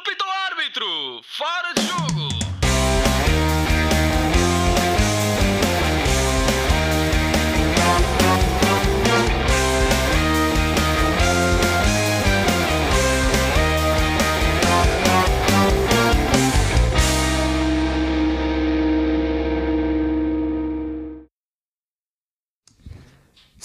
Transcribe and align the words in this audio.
Pita 0.00 0.24
o 0.24 0.30
árbitro! 0.30 1.22
Fora 1.22 1.74
de 1.74 1.82
jogo! 1.82 2.41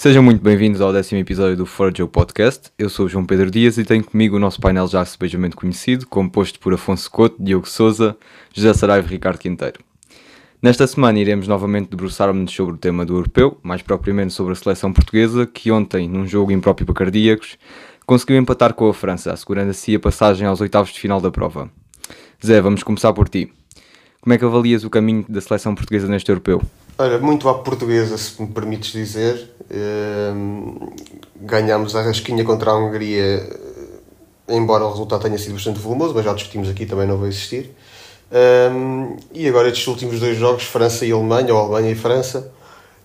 Sejam 0.08 0.22
muito 0.22 0.42
bem-vindos 0.42 0.80
ao 0.80 0.90
décimo 0.90 1.20
episódio 1.20 1.54
do 1.54 1.66
Fora 1.66 1.92
Jogo 1.94 2.10
Podcast. 2.10 2.70
Eu 2.78 2.88
sou 2.88 3.04
o 3.04 3.08
João 3.10 3.26
Pedro 3.26 3.50
Dias 3.50 3.76
e 3.76 3.84
tenho 3.84 4.02
comigo 4.02 4.36
o 4.36 4.38
nosso 4.38 4.58
painel 4.58 4.88
já 4.88 5.04
sebejamente 5.04 5.54
conhecido, 5.54 6.06
composto 6.06 6.58
por 6.60 6.72
Afonso 6.72 7.10
Couto, 7.10 7.36
Diogo 7.38 7.68
Souza, 7.68 8.16
José 8.54 8.72
Saraiva 8.72 9.06
e 9.06 9.10
Ricardo 9.10 9.38
Quinteiro. 9.38 9.80
Nesta 10.62 10.86
semana 10.86 11.18
iremos 11.18 11.46
novamente 11.46 11.90
debruçar-nos 11.90 12.50
sobre 12.50 12.76
o 12.76 12.78
tema 12.78 13.04
do 13.04 13.16
europeu, 13.16 13.58
mais 13.62 13.82
propriamente 13.82 14.32
sobre 14.32 14.54
a 14.54 14.56
seleção 14.56 14.94
portuguesa, 14.94 15.46
que 15.46 15.70
ontem, 15.70 16.08
num 16.08 16.26
jogo 16.26 16.52
impróprio 16.52 16.86
para 16.86 16.94
cardíacos, 16.94 17.58
conseguiu 18.06 18.38
empatar 18.38 18.72
com 18.72 18.88
a 18.88 18.94
França, 18.94 19.30
assegurando 19.30 19.72
assim 19.72 19.94
a 19.94 20.00
passagem 20.00 20.46
aos 20.46 20.62
oitavos 20.62 20.90
de 20.90 21.00
final 21.00 21.20
da 21.20 21.30
prova. 21.30 21.70
Zé, 22.42 22.62
vamos 22.62 22.82
começar 22.82 23.12
por 23.12 23.28
ti. 23.28 23.52
Como 24.28 24.34
é 24.34 24.38
que 24.38 24.44
avalias 24.44 24.84
o 24.84 24.90
caminho 24.90 25.24
da 25.26 25.40
seleção 25.40 25.74
portuguesa 25.74 26.06
neste 26.06 26.30
europeu? 26.30 26.60
Olha, 26.98 27.16
muito 27.16 27.48
à 27.48 27.54
portuguesa, 27.54 28.18
se 28.18 28.42
me 28.42 28.46
permites 28.48 28.92
dizer. 28.92 29.54
Ehm, 29.70 30.74
ganhámos 31.40 31.96
a 31.96 32.02
rasquinha 32.02 32.44
contra 32.44 32.72
a 32.72 32.76
Hungria, 32.76 33.22
eh, 33.24 33.48
embora 34.50 34.84
o 34.84 34.90
resultado 34.90 35.22
tenha 35.22 35.38
sido 35.38 35.54
bastante 35.54 35.78
volumoso, 35.78 36.12
mas 36.14 36.26
já 36.26 36.34
discutimos 36.34 36.68
aqui, 36.68 36.84
também 36.84 37.06
não 37.06 37.16
vai 37.16 37.30
existir. 37.30 37.74
Ehm, 38.30 39.16
e 39.32 39.48
agora 39.48 39.68
estes 39.68 39.86
últimos 39.86 40.20
dois 40.20 40.36
jogos, 40.36 40.64
França 40.64 41.06
e 41.06 41.10
Alemanha, 41.10 41.54
ou 41.54 41.60
Alemanha 41.62 41.92
e 41.92 41.94
França, 41.94 42.52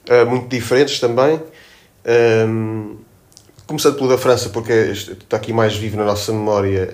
eh, 0.09 0.25
muito 0.25 0.49
diferentes 0.49 0.99
também. 0.99 1.39
Ehm, 2.03 2.97
começando 3.65 3.95
pelo 3.95 4.09
da 4.09 4.17
França, 4.17 4.49
porque 4.49 4.73
está 4.73 5.37
aqui 5.37 5.53
mais 5.53 5.73
vivo 5.73 5.95
na 5.95 6.03
nossa 6.03 6.33
memória, 6.33 6.89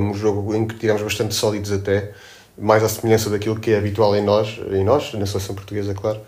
um 0.00 0.12
jogo 0.12 0.56
em 0.56 0.66
que 0.66 0.74
tivemos 0.74 1.02
bastante 1.02 1.36
sólidos 1.36 1.70
até 1.70 2.10
mais 2.58 2.82
à 2.82 2.88
semelhança 2.88 3.30
daquilo 3.30 3.58
que 3.58 3.70
é 3.70 3.78
habitual 3.78 4.14
em 4.16 4.22
nós, 4.22 4.58
em 4.70 4.84
nós, 4.84 5.12
na 5.14 5.26
seleção 5.26 5.54
portuguesa, 5.54 5.94
claro. 5.94 6.20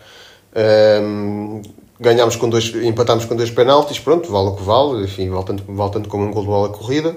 Um, 0.55 1.61
ganhámos 1.99 2.35
com 2.35 2.49
dois, 2.49 2.73
empatámos 2.75 3.25
com 3.25 3.35
dois 3.35 3.49
penaltis, 3.49 3.99
pronto, 3.99 4.31
vale 4.31 4.49
o 4.49 4.55
que 4.55 4.63
vale, 4.63 5.03
enfim, 5.03 5.29
voltando, 5.29 5.63
voltando 5.67 6.09
como 6.09 6.25
um 6.25 6.31
gol 6.31 6.41
de 6.41 6.47
bola 6.47 6.69
corrida. 6.69 7.15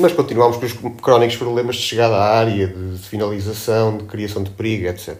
Mas 0.00 0.12
continuámos 0.12 0.58
com 0.58 0.66
os 0.66 1.00
crónicos 1.00 1.36
problemas 1.36 1.76
de 1.76 1.82
chegada 1.82 2.16
à 2.16 2.36
área, 2.36 2.68
de 2.68 2.98
finalização, 2.98 3.96
de 3.96 4.04
criação 4.04 4.42
de 4.42 4.50
perigo, 4.50 4.86
etc. 4.88 5.16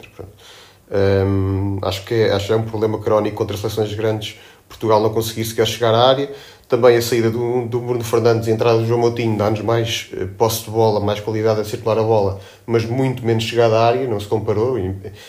Um, 0.91 1.78
acho, 1.80 2.04
que 2.04 2.14
é, 2.14 2.32
acho 2.32 2.48
que 2.48 2.52
é 2.52 2.56
um 2.56 2.64
problema 2.64 2.98
crónico 2.98 3.36
contra 3.36 3.56
seleções 3.56 3.94
grandes 3.94 4.36
Portugal 4.72 5.00
não 5.00 5.10
conseguir 5.10 5.44
sequer 5.44 5.66
chegar 5.66 5.94
à 5.94 6.08
área. 6.08 6.30
Também 6.73 6.97
a 6.97 7.03
saída 7.03 7.31
do, 7.31 7.67
do 7.67 7.81
Bruno 7.81 8.03
Fernandes 8.03 8.48
e 8.48 8.51
a 8.51 8.55
entrada 8.55 8.78
do 8.78 8.87
João 8.87 9.01
Moutinho 9.01 9.37
dá-nos 9.37 9.61
mais 9.61 10.09
eh, 10.17 10.25
posse 10.25 10.65
de 10.65 10.70
bola, 10.70 11.01
mais 11.01 11.20
qualidade 11.20 11.61
a 11.61 11.65
circular 11.65 11.98
a 11.98 12.03
bola, 12.03 12.41
mas 12.65 12.87
muito 12.87 13.23
menos 13.27 13.45
chegada 13.45 13.78
à 13.78 13.89
área, 13.89 14.09
não 14.09 14.19
se 14.19 14.27
comparou. 14.27 14.78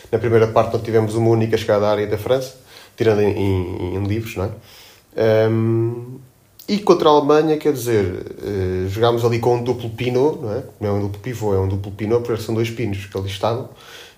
Na 0.10 0.20
primeira 0.20 0.48
parte 0.48 0.72
não 0.72 0.80
tivemos 0.80 1.16
uma 1.16 1.30
única 1.30 1.58
chegada 1.58 1.86
à 1.86 1.92
área 1.92 2.08
da 2.08 2.18
França, 2.18 2.56
tirando 2.96 3.20
em, 3.20 3.38
em, 3.38 3.96
em 3.98 4.04
livros, 4.06 4.38
não 4.38 4.46
é? 4.46 5.50
Um, 5.50 6.18
e 6.66 6.80
contra 6.80 7.10
a 7.10 7.12
Alemanha, 7.12 7.58
quer 7.58 7.74
dizer, 7.74 8.06
uh, 8.06 8.88
jogámos 8.88 9.26
ali 9.26 9.40
com 9.40 9.58
um 9.58 9.64
duplo 9.66 9.90
pino, 9.90 10.40
não 10.42 10.54
é? 10.54 10.64
Não 10.80 10.90
é 10.92 10.94
um 10.94 11.02
duplo 11.02 11.20
pivô, 11.20 11.54
é 11.54 11.60
um 11.60 11.68
duplo 11.68 11.92
pino, 11.92 12.22
porque 12.22 12.42
são 12.42 12.56
dois 12.56 12.70
pinos 12.70 13.06
que 13.06 13.18
ali 13.18 13.28
estavam, 13.28 13.68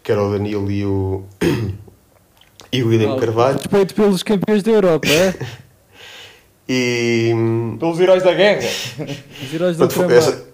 que 0.04 0.12
era 0.12 0.22
o 0.22 0.32
Danilo 0.32 0.70
e 0.70 0.86
o, 0.86 1.24
e 2.72 2.84
o 2.84 2.90
William 2.90 3.18
Carvalho. 3.18 3.58
Respeito 3.58 3.96
pelos 3.96 4.22
campeões 4.22 4.62
da 4.62 4.70
Europa, 4.70 5.08
é? 5.08 5.34
E. 6.68 7.32
Pelos 7.80 8.00
heróis 8.00 8.24
da 8.24 8.34
guerra. 8.34 8.68
Os 9.44 9.54
heróis 9.54 9.78
Portanto, 9.78 10.12
essa, 10.12 10.46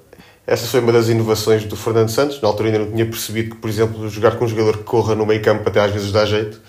essa 0.46 0.68
foi 0.68 0.80
uma 0.82 0.92
das 0.92 1.08
inovações 1.08 1.64
do 1.64 1.76
Fernando 1.76 2.10
Santos. 2.10 2.42
Na 2.42 2.48
altura 2.48 2.70
ainda 2.70 2.80
não 2.80 2.92
tinha 2.92 3.06
percebido 3.06 3.52
que, 3.52 3.56
por 3.58 3.70
exemplo, 3.70 4.10
jogar 4.10 4.38
com 4.38 4.46
um 4.46 4.48
jogador 4.48 4.78
que 4.78 4.84
corra 4.84 5.16
no 5.16 5.26
meio 5.26 5.42
campo 5.42 5.68
até 5.68 5.80
às 5.80 5.92
vezes 5.92 6.12
dá 6.12 6.26
jeito. 6.26 6.60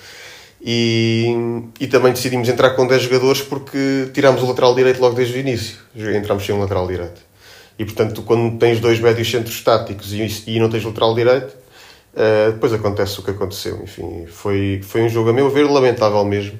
E, 0.65 1.27
e 1.81 1.89
também 1.89 2.13
decidimos 2.13 2.49
entrar 2.49 2.71
com 2.71 2.87
10 2.87 3.03
jogadores 3.03 3.43
porque 3.43 4.09
tirámos 4.15 4.43
o 4.43 4.47
lateral 4.47 4.75
direito 4.77 5.01
logo 5.01 5.17
desde 5.17 5.37
o 5.37 5.41
início. 5.41 5.77
Entramos 5.97 6.47
sem 6.47 6.55
um 6.55 6.61
lateral 6.61 6.87
direito. 6.87 7.21
E 7.79 7.85
portanto, 7.85 8.23
quando 8.23 8.59
tens 8.59 8.79
dois 8.79 9.01
médios 9.01 9.29
centros 9.29 9.57
estáticos 9.57 10.13
e, 10.13 10.45
e 10.47 10.61
não 10.61 10.71
tens 10.71 10.85
lateral 10.85 11.15
direito, 11.15 11.53
uh, 12.15 12.53
depois 12.53 12.73
acontece 12.73 13.19
o 13.19 13.25
que 13.25 13.33
aconteceu. 13.33 13.83
Enfim, 13.83 14.27
foi, 14.29 14.81
foi 14.85 15.03
um 15.03 15.09
jogo, 15.09 15.31
a 15.31 15.33
meu 15.33 15.51
ver, 15.51 15.65
lamentável 15.65 16.25
mesmo. 16.25 16.57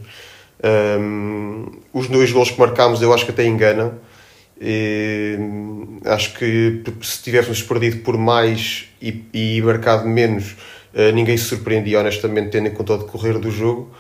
Um, 0.65 1.67
os 1.93 2.09
dois 2.09 2.31
gols 2.31 2.51
que 2.51 2.59
marcámos 2.59 3.03
eu 3.03 3.13
acho 3.13 3.25
que 3.25 3.31
até 3.31 3.45
enganam. 3.45 3.95
E, 4.61 5.37
acho 6.05 6.35
que 6.35 6.83
se 7.03 7.23
tivéssemos 7.23 7.63
perdido 7.63 7.99
por 8.03 8.17
mais 8.17 8.89
e, 9.01 9.25
e 9.35 9.63
marcado 9.63 10.07
menos, 10.07 10.53
uh, 10.95 11.13
ninguém 11.13 11.37
se 11.37 11.45
surpreendia, 11.45 11.99
honestamente, 11.99 12.51
tendo 12.51 12.69
em 12.69 12.71
conta 12.71 12.95
o 12.95 12.99
decorrer 12.99 13.39
do 13.39 13.51
jogo. 13.51 13.91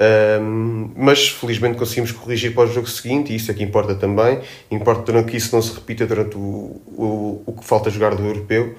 Um, 0.00 0.92
mas 0.96 1.28
felizmente 1.28 1.76
conseguimos 1.76 2.10
corrigir 2.10 2.54
para 2.54 2.66
o 2.66 2.72
jogo 2.72 2.88
seguinte 2.88 3.34
e 3.34 3.36
isso 3.36 3.50
é 3.50 3.54
que 3.54 3.62
importa 3.62 3.94
também. 3.94 4.40
Importa 4.70 5.22
que 5.22 5.36
isso 5.36 5.54
não 5.54 5.60
se 5.60 5.74
repita 5.74 6.06
durante 6.06 6.36
o, 6.36 6.80
o, 6.86 7.42
o 7.44 7.52
que 7.52 7.64
falta 7.64 7.90
jogar 7.90 8.14
do 8.14 8.24
europeu, 8.24 8.74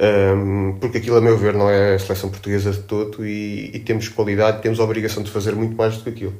um, 0.00 0.78
porque 0.80 0.98
aquilo, 0.98 1.16
a 1.16 1.20
meu 1.20 1.36
ver, 1.36 1.52
não 1.52 1.68
é 1.68 1.94
a 1.94 1.98
seleção 1.98 2.30
portuguesa 2.30 2.70
de 2.72 2.80
todo 2.80 3.26
e, 3.26 3.70
e 3.74 3.78
temos 3.80 4.08
qualidade, 4.08 4.62
temos 4.62 4.80
a 4.80 4.84
obrigação 4.84 5.22
de 5.22 5.30
fazer 5.30 5.54
muito 5.54 5.76
mais 5.76 5.96
do 5.98 6.04
que 6.04 6.08
aquilo. 6.08 6.34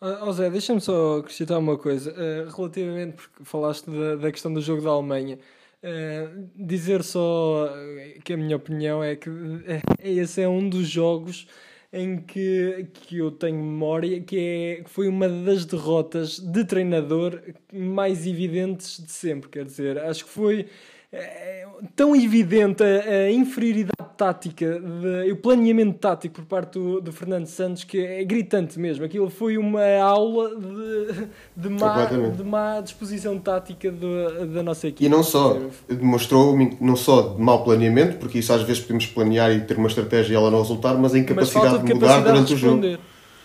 Oh, 0.00 0.32
Zé, 0.32 0.48
deixa-me 0.48 0.80
só 0.80 1.18
acrescentar 1.18 1.58
uma 1.58 1.76
coisa. 1.76 2.12
Uh, 2.12 2.48
relativamente, 2.56 3.16
porque 3.16 3.44
falaste 3.44 3.90
da, 3.90 4.14
da, 4.14 4.30
questão 4.30 4.52
do 4.52 4.60
jogo 4.60 4.80
da 4.80 4.90
Alemanha, 4.90 5.38
uh, 5.82 6.48
dizer 6.54 7.02
só 7.02 7.68
que 8.24 8.32
a 8.32 8.36
minha 8.36 8.56
opinião 8.56 9.02
é 9.02 9.16
que 9.16 9.28
esse 9.98 10.40
é 10.40 10.48
um 10.48 10.68
dos 10.68 10.88
jogos 10.88 11.48
em 11.92 12.18
que, 12.18 12.86
que 12.92 13.18
eu 13.18 13.30
tenho 13.32 13.56
memória 13.56 14.20
que, 14.20 14.38
é, 14.38 14.82
que 14.84 14.90
foi 14.90 15.08
uma 15.08 15.28
das 15.28 15.64
derrotas 15.64 16.38
de 16.38 16.64
treinador 16.64 17.42
mais 17.72 18.24
evidentes 18.26 19.04
de 19.04 19.10
sempre. 19.10 19.48
Quer 19.48 19.64
dizer, 19.64 19.98
acho 19.98 20.24
que 20.24 20.30
foi 20.30 20.68
é, 21.10 21.66
tão 21.96 22.14
evidente 22.14 22.82
a, 22.82 23.26
a 23.26 23.32
inferioridade 23.32 24.10
tática, 24.16 24.78
de, 24.80 25.32
o 25.32 25.36
planeamento 25.36 25.98
tático 25.98 26.34
por 26.34 26.44
parte 26.44 26.78
do, 26.78 27.00
do, 27.00 27.12
Fernando 27.12 27.46
Santos 27.46 27.84
que 27.84 27.98
é 27.98 28.24
gritante 28.24 28.78
mesmo. 28.78 29.04
Aquilo 29.04 29.30
foi 29.30 29.56
uma 29.56 29.82
aula 30.02 30.50
de, 30.56 31.28
de, 31.56 31.68
má, 31.70 32.04
de 32.04 32.44
má 32.44 32.80
disposição 32.80 33.38
tática 33.38 33.90
do, 33.90 34.46
da 34.48 34.62
nossa 34.62 34.88
equipe. 34.88 35.06
E 35.06 35.08
não 35.08 35.22
só, 35.22 35.56
demonstrou 35.88 36.56
não 36.80 36.96
só 36.96 37.34
de 37.34 37.40
mau 37.40 37.64
planeamento, 37.64 38.18
porque 38.18 38.40
isso 38.40 38.52
às 38.52 38.62
vezes 38.62 38.82
podemos 38.82 39.06
planear 39.06 39.50
e 39.52 39.60
ter 39.60 39.78
uma 39.78 39.88
estratégia 39.88 40.34
e 40.34 40.36
ela 40.36 40.50
não 40.50 40.58
resultar, 40.58 40.94
mas 40.94 41.14
a 41.14 41.18
incapacidade 41.18 41.84
de, 41.84 41.94
mudar 41.94 42.20
durante 42.20 42.52
o 42.52 42.56
jogo. 42.56 42.98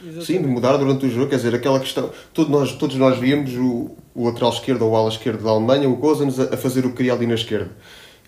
Exatamente. 0.03 0.25
Sim, 0.25 0.41
de 0.41 0.47
mudar 0.47 0.75
durante 0.77 1.05
o 1.05 1.09
jogo, 1.09 1.29
quer 1.29 1.37
dizer, 1.37 1.55
aquela 1.55 1.79
questão. 1.79 2.09
Todos 2.33 2.51
nós, 2.51 2.73
todos 2.73 2.95
nós 2.97 3.17
víamos 3.17 3.53
o, 3.55 3.91
o 4.13 4.25
lateral 4.25 4.51
esquerdo 4.51 4.81
ou 4.83 4.91
o 4.91 4.95
ala 4.95 5.09
esquerdo 5.09 5.43
da 5.43 5.49
Alemanha, 5.49 5.87
o 5.89 5.95
Gozans, 5.95 6.39
a, 6.39 6.55
a 6.55 6.57
fazer 6.57 6.85
o 6.85 6.89
que 6.89 6.97
queria 6.97 7.13
ali 7.13 7.25
na 7.25 7.35
esquerda. 7.35 7.71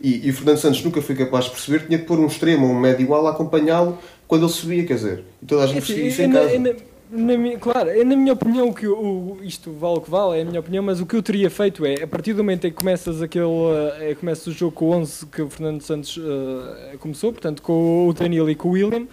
E, 0.01 0.27
e 0.27 0.29
o 0.29 0.33
Fernando 0.33 0.57
Santos 0.57 0.83
nunca 0.83 1.01
foi 1.01 1.15
capaz 1.15 1.45
de 1.45 1.51
perceber 1.51 1.79
que 1.79 1.87
tinha 1.87 1.99
que 1.99 2.05
pôr 2.05 2.19
um 2.19 2.27
extremo 2.27 2.67
ou 2.67 2.73
um 2.73 2.79
médio 2.79 3.13
ala 3.13 3.29
a 3.29 3.33
acompanhá-lo 3.33 3.97
quando 4.27 4.43
ele 4.43 4.51
subia, 4.51 4.85
quer 4.85 4.95
dizer. 4.95 5.23
E 5.41 5.45
toda 5.45 5.63
a 5.63 5.67
gente 5.67 5.77
é 5.77 5.81
percebia 5.81 6.07
isso 6.07 6.21
em 6.21 6.31
casa. 6.31 6.59
Na, 6.59 6.73
na, 7.11 7.37
minha, 7.37 7.57
claro, 7.57 7.89
é 7.89 8.03
na 8.03 8.15
minha 8.15 8.33
opinião, 8.33 8.73
que 8.73 8.87
o, 8.87 9.37
isto 9.41 9.71
vale 9.71 9.97
o 9.97 10.01
que 10.01 10.09
vale, 10.09 10.39
é 10.39 10.41
a 10.41 10.45
minha 10.45 10.59
opinião, 10.59 10.83
mas 10.83 10.99
o 10.99 11.05
que 11.05 11.15
eu 11.15 11.23
teria 11.23 11.49
feito 11.49 11.85
é, 11.85 12.03
a 12.03 12.07
partir 12.07 12.33
do 12.33 12.43
momento 12.43 12.67
em 12.67 12.71
que 12.71 12.75
começas 12.75 13.21
aquele, 13.21 13.45
é, 13.99 14.15
começa 14.15 14.49
o 14.49 14.53
jogo 14.53 14.73
com 14.73 14.85
o 14.85 14.91
11 14.91 15.25
que 15.27 15.41
o 15.41 15.49
Fernando 15.49 15.81
Santos 15.81 16.17
uh, 16.17 16.97
começou, 16.99 17.31
portanto 17.31 17.61
com 17.61 18.07
o 18.07 18.13
Danilo 18.13 18.49
e 18.49 18.55
com 18.55 18.69
o 18.69 18.71
William, 18.71 19.07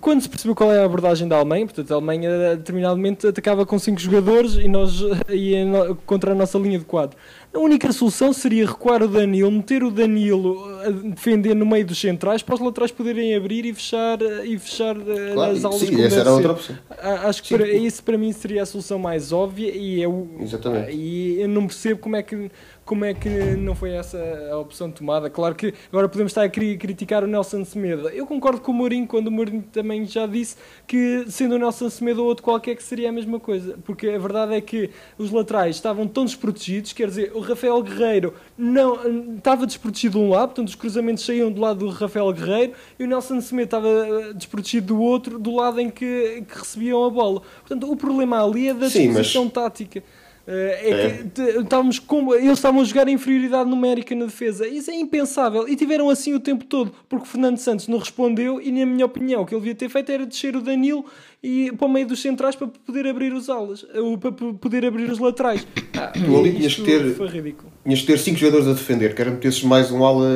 quando 0.00 0.20
se 0.20 0.28
percebeu 0.28 0.54
qual 0.54 0.72
é 0.72 0.80
a 0.80 0.84
abordagem 0.84 1.28
da 1.28 1.36
Alemanha, 1.36 1.66
portanto, 1.66 1.90
a 1.92 1.94
Alemanha 1.94 2.56
determinadamente 2.56 3.26
atacava 3.26 3.64
com 3.64 3.78
5 3.78 4.00
jogadores 4.00 4.54
e 4.54 4.66
nós 4.66 5.00
ia 5.28 5.64
contra 6.06 6.32
a 6.32 6.34
nossa 6.34 6.58
linha 6.58 6.78
de 6.78 6.84
4. 6.84 7.16
A 7.54 7.58
única 7.60 7.92
solução 7.92 8.32
seria 8.32 8.66
recuar 8.66 9.00
o 9.00 9.06
Danilo, 9.06 9.50
meter 9.50 9.84
o 9.84 9.90
Danilo 9.90 10.64
a 10.80 10.90
defender 10.90 11.54
no 11.54 11.64
meio 11.64 11.86
dos 11.86 12.00
centrais 12.00 12.42
para 12.42 12.56
os 12.56 12.60
laterais 12.60 12.90
poderem 12.90 13.34
abrir 13.36 13.64
e 13.64 13.72
fechar, 13.72 14.20
e 14.44 14.58
fechar 14.58 14.96
eh, 14.96 15.34
claro, 15.34 15.52
nas 15.52 15.64
aulas 15.64 15.80
sim, 15.80 16.02
essa 16.02 16.20
era 16.20 16.32
outra 16.32 16.52
opção. 16.52 16.76
Acho 16.98 17.42
que 17.44 17.56
para, 17.56 17.68
isso 17.68 18.02
para 18.02 18.18
mim 18.18 18.32
seria 18.32 18.64
a 18.64 18.66
solução 18.66 18.98
mais 18.98 19.30
óbvia 19.30 19.70
e 19.72 20.02
eu, 20.02 20.28
Exatamente. 20.40 20.90
E 20.96 21.40
eu 21.40 21.48
não 21.48 21.68
percebo 21.68 22.00
como 22.00 22.16
é 22.16 22.24
que 22.24 22.50
como 22.84 23.04
é 23.04 23.14
que 23.14 23.28
não 23.56 23.74
foi 23.74 23.92
essa 23.92 24.18
a 24.52 24.58
opção 24.58 24.90
tomada? 24.90 25.30
Claro 25.30 25.54
que 25.54 25.72
agora 25.90 26.08
podemos 26.08 26.30
estar 26.30 26.42
a 26.42 26.48
cri- 26.48 26.76
criticar 26.76 27.24
o 27.24 27.26
Nelson 27.26 27.64
Semedo. 27.64 28.08
Eu 28.10 28.26
concordo 28.26 28.60
com 28.60 28.72
o 28.72 28.74
Mourinho 28.74 29.06
quando 29.06 29.28
o 29.28 29.30
Mourinho 29.30 29.64
também 29.72 30.04
já 30.04 30.26
disse 30.26 30.56
que 30.86 31.24
sendo 31.28 31.54
o 31.54 31.58
Nelson 31.58 31.88
Semedo 31.88 32.20
ou 32.22 32.28
outro 32.28 32.42
qualquer 32.44 32.76
que 32.76 32.82
seria 32.82 33.08
a 33.08 33.12
mesma 33.12 33.40
coisa, 33.40 33.78
porque 33.84 34.08
a 34.08 34.18
verdade 34.18 34.54
é 34.54 34.60
que 34.60 34.90
os 35.16 35.30
laterais 35.30 35.76
estavam 35.76 36.06
tão 36.06 36.24
desprotegidos, 36.24 36.92
quer 36.92 37.08
dizer, 37.08 37.32
o 37.34 37.40
Rafael 37.40 37.82
Guerreiro 37.82 38.34
não 38.56 39.36
estava 39.36 39.66
desprotegido 39.66 40.18
de 40.18 40.24
um 40.24 40.28
lado, 40.30 40.48
portanto 40.48 40.68
os 40.68 40.74
cruzamentos 40.74 41.24
saíam 41.24 41.50
do 41.50 41.60
lado 41.60 41.78
do 41.80 41.88
Rafael 41.90 42.30
Guerreiro 42.32 42.72
e 42.98 43.04
o 43.04 43.06
Nelson 43.06 43.40
Semedo 43.40 43.64
estava 43.66 43.88
eh, 43.88 44.32
desprotegido 44.34 44.88
do 44.88 45.00
outro, 45.00 45.38
do 45.38 45.54
lado 45.56 45.80
em 45.80 45.88
que, 45.90 46.44
que 46.46 46.58
recebiam 46.58 47.04
a 47.04 47.10
bola. 47.10 47.40
Portanto, 47.60 47.90
o 47.90 47.96
problema 47.96 48.44
ali 48.44 48.68
é 48.68 48.74
da 48.74 48.90
Sim, 48.90 49.08
mas- 49.08 49.16
disposição 49.26 49.48
tática. 49.48 50.02
É, 50.46 50.90
É. 50.90 51.10
que 51.10 51.24
te- 51.30 51.58
estávamos 51.60 51.98
como, 51.98 52.34
eles 52.34 52.52
estavam 52.52 52.82
a 52.82 52.84
jogar 52.84 53.08
em 53.08 53.12
inferioridade 53.14 53.68
numérica 53.68 54.14
na 54.14 54.26
defesa. 54.26 54.66
Isso 54.68 54.90
é 54.90 54.94
impensável. 54.94 55.66
E 55.66 55.74
tiveram 55.74 56.10
assim 56.10 56.34
o 56.34 56.40
tempo 56.40 56.64
todo, 56.66 56.92
porque 57.08 57.24
o 57.24 57.28
Fernando 57.28 57.56
Santos 57.56 57.88
não 57.88 57.96
respondeu. 57.98 58.60
E, 58.60 58.70
na 58.70 58.84
minha 58.84 59.06
opinião, 59.06 59.40
o 59.42 59.46
que 59.46 59.54
ele 59.54 59.60
devia 59.62 59.74
ter 59.74 59.88
feito 59.88 60.12
era 60.12 60.26
descer 60.26 60.54
o 60.54 60.60
Danilo 60.60 61.04
e 61.42 61.72
para 61.72 61.86
o 61.86 61.90
meio 61.90 62.06
dos 62.06 62.20
centrais 62.20 62.54
para 62.56 62.66
poder 62.66 63.06
abrir 63.06 63.32
os 63.32 63.48
alas, 63.48 63.86
para 64.20 64.32
poder 64.32 64.84
abrir 64.84 65.10
os 65.10 65.18
laterais. 65.18 65.66
Ah, 65.96 66.12
ali 66.14 66.52
tinhas 66.54 66.74
que 66.74 66.82
ter- 66.82 67.14
Foi 67.14 67.28
ridículo. 67.28 67.72
Tinhas 67.82 67.98
de 68.00 68.06
ter 68.06 68.18
5 68.18 68.38
jogadores 68.38 68.66
a 68.68 68.72
defender, 68.72 69.14
quer 69.14 69.30
metesses 69.30 69.62
mais 69.62 69.90
um 69.90 70.04
ala 70.04 70.26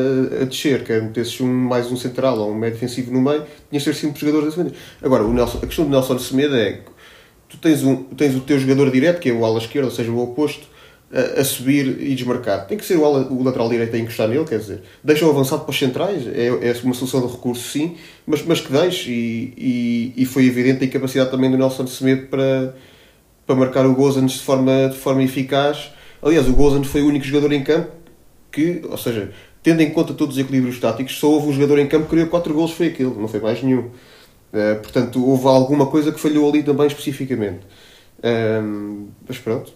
a 0.40 0.44
descer, 0.44 0.84
quer 0.84 1.02
metesses 1.02 1.38
um, 1.40 1.46
mais 1.46 1.90
um 1.93 1.96
central 1.96 2.38
ou 2.38 2.50
um 2.50 2.54
médio 2.54 2.78
defensivo 2.81 3.12
no 3.12 3.20
meio, 3.20 3.44
tinhas 3.69 3.82
de 3.84 3.90
ter 3.90 3.94
5 3.96 4.19
jogadores 4.19 4.49
a 4.54 4.56
defender. 4.56 4.75
Agora, 5.02 5.25
o 5.25 5.32
Nelson, 5.34 5.58
a 5.62 5.66
questão 5.66 5.84
do 5.84 5.90
Nelson 5.90 6.19
Semedo 6.19 6.56
é 6.56 6.72
que 6.75 6.98
tu 7.49 7.56
tens, 7.56 7.83
um, 7.83 8.05
tens 8.05 8.35
o 8.35 8.41
teu 8.41 8.59
jogador 8.59 8.91
direto, 8.91 9.21
que 9.21 9.31
é 9.31 9.33
o 9.33 9.45
ala 9.45 9.59
esquerdo, 9.59 9.87
ou 9.87 9.91
seja, 9.91 10.11
o 10.11 10.23
oposto, 10.23 10.67
a, 11.12 11.41
a 11.41 11.45
subir 11.45 12.00
e 12.00 12.15
desmarcar. 12.15 12.67
Tem 12.67 12.77
que 12.77 12.85
ser 12.85 12.97
o, 12.97 13.05
ala, 13.05 13.27
o 13.31 13.43
lateral 13.43 13.69
direito 13.69 13.95
a 13.97 13.99
encostar 13.99 14.29
nele, 14.29 14.45
quer 14.45 14.59
dizer, 14.59 14.83
deixa 15.03 15.27
o 15.27 15.31
avançado 15.31 15.62
para 15.62 15.71
os 15.71 15.79
centrais, 15.79 16.27
é, 16.27 16.47
é 16.49 16.77
uma 16.85 16.95
solução 16.95 17.27
de 17.27 17.33
recurso 17.33 17.69
sim, 17.69 17.97
mas, 18.27 18.43
mas 18.43 18.61
que 18.61 18.71
deixe, 18.71 19.11
e, 19.11 19.55
e, 19.56 20.23
e 20.23 20.25
foi 20.27 20.47
evidente 20.47 20.85
a 20.85 20.87
incapacidade 20.87 21.31
também 21.31 21.50
do 21.50 21.56
Nelson 21.56 21.87
Semedo 21.87 22.27
para, 22.27 22.75
para 23.47 23.56
marcar 23.56 23.87
o 23.87 23.95
Gozans 23.95 24.33
de 24.33 24.41
forma, 24.41 24.89
de 24.89 24.97
forma 24.97 25.23
eficaz. 25.23 25.91
Aliás, 26.23 26.49
o 26.49 26.53
Gozans 26.53 26.87
foi 26.87 27.03
o 27.03 27.06
único 27.06 27.25
jogador 27.25 27.53
em 27.53 27.62
campo 27.62 27.91
que, 28.53 28.83
ou 28.89 28.99
seja, 28.99 29.31
tendo 29.62 29.81
em 29.81 29.91
conta 29.91 30.15
todos 30.15 30.37
os 30.37 30.43
equilíbrios 30.43 30.79
táticos, 30.79 31.19
só 31.19 31.31
houve 31.31 31.49
um 31.49 31.53
jogador 31.53 31.79
em 31.79 31.87
campo 31.87 32.05
que 32.05 32.11
criou 32.11 32.27
4 32.29 32.53
golos, 32.55 32.73
foi 32.73 32.89
aquele, 32.89 33.11
não 33.11 33.29
foi 33.29 33.41
mais 33.41 33.62
nenhum. 33.62 33.91
Eh, 34.53 34.75
portanto, 34.77 35.25
houve 35.27 35.47
alguma 35.47 35.87
coisa 35.87 36.11
que 36.12 36.19
falhou 36.21 36.49
ali 36.49 36.62
também 36.62 36.87
especificamente. 36.87 37.61
Ehm, 38.23 39.09
mas 39.27 39.39
pronto, 39.39 39.73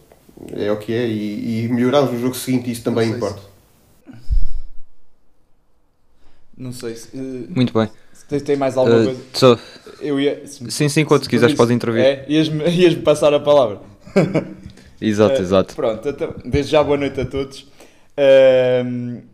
é 0.52 0.70
o 0.72 0.78
que 0.78 0.92
é, 0.92 1.06
e, 1.06 1.64
e 1.64 1.68
melhorarmos 1.68 2.12
no 2.12 2.18
jogo 2.20 2.34
seguinte, 2.34 2.70
isso 2.70 2.82
também 2.82 3.08
Não 3.10 3.16
importa. 3.16 3.40
Não 6.56 6.72
sei 6.72 6.94
se, 6.96 7.08
eh, 7.16 7.46
Muito 7.48 7.72
bem. 7.72 7.88
se 8.12 8.24
tem, 8.26 8.40
tem 8.40 8.56
mais 8.56 8.76
alguma 8.76 8.98
Uh, 9.00 9.04
coisa. 9.04 9.20
só- 9.32 9.58
Eu 10.00 10.20
ia. 10.20 10.46
se- 10.46 10.70
sim, 10.70 10.88
sim, 10.88 11.04
quando 11.04 11.24
se- 11.24 11.28
quiseres 11.28 11.54
podes 11.54 11.74
intervir. 11.74 12.02
É, 12.04 12.24
ias-me 12.28 12.64
ias 12.70 12.94
passar 12.96 13.32
a 13.34 13.40
palavra. 13.40 13.80
Exato, 15.00 15.40
exato. 15.40 15.74
Pronto, 15.74 16.08
então, 16.08 16.34
desde 16.44 16.70
já 16.72 16.82
boa 16.82 16.96
noite 16.96 17.20
a 17.20 17.24
todos. 17.26 17.66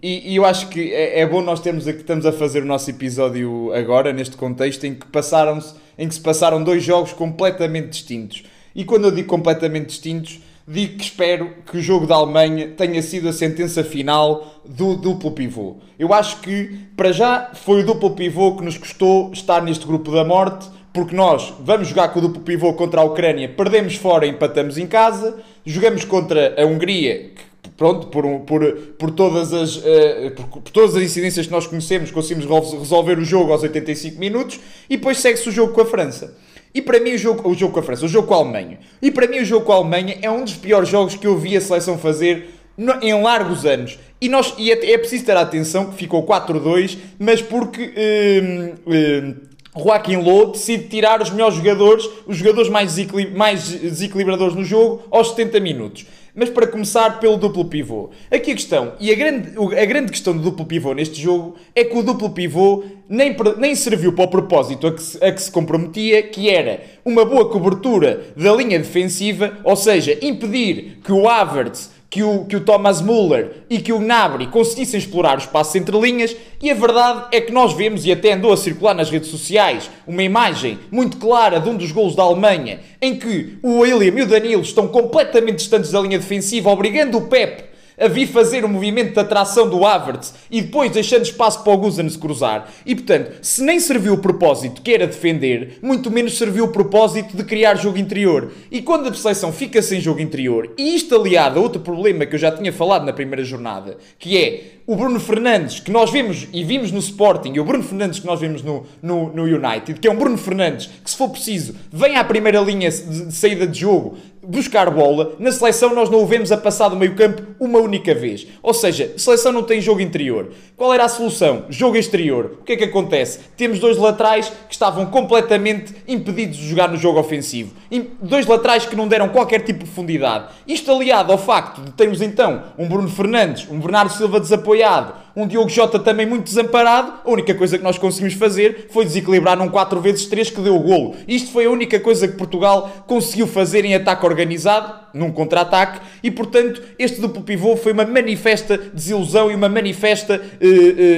E, 0.02 0.32
e 0.32 0.36
eu 0.36 0.44
acho 0.44 0.68
que 0.68 0.92
é, 0.92 1.20
é 1.20 1.26
bom 1.26 1.42
nós 1.42 1.60
termos 1.60 1.88
aqui, 1.88 2.00
estamos 2.00 2.24
a 2.24 2.32
fazer 2.32 2.62
o 2.62 2.66
nosso 2.66 2.88
episódio 2.90 3.72
agora, 3.74 4.12
neste 4.12 4.36
contexto 4.36 4.84
em 4.84 4.94
que 4.94 5.06
passaram 5.06 5.58
em 5.98 6.06
que 6.06 6.14
se 6.14 6.20
passaram 6.20 6.62
dois 6.62 6.82
jogos 6.82 7.12
completamente 7.12 7.88
distintos. 7.88 8.44
E 8.74 8.84
quando 8.84 9.06
eu 9.06 9.10
digo 9.10 9.26
completamente 9.26 9.86
distintos, 9.86 10.40
digo 10.66 10.96
que 10.96 11.02
espero 11.02 11.50
que 11.66 11.78
o 11.78 11.80
jogo 11.80 12.06
da 12.06 12.14
Alemanha 12.14 12.68
tenha 12.68 13.02
sido 13.02 13.28
a 13.28 13.32
sentença 13.32 13.82
final 13.82 14.60
do 14.64 14.94
duplo 14.94 15.32
pivô. 15.32 15.76
Eu 15.98 16.14
acho 16.14 16.40
que, 16.40 16.78
para 16.96 17.10
já, 17.10 17.50
foi 17.54 17.80
o 17.80 17.86
duplo 17.86 18.12
pivô 18.12 18.56
que 18.56 18.64
nos 18.64 18.78
custou 18.78 19.32
estar 19.32 19.60
neste 19.62 19.84
grupo 19.84 20.12
da 20.12 20.24
morte, 20.24 20.68
porque 20.92 21.16
nós 21.16 21.52
vamos 21.60 21.88
jogar 21.88 22.08
com 22.10 22.20
o 22.20 22.22
duplo 22.22 22.42
pivô 22.42 22.72
contra 22.74 23.00
a 23.00 23.04
Ucrânia, 23.04 23.48
perdemos 23.48 23.96
fora 23.96 24.26
empatamos 24.26 24.78
em 24.78 24.86
casa, 24.86 25.38
jogamos 25.64 26.04
contra 26.04 26.54
a 26.60 26.64
Hungria, 26.64 27.30
que, 27.34 27.42
pronto, 27.78 28.08
por, 28.08 28.40
por, 28.40 28.72
por, 28.98 29.10
todas 29.12 29.54
as, 29.54 29.80
eh, 29.82 30.30
por, 30.36 30.60
por 30.60 30.70
todas 30.72 30.96
as 30.96 31.02
incidências 31.02 31.46
que 31.46 31.52
nós 31.52 31.66
conhecemos, 31.66 32.10
conseguimos 32.10 32.72
resolver 32.72 33.18
o 33.18 33.24
jogo 33.24 33.52
aos 33.52 33.62
85 33.62 34.18
minutos, 34.18 34.60
e 34.90 34.96
depois 34.96 35.18
segue-se 35.18 35.48
o 35.48 35.52
jogo 35.52 35.72
com 35.72 35.80
a 35.80 35.86
França. 35.86 36.36
E 36.74 36.82
para 36.82 37.00
mim 37.00 37.12
o 37.14 37.18
jogo, 37.18 37.48
o 37.48 37.54
jogo 37.54 37.72
com 37.72 37.80
a 37.80 37.82
França, 37.82 38.04
o 38.04 38.08
jogo 38.08 38.26
com 38.28 38.34
a 38.34 38.38
Alemanha. 38.38 38.80
E 39.00 39.10
para 39.10 39.26
mim 39.26 39.38
o 39.38 39.44
jogo 39.44 39.64
com 39.64 39.72
a 39.72 39.76
Alemanha 39.76 40.18
é 40.20 40.30
um 40.30 40.44
dos 40.44 40.54
piores 40.54 40.88
jogos 40.88 41.14
que 41.14 41.26
eu 41.26 41.38
vi 41.38 41.56
a 41.56 41.60
seleção 41.60 41.96
fazer 41.96 42.50
no- 42.76 43.00
em 43.00 43.22
largos 43.22 43.64
anos. 43.64 43.98
E, 44.20 44.28
nós, 44.28 44.52
e 44.58 44.70
é, 44.70 44.92
é 44.92 44.98
preciso 44.98 45.24
ter 45.24 45.36
atenção 45.36 45.86
que 45.86 45.94
ficou 45.94 46.24
4-2, 46.26 46.98
mas 47.18 47.40
porque 47.40 47.92
hum, 47.96 48.74
hum, 48.86 49.34
Joaquim 49.80 50.16
Low 50.16 50.50
decide 50.52 50.88
tirar 50.88 51.22
os 51.22 51.30
melhores 51.30 51.54
jogadores, 51.54 52.08
os 52.26 52.36
jogadores 52.36 52.68
mais 52.68 52.94
desequilibradores 52.94 54.54
no 54.56 54.64
jogo, 54.64 55.02
aos 55.10 55.30
70 55.30 55.60
minutos. 55.60 56.06
Mas 56.38 56.50
para 56.50 56.68
começar 56.68 57.18
pelo 57.18 57.36
duplo 57.36 57.64
pivô. 57.64 58.10
Aqui 58.30 58.52
a 58.52 58.54
questão, 58.54 58.92
e 59.00 59.10
a 59.10 59.14
grande, 59.16 59.54
a 59.58 59.84
grande 59.84 60.12
questão 60.12 60.36
do 60.36 60.40
duplo 60.40 60.64
pivô 60.64 60.94
neste 60.94 61.20
jogo 61.20 61.56
é 61.74 61.82
que 61.82 61.96
o 61.96 62.00
duplo 62.00 62.30
pivô 62.30 62.84
nem, 63.08 63.34
nem 63.56 63.74
serviu 63.74 64.12
para 64.12 64.26
o 64.26 64.28
propósito 64.28 64.86
a 64.86 64.92
que, 64.92 65.02
se, 65.02 65.24
a 65.24 65.32
que 65.32 65.42
se 65.42 65.50
comprometia, 65.50 66.22
que 66.22 66.48
era 66.48 66.80
uma 67.04 67.24
boa 67.24 67.50
cobertura 67.50 68.28
da 68.36 68.54
linha 68.54 68.78
defensiva, 68.78 69.58
ou 69.64 69.74
seja, 69.74 70.16
impedir 70.22 71.00
que 71.02 71.10
o 71.10 71.28
Havertz 71.28 71.90
que 72.10 72.22
o, 72.22 72.44
que 72.46 72.56
o 72.56 72.60
Thomas 72.60 73.02
Müller 73.02 73.64
e 73.68 73.78
que 73.78 73.92
o 73.92 73.98
Gnabry 73.98 74.46
conseguissem 74.46 74.98
explorar 74.98 75.36
os 75.36 75.44
espaços 75.44 75.74
entre 75.74 75.98
linhas 75.98 76.34
e 76.60 76.70
a 76.70 76.74
verdade 76.74 77.26
é 77.32 77.40
que 77.40 77.52
nós 77.52 77.74
vemos, 77.74 78.06
e 78.06 78.12
até 78.12 78.32
andou 78.32 78.52
a 78.52 78.56
circular 78.56 78.94
nas 78.94 79.10
redes 79.10 79.30
sociais, 79.30 79.90
uma 80.06 80.22
imagem 80.22 80.78
muito 80.90 81.18
clara 81.18 81.60
de 81.60 81.68
um 81.68 81.76
dos 81.76 81.92
golos 81.92 82.16
da 82.16 82.22
Alemanha 82.22 82.80
em 83.00 83.16
que 83.16 83.58
o 83.62 83.80
William 83.80 84.18
e 84.18 84.22
o 84.22 84.26
Danilo 84.26 84.62
estão 84.62 84.88
completamente 84.88 85.56
distantes 85.56 85.90
da 85.90 86.00
linha 86.00 86.18
defensiva, 86.18 86.70
obrigando 86.70 87.18
o 87.18 87.28
Pep 87.28 87.67
a 87.98 88.08
vir 88.08 88.26
fazer 88.26 88.64
o 88.64 88.68
movimento 88.68 89.14
de 89.14 89.20
atração 89.20 89.68
do 89.68 89.84
Havertz 89.84 90.34
e 90.50 90.62
depois 90.62 90.90
deixando 90.90 91.22
espaço 91.22 91.62
para 91.62 91.72
o 91.72 91.76
Guzan 91.76 92.08
se 92.08 92.18
cruzar. 92.18 92.70
E 92.86 92.94
portanto, 92.94 93.38
se 93.42 93.62
nem 93.62 93.80
serviu 93.80 94.14
o 94.14 94.18
propósito 94.18 94.82
que 94.82 94.92
era 94.94 95.06
defender, 95.06 95.78
muito 95.82 96.10
menos 96.10 96.38
serviu 96.38 96.64
o 96.64 96.72
propósito 96.72 97.36
de 97.36 97.44
criar 97.44 97.74
jogo 97.74 97.98
interior. 97.98 98.52
E 98.70 98.80
quando 98.82 99.08
a 99.08 99.14
seleção 99.14 99.52
fica 99.52 99.82
sem 99.82 100.00
jogo 100.00 100.20
interior, 100.20 100.72
e 100.78 100.94
isto 100.94 101.14
aliado 101.14 101.58
a 101.58 101.62
outro 101.62 101.80
problema 101.80 102.26
que 102.26 102.34
eu 102.34 102.38
já 102.38 102.50
tinha 102.50 102.72
falado 102.72 103.04
na 103.04 103.12
primeira 103.12 103.44
jornada, 103.44 103.98
que 104.18 104.38
é 104.38 104.77
o 104.88 104.96
Bruno 104.96 105.20
Fernandes, 105.20 105.80
que 105.80 105.90
nós 105.90 106.10
vimos 106.10 106.48
e 106.50 106.64
vimos 106.64 106.90
no 106.90 106.98
Sporting, 106.98 107.52
e 107.52 107.60
o 107.60 107.64
Bruno 107.64 107.84
Fernandes 107.84 108.20
que 108.20 108.26
nós 108.26 108.40
vimos 108.40 108.62
no, 108.62 108.86
no, 109.02 109.30
no 109.34 109.42
United, 109.42 110.00
que 110.00 110.08
é 110.08 110.10
um 110.10 110.16
Bruno 110.16 110.38
Fernandes 110.38 110.86
que, 111.04 111.10
se 111.10 111.14
for 111.14 111.28
preciso, 111.28 111.74
vem 111.92 112.16
à 112.16 112.24
primeira 112.24 112.58
linha 112.62 112.90
de, 112.90 113.30
saída 113.30 113.66
de 113.66 113.80
jogo 113.80 114.16
buscar 114.48 114.90
bola. 114.90 115.34
Na 115.38 115.52
seleção, 115.52 115.94
nós 115.94 116.08
não 116.08 116.22
o 116.22 116.26
vemos 116.26 116.50
a 116.50 116.56
passar 116.56 116.88
do 116.88 116.96
meio 116.96 117.14
campo 117.14 117.42
uma 117.60 117.78
única 117.78 118.14
vez. 118.14 118.46
Ou 118.62 118.72
seja, 118.72 119.12
seleção 119.18 119.52
não 119.52 119.62
tem 119.62 119.80
jogo 119.80 120.00
interior. 120.00 120.50
Qual 120.74 120.92
era 120.94 121.04
a 121.04 121.08
solução? 121.08 121.66
Jogo 121.68 121.96
exterior. 121.96 122.56
O 122.60 122.64
que 122.64 122.72
é 122.72 122.76
que 122.76 122.84
acontece? 122.84 123.40
Temos 123.56 123.78
dois 123.78 123.98
laterais 123.98 124.48
que 124.48 124.72
estavam 124.72 125.04
completamente 125.06 125.94
impedidos 126.06 126.56
de 126.56 126.66
jogar 126.66 126.88
no 126.88 126.96
jogo 126.96 127.20
ofensivo. 127.20 127.74
Dois 128.22 128.46
laterais 128.46 128.86
que 128.86 128.96
não 128.96 129.06
deram 129.06 129.28
qualquer 129.28 129.60
tipo 129.60 129.80
de 129.80 129.84
profundidade. 129.84 130.46
Isto 130.66 130.92
aliado 130.92 131.30
ao 131.30 131.38
facto 131.38 131.82
de 131.82 131.92
termos 131.92 132.22
então 132.22 132.62
um 132.78 132.88
Bruno 132.88 133.08
Fernandes, 133.08 133.68
um 133.70 133.78
Bernardo 133.78 134.12
Silva 134.12 134.40
desapoiado, 134.40 134.77
apoiado 134.82 135.14
um 135.42 135.46
Diogo 135.46 135.68
Jota 135.68 135.98
também 135.98 136.26
muito 136.26 136.44
desamparado, 136.44 137.12
a 137.24 137.30
única 137.30 137.54
coisa 137.54 137.78
que 137.78 137.84
nós 137.84 137.96
conseguimos 137.98 138.34
fazer 138.34 138.88
foi 138.90 139.04
desequilibrar 139.04 139.56
num 139.56 139.68
4 139.68 140.00
vezes 140.00 140.26
3 140.26 140.50
que 140.50 140.60
deu 140.60 140.74
o 140.76 140.80
golo. 140.80 141.14
Isto 141.26 141.50
foi 141.52 141.66
a 141.66 141.70
única 141.70 142.00
coisa 142.00 142.26
que 142.26 142.36
Portugal 142.36 143.04
conseguiu 143.06 143.46
fazer 143.46 143.84
em 143.84 143.94
ataque 143.94 144.26
organizado, 144.26 145.06
num 145.14 145.30
contra-ataque, 145.32 146.00
e 146.22 146.30
portanto 146.30 146.82
este 146.98 147.20
duplo 147.20 147.42
pivô 147.42 147.76
foi 147.76 147.92
uma 147.92 148.04
manifesta 148.04 148.76
desilusão 148.76 149.50
e 149.50 149.54
uma 149.54 149.68
manifesta 149.68 150.34
eh, 150.60 150.66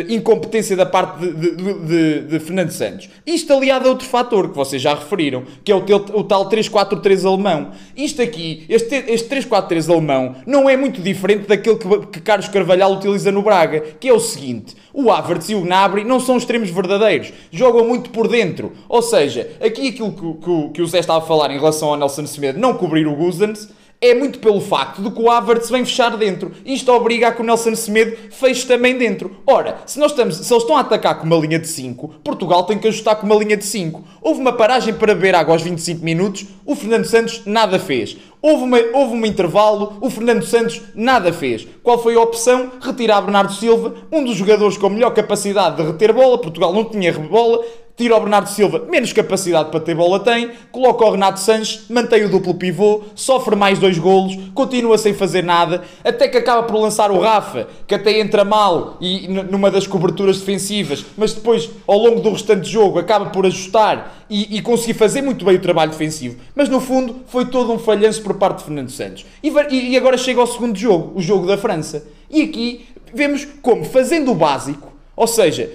eh, 0.08 0.14
incompetência 0.14 0.76
da 0.76 0.86
parte 0.86 1.18
de, 1.26 1.32
de, 1.32 1.74
de- 1.80 2.20
de 2.20 2.38
Fernando 2.40 2.70
Santos. 2.70 3.08
Isto 3.26 3.52
aliado 3.52 3.86
a 3.88 3.90
outro 3.90 4.06
fator 4.06 4.50
que 4.50 4.56
vocês 4.56 4.80
já 4.80 4.94
referiram, 4.94 5.42
que 5.64 5.72
é 5.72 5.74
o, 5.74 5.78
o 5.78 6.22
tal 6.24 6.48
3-4-3 6.48 7.26
alemão. 7.26 7.70
Isto 7.96 8.22
aqui, 8.22 8.64
este, 8.68 8.94
este 9.08 9.28
3-4-3 9.34 9.90
alemão, 9.90 10.36
não 10.46 10.68
é 10.68 10.76
muito 10.76 11.00
diferente 11.00 11.46
daquele 11.48 11.76
que, 11.76 12.06
que 12.12 12.20
Carlos 12.20 12.48
Carvalhal 12.48 12.92
utiliza 12.92 13.32
no 13.32 13.42
Braga, 13.42 13.80
que 13.98 14.09
é 14.10 14.12
o 14.12 14.20
seguinte: 14.20 14.76
o 14.92 15.10
Havertz 15.10 15.48
e 15.48 15.54
o 15.54 15.62
Gnabry 15.62 16.04
não 16.04 16.20
são 16.20 16.36
extremos 16.36 16.68
verdadeiros, 16.70 17.32
jogam 17.50 17.86
muito 17.86 18.10
por 18.10 18.28
dentro. 18.28 18.72
Ou 18.88 19.00
seja, 19.02 19.50
aqui 19.60 19.88
aquilo 19.88 20.12
que, 20.12 20.34
que 20.44 20.50
o- 20.50 20.70
que 20.70 20.82
o 20.82 20.86
Zé 20.86 20.98
estava 20.98 21.20
a 21.24 21.26
falar 21.26 21.50
em 21.50 21.58
relação 21.58 21.88
ao 21.90 21.96
Nelson 21.96 22.26
Semedo 22.26 22.58
não 22.58 22.74
cobrir 22.74 23.06
o 23.06 23.14
Guzans, 23.16 23.68
é 24.02 24.14
muito 24.14 24.38
pelo 24.38 24.60
facto 24.62 25.02
de 25.02 25.10
que 25.10 25.20
o 25.20 25.30
Havertz 25.30 25.68
vem 25.68 25.84
fechar 25.84 26.16
dentro. 26.16 26.52
Isto 26.64 26.90
obriga 26.90 27.28
a 27.28 27.32
que 27.32 27.42
o 27.42 27.44
Nelson 27.44 27.74
Semedo 27.74 28.16
feche 28.30 28.66
também 28.66 28.96
dentro. 28.96 29.36
Ora, 29.46 29.82
se, 29.84 29.98
nós 29.98 30.12
estamos, 30.12 30.36
se 30.36 30.52
eles 30.52 30.62
estão 30.62 30.76
a 30.76 30.80
atacar 30.80 31.18
com 31.18 31.26
uma 31.26 31.36
linha 31.36 31.58
de 31.58 31.68
5, 31.68 32.08
Portugal 32.24 32.64
tem 32.64 32.78
que 32.78 32.88
ajustar 32.88 33.16
com 33.16 33.26
uma 33.26 33.34
linha 33.34 33.58
de 33.58 33.64
5. 33.64 34.02
Houve 34.22 34.40
uma 34.40 34.54
paragem 34.54 34.94
para 34.94 35.14
beber 35.14 35.34
água 35.34 35.54
aos 35.54 35.62
25 35.62 36.02
minutos, 36.02 36.46
o 36.64 36.74
Fernando 36.74 37.04
Santos 37.04 37.42
nada 37.44 37.78
fez. 37.78 38.16
Houve, 38.42 38.64
uma, 38.64 38.78
houve 38.94 39.14
um 39.14 39.26
intervalo, 39.26 39.98
o 40.00 40.08
Fernando 40.08 40.46
Santos 40.46 40.80
nada 40.94 41.30
fez. 41.30 41.68
Qual 41.82 42.02
foi 42.02 42.14
a 42.14 42.20
opção? 42.20 42.72
Retirar 42.80 43.20
Bernardo 43.20 43.52
Silva, 43.52 43.94
um 44.10 44.24
dos 44.24 44.34
jogadores 44.34 44.78
com 44.78 44.88
melhor 44.88 45.10
capacidade 45.10 45.76
de 45.76 45.82
reter 45.82 46.14
bola. 46.14 46.38
Portugal 46.38 46.72
não 46.72 46.86
tinha 46.86 47.12
bola, 47.12 47.62
tira 47.96 48.16
o 48.16 48.20
Bernardo 48.20 48.48
Silva, 48.48 48.86
menos 48.88 49.12
capacidade 49.12 49.70
para 49.70 49.80
ter 49.80 49.94
bola 49.94 50.20
tem, 50.20 50.50
coloca 50.72 51.04
o 51.04 51.10
Renato 51.10 51.40
Sanches, 51.40 51.82
mantém 51.88 52.24
o 52.24 52.30
duplo 52.30 52.54
pivô, 52.54 53.02
sofre 53.14 53.54
mais 53.54 53.78
dois 53.78 53.98
golos, 53.98 54.36
continua 54.54 54.96
sem 54.96 55.12
fazer 55.12 55.42
nada, 55.42 55.82
até 56.04 56.28
que 56.28 56.36
acaba 56.36 56.62
por 56.62 56.78
lançar 56.78 57.10
o 57.10 57.20
Rafa, 57.20 57.68
que 57.86 57.94
até 57.94 58.18
entra 58.18 58.44
mal 58.44 58.96
e 59.00 59.28
numa 59.28 59.70
das 59.70 59.86
coberturas 59.86 60.38
defensivas, 60.38 61.04
mas 61.16 61.32
depois, 61.32 61.68
ao 61.86 61.98
longo 61.98 62.20
do 62.20 62.30
restante 62.30 62.68
jogo, 62.68 62.98
acaba 62.98 63.26
por 63.26 63.44
ajustar 63.46 64.24
e, 64.30 64.56
e 64.56 64.62
conseguir 64.62 64.94
fazer 64.94 65.20
muito 65.22 65.44
bem 65.44 65.56
o 65.56 65.60
trabalho 65.60 65.90
defensivo. 65.90 66.36
Mas 66.54 66.68
no 66.68 66.80
fundo, 66.80 67.16
foi 67.26 67.46
todo 67.46 67.72
um 67.72 67.78
falhanço 67.78 68.22
por 68.22 68.34
parte 68.34 68.58
de 68.58 68.64
Fernando 68.64 68.90
Santos. 68.90 69.26
E, 69.42 69.50
e 69.90 69.96
agora 69.96 70.16
chega 70.16 70.40
ao 70.40 70.46
segundo 70.46 70.78
jogo, 70.78 71.18
o 71.18 71.20
jogo 71.20 71.46
da 71.46 71.58
França. 71.58 72.06
E 72.30 72.42
aqui 72.42 72.86
vemos 73.12 73.46
como, 73.60 73.84
fazendo 73.84 74.30
o 74.30 74.34
básico, 74.34 74.92
ou 75.16 75.26
seja, 75.26 75.70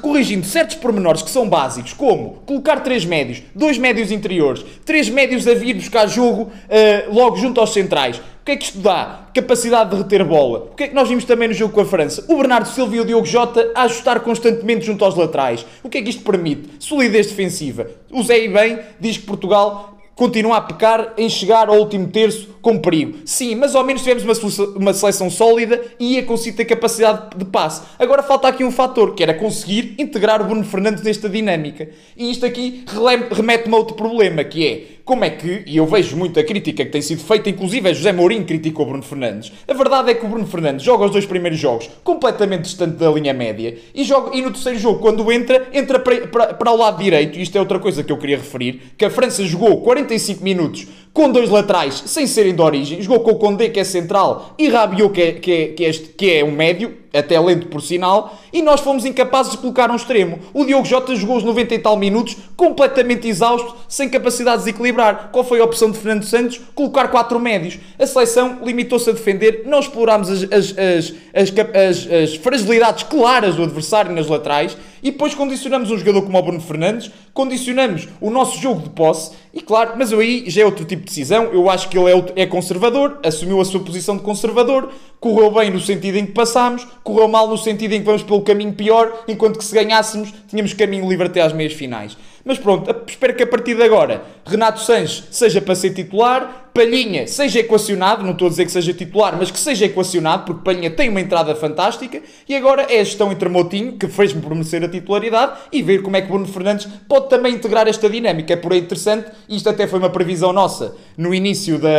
corrigindo 0.00 0.46
certos 0.46 0.76
pormenores 0.76 1.22
que 1.22 1.30
são 1.30 1.48
básicos, 1.48 1.92
como 1.92 2.42
colocar 2.46 2.80
três 2.80 3.04
médios, 3.04 3.42
dois 3.54 3.78
médios 3.78 4.10
interiores, 4.10 4.64
três 4.84 5.08
médios 5.08 5.46
a 5.46 5.54
vir 5.54 5.74
buscar 5.74 6.06
jogo 6.06 6.42
uh, 6.42 7.14
logo 7.14 7.36
junto 7.36 7.60
aos 7.60 7.72
centrais. 7.72 8.18
O 8.42 8.44
que 8.44 8.52
é 8.52 8.56
que 8.56 8.64
isto 8.64 8.78
dá? 8.78 9.28
Capacidade 9.32 9.90
de 9.90 9.96
reter 9.96 10.24
bola. 10.24 10.70
O 10.72 10.74
que 10.74 10.84
é 10.84 10.88
que 10.88 10.94
nós 10.94 11.08
vimos 11.08 11.24
também 11.24 11.46
no 11.46 11.54
jogo 11.54 11.72
com 11.72 11.80
a 11.80 11.84
França? 11.84 12.24
O 12.28 12.36
Bernardo 12.36 12.66
Silva 12.66 12.96
e 12.96 13.00
o 13.00 13.04
Diogo 13.04 13.24
Jota 13.24 13.70
a 13.72 13.82
ajustar 13.82 14.18
constantemente 14.20 14.84
junto 14.84 15.04
aos 15.04 15.14
laterais. 15.14 15.64
O 15.82 15.88
que 15.88 15.98
é 15.98 16.02
que 16.02 16.10
isto 16.10 16.24
permite? 16.24 16.68
Solidez 16.80 17.28
defensiva. 17.28 17.86
O 18.10 18.20
Zé 18.24 18.48
bem 18.48 18.80
diz 18.98 19.16
que 19.16 19.26
Portugal 19.26 19.96
continua 20.22 20.58
a 20.58 20.60
pecar 20.60 21.14
em 21.18 21.28
chegar 21.28 21.68
ao 21.68 21.76
último 21.78 22.06
terço 22.06 22.50
com 22.62 22.78
perigo. 22.78 23.18
Sim, 23.24 23.56
mas 23.56 23.74
ao 23.74 23.82
menos 23.82 24.04
tivemos 24.04 24.38
uma, 24.38 24.66
uma 24.76 24.94
seleção 24.94 25.28
sólida 25.28 25.82
e 25.98 26.14
ia 26.14 26.22
conseguir 26.22 26.56
ter 26.56 26.64
capacidade 26.64 27.36
de 27.36 27.44
passe. 27.44 27.82
Agora 27.98 28.22
falta 28.22 28.46
aqui 28.46 28.62
um 28.62 28.70
fator, 28.70 29.16
que 29.16 29.22
era 29.24 29.34
conseguir 29.34 29.96
integrar 29.98 30.40
o 30.40 30.44
Bruno 30.44 30.62
Fernandes 30.62 31.02
nesta 31.02 31.28
dinâmica. 31.28 31.88
E 32.16 32.30
isto 32.30 32.46
aqui 32.46 32.84
remete-me 33.32 33.74
a 33.74 33.78
outro 33.78 33.96
problema, 33.96 34.44
que 34.44 34.64
é 34.64 35.01
como 35.04 35.24
é 35.24 35.30
que, 35.30 35.62
e 35.66 35.76
eu 35.76 35.86
vejo 35.86 36.16
muita 36.16 36.44
crítica 36.44 36.84
que 36.84 36.90
tem 36.90 37.02
sido 37.02 37.22
feita, 37.22 37.50
inclusive 37.50 37.88
a 37.88 37.92
José 37.92 38.12
Mourinho 38.12 38.44
criticou 38.44 38.86
Bruno 38.86 39.02
Fernandes. 39.02 39.52
A 39.66 39.74
verdade 39.74 40.10
é 40.10 40.14
que 40.14 40.24
o 40.24 40.28
Bruno 40.28 40.46
Fernandes 40.46 40.84
joga 40.84 41.04
os 41.04 41.10
dois 41.10 41.26
primeiros 41.26 41.58
jogos 41.58 41.90
completamente 42.04 42.62
distante 42.62 42.96
da 42.96 43.10
linha 43.10 43.34
média 43.34 43.76
e, 43.94 44.04
joga, 44.04 44.36
e 44.36 44.42
no 44.42 44.50
terceiro 44.52 44.78
jogo, 44.78 45.00
quando 45.00 45.30
entra, 45.32 45.68
entra 45.72 45.98
para, 45.98 46.26
para, 46.26 46.54
para 46.54 46.72
o 46.72 46.76
lado 46.76 47.02
direito. 47.02 47.38
E 47.38 47.42
isto 47.42 47.56
é 47.56 47.60
outra 47.60 47.78
coisa 47.78 48.02
que 48.02 48.12
eu 48.12 48.18
queria 48.18 48.36
referir: 48.36 48.80
que 48.96 49.04
a 49.04 49.10
França 49.10 49.44
jogou 49.44 49.80
45 49.80 50.42
minutos 50.42 50.86
com 51.12 51.30
dois 51.30 51.50
laterais 51.50 52.02
sem 52.06 52.26
serem 52.26 52.54
de 52.54 52.62
origem, 52.62 53.02
jogou 53.02 53.20
com 53.20 53.32
o 53.32 53.38
Condé, 53.38 53.68
que 53.68 53.80
é 53.80 53.84
central, 53.84 54.54
e 54.58 54.68
Rabiot, 54.68 55.12
que 55.12 55.22
é, 55.22 55.32
que 55.32 55.52
é, 55.52 55.66
que 55.68 55.84
é, 55.84 55.88
este, 55.88 56.08
que 56.08 56.32
é 56.32 56.44
um 56.44 56.50
médio, 56.50 56.96
até 57.12 57.38
lento 57.38 57.66
por 57.66 57.82
sinal, 57.82 58.38
e 58.50 58.62
nós 58.62 58.80
fomos 58.80 59.04
incapazes 59.04 59.52
de 59.52 59.58
colocar 59.58 59.90
um 59.90 59.96
extremo. 59.96 60.38
O 60.54 60.64
Diogo 60.64 60.86
Jota 60.86 61.14
jogou 61.14 61.36
os 61.36 61.44
90 61.44 61.74
e 61.74 61.78
tal 61.78 61.96
minutos, 61.96 62.36
completamente 62.56 63.28
exausto, 63.28 63.76
sem 63.86 64.08
capacidade 64.08 64.58
de 64.58 64.64
desequilibrar. 64.64 65.28
Qual 65.30 65.44
foi 65.44 65.60
a 65.60 65.64
opção 65.64 65.90
de 65.90 65.98
Fernando 65.98 66.24
Santos? 66.24 66.58
Colocar 66.74 67.08
quatro 67.08 67.38
médios. 67.38 67.78
A 67.98 68.06
seleção 68.06 68.60
limitou-se 68.64 69.10
a 69.10 69.12
defender, 69.12 69.64
não 69.66 69.80
explorámos 69.80 70.30
as, 70.30 70.44
as, 70.44 71.14
as, 71.34 72.08
as 72.10 72.34
fragilidades 72.36 73.02
claras 73.02 73.56
do 73.56 73.64
adversário 73.64 74.12
nas 74.12 74.26
laterais, 74.26 74.76
e 75.02 75.10
depois 75.10 75.34
condicionamos 75.34 75.90
um 75.90 75.98
jogador 75.98 76.22
como 76.22 76.38
o 76.38 76.42
Bruno 76.42 76.60
Fernandes, 76.60 77.10
condicionamos 77.34 78.08
o 78.20 78.30
nosso 78.30 78.60
jogo 78.60 78.82
de 78.82 78.90
posse, 78.90 79.32
e 79.52 79.60
claro, 79.60 79.94
mas 79.96 80.12
aí 80.12 80.44
já 80.48 80.62
é 80.62 80.64
outro 80.64 80.84
tipo 80.84 81.02
de 81.02 81.08
decisão. 81.08 81.44
Eu 81.52 81.68
acho 81.68 81.88
que 81.88 81.98
ele 81.98 82.10
é, 82.10 82.42
é 82.42 82.46
conservador, 82.46 83.18
assumiu 83.24 83.60
a 83.60 83.64
sua 83.64 83.80
posição 83.80 84.16
de 84.16 84.22
conservador, 84.22 84.90
correu 85.22 85.52
bem 85.52 85.70
no 85.70 85.78
sentido 85.78 86.18
em 86.18 86.26
que 86.26 86.32
passámos, 86.32 86.84
correu 87.04 87.28
mal 87.28 87.46
no 87.46 87.56
sentido 87.56 87.92
em 87.92 88.00
que 88.00 88.04
vamos 88.04 88.24
pelo 88.24 88.42
caminho 88.42 88.72
pior, 88.72 89.22
enquanto 89.28 89.56
que 89.56 89.64
se 89.64 89.72
ganhássemos 89.72 90.34
tínhamos 90.48 90.74
caminho 90.74 91.08
livre 91.08 91.28
até 91.28 91.40
às 91.40 91.52
meias 91.52 91.72
finais. 91.72 92.16
Mas 92.44 92.58
pronto, 92.58 92.92
espero 93.06 93.32
que 93.36 93.44
a 93.44 93.46
partir 93.46 93.76
de 93.76 93.84
agora 93.84 94.24
Renato 94.44 94.80
Sanches 94.80 95.22
seja 95.30 95.60
para 95.60 95.76
ser 95.76 95.94
titular, 95.94 96.62
Palhinha 96.74 97.26
seja 97.26 97.60
equacionado, 97.60 98.24
não 98.24 98.32
estou 98.32 98.46
a 98.46 98.50
dizer 98.50 98.64
que 98.64 98.72
seja 98.72 98.94
titular, 98.94 99.36
mas 99.38 99.50
que 99.50 99.58
seja 99.58 99.84
equacionado, 99.84 100.44
porque 100.44 100.64
Palhinha 100.64 100.90
tem 100.90 101.08
uma 101.08 101.20
entrada 101.20 101.54
fantástica, 101.54 102.22
e 102.48 102.54
agora 102.54 102.86
é 102.88 103.00
a 103.00 103.04
gestão 103.04 103.30
entre 103.30 103.48
Moutinho, 103.48 103.92
que 103.92 104.08
fez-me 104.08 104.40
prometer 104.40 104.82
a 104.82 104.88
titularidade, 104.88 105.52
e 105.70 105.82
ver 105.82 106.02
como 106.02 106.16
é 106.16 106.22
que 106.22 106.28
Bruno 106.28 106.48
Fernandes 106.48 106.88
pode 107.06 107.28
também 107.28 107.54
integrar 107.54 107.86
esta 107.86 108.08
dinâmica. 108.08 108.54
É 108.54 108.56
por 108.56 108.72
aí 108.72 108.80
interessante, 108.80 109.30
isto 109.48 109.68
até 109.68 109.86
foi 109.86 109.98
uma 109.98 110.08
previsão 110.08 110.52
nossa 110.52 110.96
no 111.16 111.34
início 111.34 111.78
da. 111.78 111.90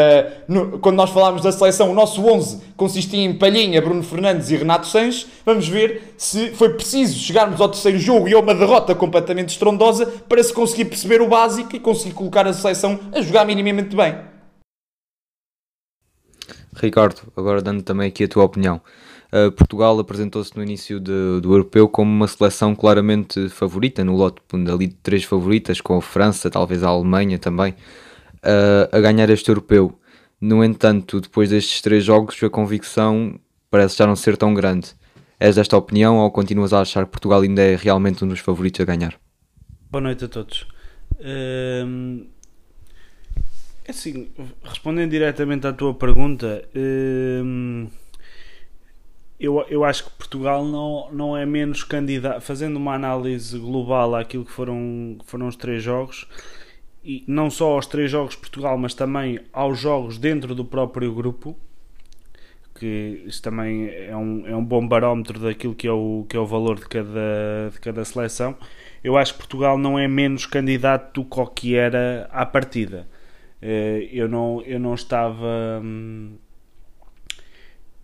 No, 0.48 0.80
quando 0.80 0.96
nós 0.96 1.12
falámos 1.12 1.44
da 1.44 1.52
seleção, 1.52 1.92
o 1.92 1.94
nosso 1.94 2.26
11 2.26 2.62
consistia 2.76 3.13
em 3.18 3.34
Palhinha, 3.34 3.82
Bruno 3.82 4.04
Fernandes 4.04 4.50
e 4.50 4.56
Renato 4.56 4.88
Sanches. 4.88 5.28
Vamos 5.46 5.68
ver 5.68 6.14
se 6.18 6.52
foi 6.52 6.70
preciso 6.70 7.18
chegarmos 7.18 7.60
ao 7.60 7.70
terceiro 7.70 8.00
jogo 8.00 8.28
e 8.28 8.34
a 8.34 8.40
uma 8.40 8.56
derrota 8.56 8.96
completamente 8.96 9.50
estrondosa 9.50 10.06
para 10.06 10.44
se 10.44 10.54
conseguir 10.54 10.86
perceber 10.86 11.22
o 11.22 11.28
básico 11.28 11.76
e 11.76 11.80
conseguir 11.80 12.14
colocar 12.14 12.48
a 12.48 12.54
seleção 12.54 13.00
a 13.12 13.22
jogar 13.22 13.46
minimamente 13.46 13.96
bem. 13.96 14.16
Ricardo, 16.76 17.22
agora 17.38 17.62
dando 17.62 17.84
também 17.84 18.08
aqui 18.08 18.24
a 18.24 18.28
tua 18.28 18.44
opinião. 18.44 18.82
Uh, 19.34 19.52
Portugal 19.52 19.98
apresentou-se 20.00 20.56
no 20.56 20.62
início 20.62 21.00
de, 21.00 21.42
do 21.42 21.54
europeu 21.54 21.88
como 21.88 22.12
uma 22.12 22.28
seleção 22.28 22.76
claramente 22.76 23.50
favorita, 23.50 24.04
no 24.04 24.16
lote 24.16 24.40
ali 24.72 24.88
de 24.88 24.96
três 24.96 25.24
favoritas, 25.24 25.82
com 25.82 25.98
a 25.98 26.02
França, 26.02 26.52
talvez 26.52 26.84
a 26.84 26.90
Alemanha 26.90 27.40
também, 27.40 27.72
uh, 27.72 28.96
a 28.96 29.00
ganhar 29.00 29.30
este 29.32 29.50
europeu. 29.50 29.98
No 30.46 30.62
entanto, 30.62 31.22
depois 31.22 31.52
destes 31.52 31.80
três 31.80 32.04
jogos, 32.04 32.44
a 32.44 32.50
convicção 32.50 33.40
parece 33.72 33.98
já 33.98 34.06
não 34.06 34.14
ser 34.14 34.36
tão 34.36 34.54
grande. 34.54 34.94
És 35.40 35.56
desta 35.56 35.78
opinião 35.78 36.18
ou 36.18 36.30
continuas 36.32 36.74
a 36.74 36.82
achar 36.82 37.06
que 37.06 37.12
Portugal 37.12 37.40
ainda 37.40 37.62
é 37.62 37.78
realmente 37.78 38.26
um 38.26 38.28
dos 38.28 38.40
favoritos 38.40 38.82
a 38.82 38.84
ganhar? 38.84 39.18
Boa 39.90 40.02
noite 40.02 40.26
a 40.26 40.28
todos. 40.28 40.68
Uh, 41.14 42.26
é 43.86 43.92
assim, 43.92 44.32
respondendo 44.62 45.12
diretamente 45.12 45.66
à 45.66 45.72
tua 45.72 45.94
pergunta, 45.94 46.68
hum, 46.76 47.88
eu, 49.40 49.66
eu 49.70 49.86
acho 49.86 50.04
que 50.04 50.10
Portugal 50.10 50.66
não, 50.66 51.10
não 51.14 51.38
é 51.38 51.46
menos 51.46 51.86
candidato, 51.86 52.42
fazendo 52.42 52.76
uma 52.76 52.96
análise 52.96 53.58
global 53.58 54.14
àquilo 54.14 54.44
que 54.44 54.52
foram, 54.52 55.18
foram 55.24 55.48
os 55.48 55.56
três 55.56 55.82
jogos, 55.82 56.28
e 57.04 57.24
não 57.28 57.50
só 57.50 57.74
aos 57.74 57.86
três 57.86 58.10
jogos 58.10 58.36
de 58.36 58.40
Portugal, 58.40 58.78
mas 58.78 58.94
também 58.94 59.40
aos 59.52 59.80
jogos 59.80 60.18
dentro 60.18 60.56
do 60.56 60.64
próprio 60.64 61.14
grupo, 61.14 61.58
que 62.76 63.24
isso 63.26 63.42
também 63.42 63.90
é 63.90 64.16
um, 64.16 64.48
é 64.48 64.56
um 64.56 64.64
bom 64.64 64.88
barómetro 64.88 65.40
daquilo 65.40 65.76
que 65.76 65.88
é 65.88 65.92
o, 65.92 66.26
que 66.28 66.36
é 66.36 66.40
o 66.40 66.46
valor 66.46 66.76
de 66.76 66.88
cada, 66.88 67.70
de 67.72 67.80
cada 67.80 68.04
seleção. 68.04 68.58
Eu 69.04 69.18
acho 69.18 69.34
que 69.34 69.40
Portugal 69.40 69.78
não 69.78 70.00
é 70.00 70.08
menos 70.08 70.46
candidato 70.46 71.22
do 71.22 71.30
que 71.30 71.40
o 71.40 71.46
que 71.48 71.76
era 71.76 72.28
à 72.32 72.46
partida. 72.46 73.08
Eh, 73.62 74.10
eu 74.12 74.28
não, 74.28 74.62
eu 74.66 74.80
não 74.80 74.94
estava. 74.94 75.82
Hum, 75.82 76.36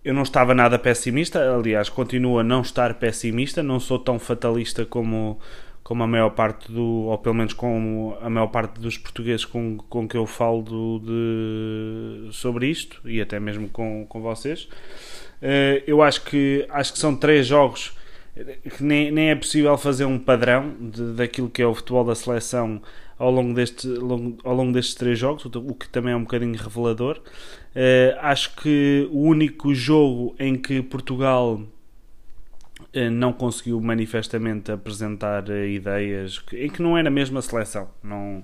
eu 0.04 0.14
não 0.14 0.24
estava 0.24 0.56
nada 0.56 0.80
pessimista, 0.80 1.54
aliás, 1.54 1.90
continuo 1.90 2.40
a 2.40 2.44
não 2.44 2.62
estar 2.62 2.94
pessimista, 2.96 3.62
não 3.62 3.80
sou 3.80 4.00
tão 4.00 4.18
fatalista 4.18 4.86
como, 4.86 5.40
como 5.90 6.04
a 6.04 6.08
maior 6.08 6.30
parte 6.30 6.72
do, 6.72 6.84
ou 6.84 7.18
pelo 7.18 7.34
menos 7.34 7.52
como 7.52 8.16
a 8.22 8.30
maior 8.30 8.46
parte 8.46 8.80
dos 8.80 8.96
portugueses 8.96 9.44
com, 9.44 9.76
com 9.90 10.08
que 10.08 10.16
eu 10.16 10.28
falo 10.28 10.62
do, 10.62 11.00
de, 11.00 12.32
sobre 12.32 12.68
isto, 12.68 13.02
e 13.06 13.20
até 13.20 13.40
mesmo 13.40 13.68
com, 13.70 14.06
com 14.08 14.22
vocês. 14.22 14.68
Eh, 15.42 15.82
eu 15.88 16.04
acho 16.04 16.24
que, 16.26 16.64
acho 16.70 16.94
que 16.94 17.00
são 17.00 17.16
três 17.16 17.48
jogos 17.48 17.98
que 18.78 18.84
nem, 18.84 19.10
nem 19.10 19.32
é 19.32 19.36
possível 19.36 19.76
fazer 19.80 20.06
um 20.06 20.20
padrão 20.20 20.76
de, 20.80 21.14
daquilo 21.14 21.50
que 21.50 21.60
é 21.60 21.66
o 21.66 21.74
futebol 21.74 22.04
da 22.04 22.14
seleção 22.14 22.80
ao 23.18 23.32
longo, 23.32 23.56
deste, 23.56 23.88
ao 24.44 24.54
longo 24.54 24.72
destes 24.72 24.94
três 24.94 25.18
jogos, 25.18 25.44
o 25.46 25.74
que 25.74 25.90
também 25.90 26.14
é 26.14 26.16
um 26.16 26.22
bocadinho 26.22 26.56
revelador. 26.56 27.20
Uh, 27.76 28.14
acho 28.22 28.56
que 28.58 29.10
o 29.12 29.22
único 29.22 29.74
jogo 29.74 30.36
em 30.38 30.56
que 30.56 30.84
Portugal 30.84 31.60
não 33.12 33.32
conseguiu 33.32 33.80
manifestamente 33.80 34.72
apresentar 34.72 35.48
uh, 35.50 35.66
ideias 35.66 36.40
que, 36.40 36.66
em 36.66 36.70
que 36.70 36.82
não 36.82 36.98
era 36.98 37.08
a 37.08 37.12
mesma 37.12 37.42
seleção. 37.42 37.90
Não, 38.04 38.44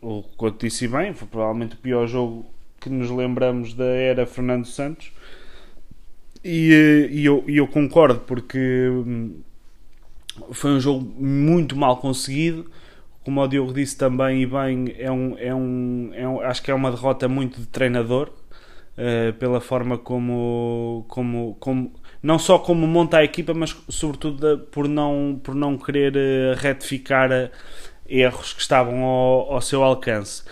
o 0.00 0.22
Couto 0.36 0.66
disse 0.66 0.86
bem, 0.86 1.12
foi 1.12 1.26
provavelmente 1.26 1.74
o 1.74 1.78
pior 1.78 2.06
jogo 2.06 2.46
que 2.80 2.88
nos 2.88 3.10
lembramos 3.10 3.74
da 3.74 3.84
era 3.84 4.26
Fernando 4.26 4.66
Santos. 4.66 5.12
E, 6.44 7.08
e, 7.10 7.24
eu, 7.24 7.44
e 7.48 7.56
eu 7.56 7.66
concordo 7.66 8.20
porque 8.20 8.88
hum, 8.88 9.40
foi 10.52 10.70
um 10.70 10.80
jogo 10.80 11.04
muito 11.20 11.76
mal 11.76 11.96
conseguido 11.96 12.70
como 13.26 13.42
o 13.42 13.48
Diogo 13.48 13.72
disse 13.72 13.98
também 13.98 14.42
e 14.42 14.46
bem, 14.46 14.94
é 14.96 15.10
um, 15.10 15.36
é 15.36 15.52
um, 15.52 16.10
é 16.14 16.28
um 16.28 16.40
acho 16.42 16.62
que 16.62 16.70
é 16.70 16.74
uma 16.74 16.92
derrota 16.92 17.26
muito 17.26 17.58
de 17.60 17.66
treinador, 17.66 18.28
uh, 18.28 19.32
pela 19.32 19.60
forma 19.60 19.98
como, 19.98 21.04
como, 21.08 21.56
como, 21.58 21.92
não 22.22 22.38
só 22.38 22.58
como 22.58 22.86
monta 22.86 23.18
a 23.18 23.24
equipa, 23.24 23.54
mas 23.54 23.76
sobretudo 23.88 24.58
por, 24.70 24.88
não, 24.88 25.40
por 25.42 25.54
não 25.54 25.76
querer 25.76 26.14
uh, 26.14 26.58
retificar 26.58 27.30
uh, 27.30 27.50
erros 28.08 28.52
que 28.52 28.60
estavam 28.60 29.02
ao, 29.02 29.54
ao 29.54 29.60
seu 29.60 29.82
alcance. 29.82 30.42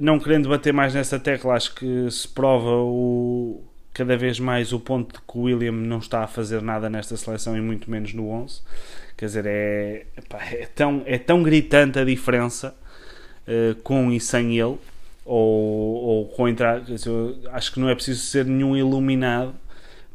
não 0.00 0.18
querendo 0.18 0.48
bater 0.48 0.72
mais 0.72 0.94
nessa 0.94 1.18
tecla, 1.18 1.54
acho 1.54 1.74
que 1.74 2.10
se 2.10 2.28
prova 2.28 2.70
o, 2.70 3.62
cada 3.94 4.16
vez 4.16 4.38
mais 4.38 4.72
o 4.72 4.80
ponto 4.80 5.14
de 5.14 5.20
que 5.20 5.38
o 5.38 5.42
William 5.42 5.72
não 5.72 5.98
está 5.98 6.24
a 6.24 6.26
fazer 6.26 6.60
nada 6.62 6.90
nesta 6.90 7.16
seleção 7.16 7.56
e 7.56 7.60
muito 7.60 7.90
menos 7.90 8.12
no 8.12 8.28
11. 8.28 8.60
Quer 9.16 9.26
dizer, 9.26 9.46
é, 9.46 10.06
é, 10.52 10.66
tão, 10.74 11.02
é 11.06 11.18
tão 11.18 11.42
gritante 11.42 11.98
a 11.98 12.04
diferença 12.04 12.74
com 13.82 14.12
e 14.12 14.20
sem 14.20 14.58
ele, 14.58 14.78
ou, 15.24 16.04
ou 16.04 16.28
com 16.28 16.48
entrar. 16.48 16.82
acho 17.52 17.72
que 17.72 17.80
não 17.80 17.88
é 17.88 17.94
preciso 17.94 18.20
ser 18.20 18.44
nenhum 18.44 18.76
iluminado 18.76 19.54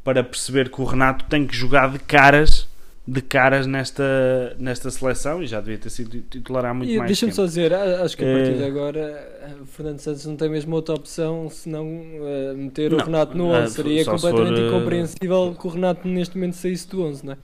para 0.06 0.24
perceber 0.24 0.70
que 0.70 0.80
o 0.80 0.86
Renato 0.86 1.26
tem 1.26 1.46
que 1.46 1.56
jogar 1.56 1.92
de 1.92 2.00
caras 2.00 2.68
de 3.08 3.22
caras 3.22 3.68
nesta, 3.68 4.56
nesta 4.58 4.90
seleção 4.90 5.44
e 5.44 5.46
já 5.46 5.60
devia 5.60 5.78
ter 5.78 5.92
sido 5.92 6.22
titular 6.22 6.66
há 6.66 6.74
muito 6.74 6.92
e 6.92 6.98
mais 6.98 7.08
deixa-me 7.08 7.32
só 7.32 7.46
dizer, 7.46 7.72
acho 7.72 8.18
que 8.18 8.26
a 8.26 8.34
partir 8.34 8.58
de 8.58 8.64
eh, 8.64 8.68
agora 8.68 9.56
o 9.62 9.66
Fernando 9.66 10.00
Santos 10.00 10.26
não 10.26 10.36
tem 10.36 10.50
mesmo 10.50 10.76
outra 10.76 10.96
opção 10.96 11.48
senão 11.52 11.86
uh, 11.86 12.58
meter 12.58 12.90
não, 12.90 12.98
o 12.98 13.04
Renato 13.04 13.38
no 13.38 13.46
11. 13.50 13.74
Seria 13.76 14.06
completamente 14.06 14.56
for, 14.56 14.68
incompreensível 14.68 15.56
que 15.60 15.68
o 15.68 15.70
Renato 15.70 16.08
neste 16.08 16.36
momento 16.36 16.56
saísse 16.56 16.90
do 16.90 17.04
11, 17.04 17.26
não 17.28 17.34
é? 17.34 17.38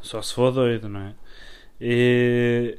Só 0.00 0.22
se 0.22 0.32
for 0.32 0.52
doido, 0.52 0.88
não 0.88 1.00
é? 1.00 1.14
E, 1.80 2.78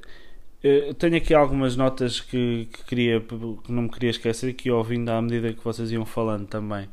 tenho 0.98 1.18
aqui 1.18 1.34
algumas 1.34 1.76
notas 1.76 2.22
que, 2.22 2.70
que, 2.72 2.86
queria, 2.86 3.20
que 3.20 3.72
não 3.72 3.84
me 3.84 3.90
queria 3.90 4.12
esquecer, 4.12 4.54
que 4.54 4.72
ouvindo 4.72 5.10
à 5.10 5.22
medida 5.22 5.52
que 5.52 5.64
vocês 5.64 5.92
iam 5.92 6.06
falando 6.06 6.48
também, 6.48 6.88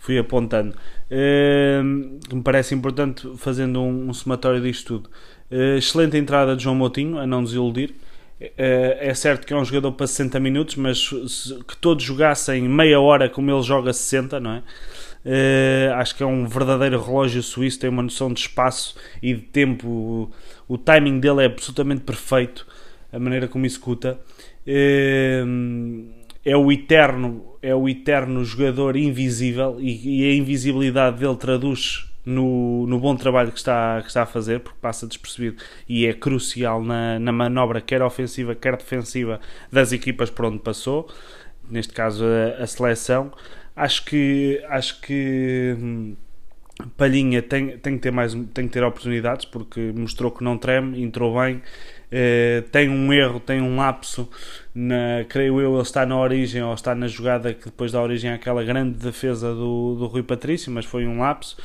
fui 0.00 0.18
apontando. 0.18 0.74
que 2.28 2.34
me 2.34 2.42
parece 2.42 2.74
importante 2.74 3.30
fazendo 3.36 3.80
um, 3.80 4.08
um 4.08 4.12
somatório 4.12 4.60
disto 4.60 4.98
tudo. 4.98 5.10
excelente 5.76 6.16
entrada 6.16 6.56
de 6.56 6.64
João 6.64 6.74
Moutinho, 6.74 7.18
a 7.18 7.26
não 7.26 7.44
desiludir. 7.44 7.94
é 8.56 9.12
certo 9.14 9.46
que 9.46 9.52
é 9.52 9.56
um 9.56 9.64
jogador 9.64 9.92
para 9.92 10.08
60 10.08 10.40
minutos, 10.40 10.74
mas 10.74 11.08
que 11.68 11.76
todos 11.76 12.02
jogassem 12.02 12.68
meia 12.68 12.98
hora 12.98 13.28
como 13.28 13.48
ele 13.50 13.62
joga 13.62 13.92
60, 13.92 14.40
não 14.40 14.54
é? 14.54 14.62
Uh, 15.24 15.92
acho 15.96 16.16
que 16.16 16.22
é 16.22 16.26
um 16.26 16.46
verdadeiro 16.46 17.02
relógio 17.02 17.42
suíço, 17.42 17.78
tem 17.78 17.90
uma 17.90 18.02
noção 18.02 18.32
de 18.32 18.40
espaço 18.40 18.96
e 19.22 19.34
de 19.34 19.42
tempo. 19.42 19.86
O, 19.88 20.30
o 20.74 20.78
timing 20.78 21.20
dele 21.20 21.42
é 21.42 21.46
absolutamente 21.46 22.02
perfeito, 22.02 22.66
a 23.12 23.18
maneira 23.18 23.46
como 23.46 23.66
executa. 23.66 24.18
Uh, 24.66 26.19
é 26.44 26.56
o 26.56 26.70
eterno, 26.72 27.56
é 27.62 27.74
o 27.74 27.88
eterno 27.88 28.44
jogador 28.44 28.96
invisível 28.96 29.76
e, 29.78 30.22
e 30.22 30.30
a 30.30 30.34
invisibilidade 30.34 31.18
dele 31.18 31.36
traduz 31.36 32.06
no, 32.24 32.86
no, 32.86 32.98
bom 32.98 33.16
trabalho 33.16 33.50
que 33.50 33.58
está, 33.58 34.00
que 34.02 34.08
está 34.08 34.22
a 34.22 34.26
fazer, 34.26 34.60
porque 34.60 34.78
passa 34.80 35.06
despercebido 35.06 35.62
e 35.88 36.06
é 36.06 36.12
crucial 36.12 36.82
na, 36.82 37.18
na 37.18 37.32
manobra, 37.32 37.80
quer 37.80 38.02
ofensiva, 38.02 38.54
quer 38.54 38.76
defensiva, 38.76 39.40
das 39.72 39.92
equipas 39.92 40.30
por 40.30 40.44
onde 40.44 40.58
passou, 40.58 41.08
neste 41.68 41.92
caso 41.92 42.24
a, 42.24 42.62
a 42.62 42.66
seleção. 42.66 43.32
Acho 43.74 44.04
que 44.04 44.62
acho 44.68 45.00
que 45.00 45.76
hum, 45.78 46.16
Palhinha 46.96 47.42
tem, 47.42 47.78
tem, 47.78 47.96
que 47.96 48.02
ter 48.02 48.10
mais 48.10 48.34
tem 48.54 48.66
que 48.66 48.72
ter 48.72 48.82
oportunidades 48.82 49.44
porque 49.44 49.92
mostrou 49.94 50.30
que 50.30 50.44
não 50.44 50.58
treme, 50.58 51.02
entrou 51.02 51.40
bem. 51.40 51.62
Uh, 52.12 52.62
tem 52.72 52.88
um 52.88 53.12
erro, 53.12 53.38
tem 53.38 53.60
um 53.60 53.76
lapso, 53.76 54.28
na, 54.74 55.24
creio 55.28 55.60
eu, 55.60 55.74
ele 55.74 55.82
está 55.82 56.04
na 56.04 56.18
origem 56.18 56.60
ou 56.60 56.74
está 56.74 56.92
na 56.92 57.06
jogada 57.06 57.54
que 57.54 57.66
depois 57.66 57.92
dá 57.92 58.02
origem 58.02 58.32
àquela 58.32 58.64
grande 58.64 58.98
defesa 58.98 59.54
do, 59.54 59.94
do 59.94 60.06
Rui 60.06 60.24
Patrício, 60.24 60.72
mas 60.72 60.84
foi 60.84 61.06
um 61.06 61.20
lapso. 61.20 61.56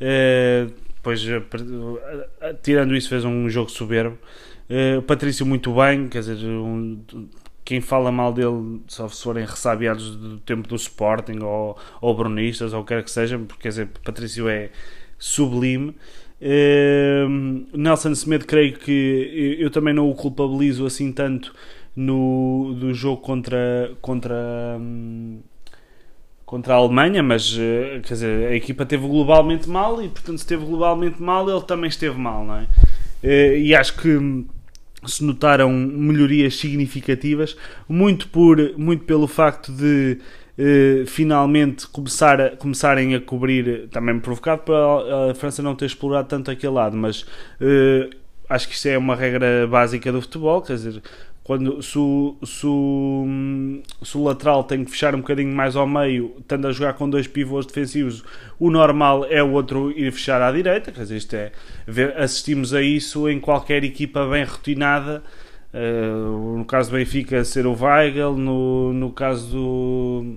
Uh, 0.00 0.72
depois, 0.94 1.24
uh, 1.24 1.98
tirando 2.62 2.94
isso, 2.94 3.08
fez 3.08 3.24
um 3.24 3.48
jogo 3.48 3.70
soberbo. 3.70 4.18
Uh, 4.68 5.02
Patrício 5.02 5.46
muito 5.46 5.74
bem, 5.74 6.08
quer 6.08 6.20
dizer, 6.20 6.46
um, 6.46 7.02
quem 7.68 7.82
fala 7.82 8.10
mal 8.10 8.32
dele 8.32 8.80
só 8.86 9.06
se 9.10 9.22
forem 9.22 9.44
ressabiados 9.44 10.16
do 10.16 10.38
tempo 10.38 10.66
do 10.66 10.74
Sporting 10.74 11.40
ou, 11.42 11.76
ou 12.00 12.16
brunistas 12.16 12.72
ou 12.72 12.80
o 12.80 12.82
que 12.82 12.94
quer 12.94 13.04
que 13.04 13.10
seja, 13.10 13.38
porque 13.38 13.64
quer 13.64 13.68
dizer, 13.68 13.88
Patrício 14.02 14.48
é 14.48 14.70
sublime. 15.18 15.94
Uh, 16.40 17.28
Nelson 17.76 18.14
Semedo, 18.14 18.46
creio 18.46 18.72
que 18.78 19.58
eu, 19.60 19.64
eu, 19.66 19.70
também 19.70 19.92
não 19.92 20.08
o 20.08 20.14
culpabilizo 20.14 20.86
assim 20.86 21.12
tanto 21.12 21.54
no 21.94 22.74
do 22.80 22.94
jogo 22.94 23.20
contra 23.20 23.92
contra 24.00 24.34
um, 24.80 25.40
contra 26.46 26.72
a 26.72 26.76
Alemanha, 26.78 27.22
mas 27.22 27.52
uh, 27.52 28.00
quer 28.02 28.14
dizer, 28.14 28.48
a 28.48 28.56
equipa 28.56 28.86
teve 28.86 29.06
globalmente 29.06 29.68
mal 29.68 30.02
e 30.02 30.08
portanto 30.08 30.38
se 30.38 30.44
esteve 30.44 30.64
globalmente 30.64 31.20
mal 31.20 31.46
ele 31.50 31.60
também 31.64 31.88
esteve 31.88 32.18
mal, 32.18 32.46
não 32.46 32.56
é? 32.56 32.66
Uh, 33.22 33.58
e 33.58 33.74
acho 33.74 33.94
que 33.98 34.46
se 35.06 35.24
notaram 35.24 35.72
melhorias 35.72 36.56
significativas, 36.56 37.56
muito, 37.88 38.28
por, 38.28 38.58
muito 38.76 39.04
pelo 39.04 39.26
facto 39.26 39.72
de 39.72 40.18
eh, 40.58 41.04
finalmente 41.06 41.86
começar 41.86 42.40
a, 42.40 42.56
começarem 42.56 43.14
a 43.14 43.20
cobrir, 43.20 43.88
também 43.90 44.18
provocado 44.18 44.62
pela 44.62 45.34
França 45.34 45.62
não 45.62 45.76
ter 45.76 45.86
explorado 45.86 46.28
tanto 46.28 46.50
aquele 46.50 46.72
lado, 46.72 46.96
mas 46.96 47.24
eh, 47.60 48.10
acho 48.48 48.66
que 48.66 48.74
isso 48.74 48.88
é 48.88 48.98
uma 48.98 49.14
regra 49.14 49.68
básica 49.68 50.10
do 50.10 50.20
futebol, 50.20 50.60
quer 50.60 50.74
dizer, 50.74 51.02
quando, 51.48 51.82
se, 51.82 51.98
o, 51.98 52.36
se, 52.44 52.66
o, 52.66 53.26
se 54.02 54.18
o 54.18 54.22
lateral 54.22 54.64
tem 54.64 54.84
que 54.84 54.90
fechar 54.90 55.14
um 55.14 55.22
bocadinho 55.22 55.50
mais 55.50 55.76
ao 55.76 55.86
meio, 55.86 56.34
estando 56.38 56.68
a 56.68 56.72
jogar 56.72 56.92
com 56.92 57.08
dois 57.08 57.26
pivôs 57.26 57.64
defensivos, 57.64 58.22
o 58.58 58.70
normal 58.70 59.24
é 59.24 59.42
o 59.42 59.52
outro 59.52 59.90
ir 59.92 60.12
fechar 60.12 60.42
à 60.42 60.52
direita. 60.52 60.92
Quer 60.92 61.00
dizer, 61.04 61.16
isto 61.16 61.34
é, 61.34 61.52
assistimos 62.18 62.74
a 62.74 62.82
isso 62.82 63.30
em 63.30 63.40
qualquer 63.40 63.82
equipa 63.82 64.26
bem 64.26 64.44
rotinada. 64.44 65.22
Uh, 65.72 66.58
no 66.58 66.66
caso 66.66 66.90
do 66.90 66.98
Benfica, 66.98 67.42
ser 67.46 67.66
o 67.66 67.72
Weigl, 67.72 68.36
no, 68.36 68.92
no 68.92 69.10
caso 69.10 69.50
do, 69.50 70.36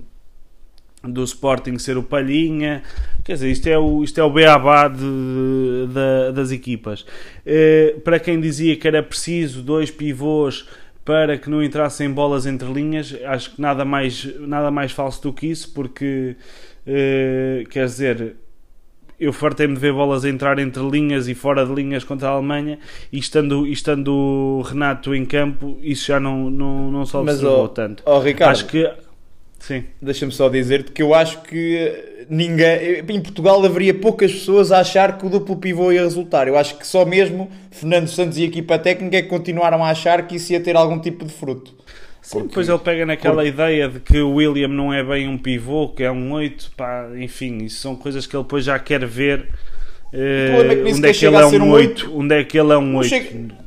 do 1.04 1.24
Sporting, 1.24 1.78
ser 1.78 1.98
o 1.98 2.02
Palhinha. 2.02 2.82
Quer 3.22 3.34
dizer, 3.34 3.50
isto 3.50 3.66
é 3.66 3.76
o, 3.76 4.02
isto 4.02 4.18
é 4.18 4.24
o 4.24 4.30
beabá 4.30 4.88
de, 4.88 4.96
de, 4.98 6.32
das 6.34 6.50
equipas. 6.52 7.02
Uh, 7.02 8.00
para 8.00 8.18
quem 8.18 8.40
dizia 8.40 8.74
que 8.76 8.88
era 8.88 9.02
preciso 9.02 9.60
dois 9.60 9.90
pivôs 9.90 10.66
para 11.04 11.36
que 11.36 11.50
não 11.50 11.62
entrassem 11.62 12.10
bolas 12.10 12.46
entre 12.46 12.70
linhas. 12.72 13.16
Acho 13.24 13.54
que 13.54 13.60
nada 13.60 13.84
mais, 13.84 14.24
nada 14.40 14.70
mais 14.70 14.92
falso 14.92 15.22
do 15.22 15.32
que 15.32 15.46
isso, 15.46 15.72
porque 15.72 16.36
uh, 16.86 17.68
quer 17.68 17.86
dizer, 17.86 18.36
eu 19.18 19.32
fartei-me 19.32 19.74
de 19.74 19.80
ver 19.80 19.92
bolas 19.92 20.24
entrar 20.24 20.58
entre 20.58 20.82
linhas 20.82 21.28
e 21.28 21.34
fora 21.34 21.64
de 21.64 21.72
linhas 21.72 22.02
contra 22.04 22.28
a 22.28 22.32
Alemanha 22.32 22.78
e 23.12 23.18
estando, 23.18 23.66
estando 23.66 24.12
o 24.12 24.62
Renato 24.62 25.14
em 25.14 25.24
campo, 25.24 25.78
isso 25.82 26.06
já 26.06 26.18
não, 26.18 26.50
não, 26.50 26.90
não 26.90 27.06
se 27.06 27.16
observou 27.16 27.50
Mas, 27.50 27.64
oh, 27.64 27.68
tanto. 27.68 28.02
Oh, 28.06 28.18
Ricardo, 28.18 28.50
acho 28.50 28.66
que 28.66 28.90
sim. 29.58 29.84
Deixa-me 30.00 30.32
só 30.32 30.48
dizer-te 30.48 30.92
que 30.92 31.02
eu 31.02 31.14
acho 31.14 31.40
que 31.42 32.11
ninguém. 32.32 33.04
Em 33.06 33.20
Portugal 33.20 33.62
haveria 33.62 33.92
poucas 33.92 34.32
pessoas 34.32 34.72
a 34.72 34.80
achar 34.80 35.18
que 35.18 35.26
o 35.26 35.28
duplo 35.28 35.56
pivô 35.56 35.92
ia 35.92 36.02
resultar. 36.02 36.48
Eu 36.48 36.56
acho 36.56 36.78
que 36.78 36.86
só 36.86 37.04
mesmo 37.04 37.50
Fernando 37.70 38.08
Santos 38.08 38.38
e 38.38 38.42
a 38.42 38.46
equipa 38.46 38.78
técnica 38.78 39.18
é 39.18 39.22
que 39.22 39.28
continuaram 39.28 39.84
a 39.84 39.90
achar 39.90 40.26
que 40.26 40.36
isso 40.36 40.52
ia 40.52 40.60
ter 40.60 40.74
algum 40.74 40.98
tipo 40.98 41.26
de 41.26 41.32
fruto. 41.32 41.74
Sim, 42.22 42.38
porque, 42.38 42.48
depois 42.48 42.68
ele 42.68 42.78
pega 42.78 43.04
naquela 43.04 43.34
porque... 43.34 43.48
ideia 43.48 43.88
de 43.88 44.00
que 44.00 44.18
o 44.18 44.34
William 44.34 44.68
não 44.68 44.94
é 44.94 45.02
bem 45.04 45.28
um 45.28 45.36
pivô, 45.36 45.88
que 45.88 46.04
é 46.04 46.10
um 46.10 46.32
8, 46.32 46.72
pá, 46.76 47.08
enfim, 47.16 47.64
isso 47.64 47.80
são 47.80 47.96
coisas 47.96 48.26
que 48.26 48.34
ele 48.34 48.44
depois 48.44 48.64
já 48.64 48.78
quer 48.78 49.04
ver. 49.04 49.48
Uh, 50.12 50.88
onde 50.88 51.08
é 51.08 51.12
que 51.12 51.26
ele 51.26 51.36
é 51.36 51.46
um 51.46 51.70
8? 51.70 52.12
Onde 52.14 52.34
é 52.34 52.44
que 52.44 52.58
ele 52.58 52.72
é 52.72 52.78
um 52.78 52.96
8? 52.96 53.61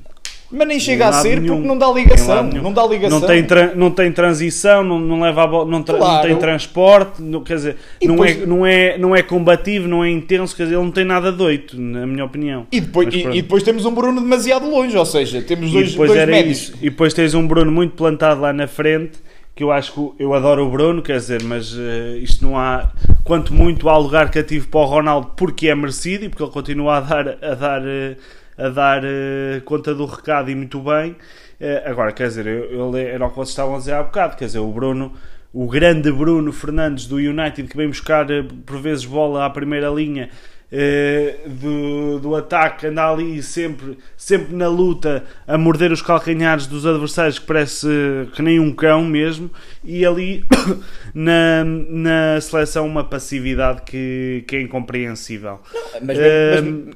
Mas 0.51 0.67
nem 0.67 0.79
chega 0.79 1.07
a 1.07 1.13
ser 1.13 1.41
nenhum. 1.41 1.55
porque 1.55 1.67
não 1.67 1.77
dá 1.77 1.91
ligação. 1.91 2.43
Não 2.43 2.71
dá 2.71 2.85
ligação. 2.85 3.19
Não 3.19 3.27
tem, 3.27 3.45
não 3.75 3.91
tem 3.91 4.11
transição, 4.11 4.83
não, 4.83 4.99
não 4.99 5.19
leva 5.21 5.43
a 5.43 5.65
não, 5.65 5.81
tra 5.81 5.97
claro. 5.97 6.13
não 6.13 6.21
tem 6.21 6.35
transporte, 6.37 7.21
não, 7.21 7.41
quer 7.41 7.55
dizer, 7.55 7.77
não, 8.03 8.15
depois... 8.15 8.41
é, 8.41 8.45
não, 8.45 8.65
é, 8.65 8.97
não 8.97 9.15
é 9.15 9.23
combativo, 9.23 9.87
não 9.87 10.03
é 10.03 10.09
intenso, 10.09 10.55
quer 10.55 10.63
dizer, 10.63 10.75
ele 10.75 10.83
não 10.83 10.91
tem 10.91 11.03
nada 11.03 11.31
doito, 11.31 11.79
na 11.79 12.05
minha 12.05 12.23
opinião. 12.23 12.67
E 12.71 12.79
depois, 12.79 13.13
e, 13.13 13.21
e, 13.21 13.41
depois 13.41 13.63
temos 13.63 13.85
um 13.85 13.93
Bruno 13.93 14.21
demasiado 14.21 14.69
longe, 14.69 14.95
ou 14.95 15.05
seja, 15.05 15.41
temos 15.41 15.71
dois, 15.71 15.93
e 15.93 15.97
dois 15.97 16.11
médios. 16.27 16.57
Isso. 16.57 16.73
E 16.79 16.89
depois 16.89 17.13
tens 17.13 17.33
um 17.33 17.47
Bruno 17.47 17.71
muito 17.71 17.95
plantado 17.95 18.41
lá 18.41 18.53
na 18.53 18.67
frente, 18.67 19.25
que 19.55 19.63
eu 19.63 19.71
acho 19.71 19.93
que 19.93 20.23
eu 20.23 20.33
adoro 20.33 20.67
o 20.67 20.69
Bruno, 20.69 21.01
quer 21.01 21.17
dizer, 21.17 21.41
mas 21.41 21.73
uh, 21.73 22.17
isto 22.21 22.45
não 22.45 22.57
há, 22.57 22.91
quanto 23.23 23.53
muito 23.53 23.89
há 23.89 23.97
lugar 23.97 24.29
cativo 24.29 24.67
para 24.67 24.79
o 24.81 24.85
Ronaldo 24.85 25.31
porque 25.35 25.69
é 25.69 25.75
merecido 25.75 26.25
e 26.25 26.29
porque 26.29 26.43
ele 26.43 26.51
continua 26.51 26.97
a 26.97 26.99
dar. 26.99 27.27
A 27.41 27.55
dar 27.55 27.81
uh, 27.81 28.15
a 28.57 28.69
dar 28.69 29.03
uh, 29.03 29.61
conta 29.65 29.93
do 29.93 30.05
recado 30.05 30.49
e 30.49 30.55
muito 30.55 30.79
bem. 30.79 31.11
Uh, 31.59 31.89
agora, 31.89 32.11
quer 32.11 32.27
dizer, 32.27 32.47
ele 32.47 33.01
era 33.01 33.25
o 33.25 33.29
que 33.29 33.35
vocês 33.35 33.49
estavam 33.49 33.75
a 33.75 33.77
dizer 33.77 33.93
há 33.93 34.03
bocado, 34.03 34.35
quer 34.35 34.45
dizer, 34.45 34.59
o 34.59 34.71
Bruno, 34.71 35.13
o 35.53 35.67
grande 35.67 36.11
Bruno 36.11 36.51
Fernandes 36.51 37.07
do 37.07 37.15
United 37.15 37.67
que 37.67 37.77
vem 37.77 37.87
buscar 37.87 38.29
uh, 38.29 38.43
por 38.65 38.79
vezes 38.79 39.05
bola 39.05 39.45
à 39.45 39.49
primeira 39.49 39.89
linha 39.89 40.29
eh, 40.71 41.37
do, 41.45 42.19
do 42.19 42.35
ataque, 42.35 42.87
anda 42.87 43.09
ali 43.09 43.41
sempre, 43.43 43.97
sempre 44.17 44.55
na 44.55 44.67
luta 44.67 45.23
a 45.47 45.57
morder 45.57 45.91
os 45.91 46.01
calcanhares 46.01 46.65
dos 46.65 46.85
adversários, 46.85 47.37
que 47.37 47.45
parece 47.45 47.87
que 48.33 48.41
nem 48.41 48.59
um 48.59 48.73
cão 48.73 49.03
mesmo, 49.03 49.49
e 49.83 50.05
ali 50.05 50.43
na, 51.13 51.63
na 51.63 52.41
seleção 52.41 52.87
uma 52.87 53.03
passividade 53.03 53.83
que, 53.83 54.43
que 54.47 54.55
é 54.55 54.61
incompreensível. 54.61 55.59
Mas, 56.01 56.17
Eh, 56.17 56.61
mas, 56.61 56.95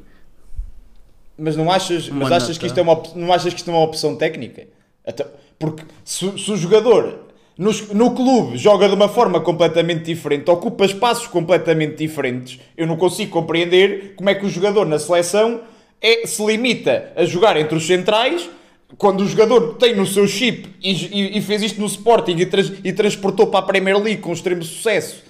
mas 1.39 1.55
não 1.55 1.71
achas, 1.71 2.09
mas 2.09 2.29
achas 2.35 2.57
que 2.57 2.65
isto 2.67 2.77
é 2.79 2.81
uma, 2.83 3.01
não 3.15 3.33
achas 3.33 3.53
que 3.53 3.59
isto 3.59 3.69
é 3.69 3.73
uma 3.73 3.83
opção 3.83 4.15
técnica? 4.15 4.67
Até- 5.05 5.25
porque 5.57 5.83
se, 6.05 6.19
se 6.37 6.51
o 6.51 6.55
jogador 6.57 7.25
nos- 7.57 7.89
no 7.89 8.11
clube 8.11 8.57
joga 8.57 8.87
de 8.87 8.93
uma 8.95 9.09
forma 9.09 9.39
completamente 9.41 10.03
diferente, 10.05 10.49
ocupa 10.49 10.85
espaços 10.85 11.27
completamente 11.27 11.95
diferentes, 11.97 12.59
eu 12.77 12.87
não 12.87 12.95
consigo 12.95 13.31
compreender 13.31 14.13
como 14.15 14.29
é 14.29 14.35
que 14.35 14.45
o 14.45 14.49
jogador 14.49 14.85
na 14.85 14.97
seleção 14.99 15.61
é, 16.01 16.25
se 16.25 16.45
limita 16.45 17.11
a 17.15 17.25
jogar 17.25 17.57
entre 17.57 17.75
os 17.75 17.85
centrais 17.85 18.49
quando 18.97 19.21
o 19.21 19.27
jogador 19.27 19.75
tem 19.75 19.95
no 19.95 20.05
seu 20.05 20.25
chip 20.27 20.69
e, 20.81 20.91
e- 20.91 21.37
e 21.37 21.41
fez 21.41 21.61
isto 21.61 21.79
no 21.81 21.85
Sporting 21.87 22.37
e, 22.37 22.45
trans- 22.45 22.73
e 22.83 22.93
transportou 22.93 23.47
para 23.47 23.59
a 23.59 23.63
Premier 23.63 23.97
League 23.97 24.21
com 24.21 24.31
extremo 24.31 24.63
sucesso 24.63 25.23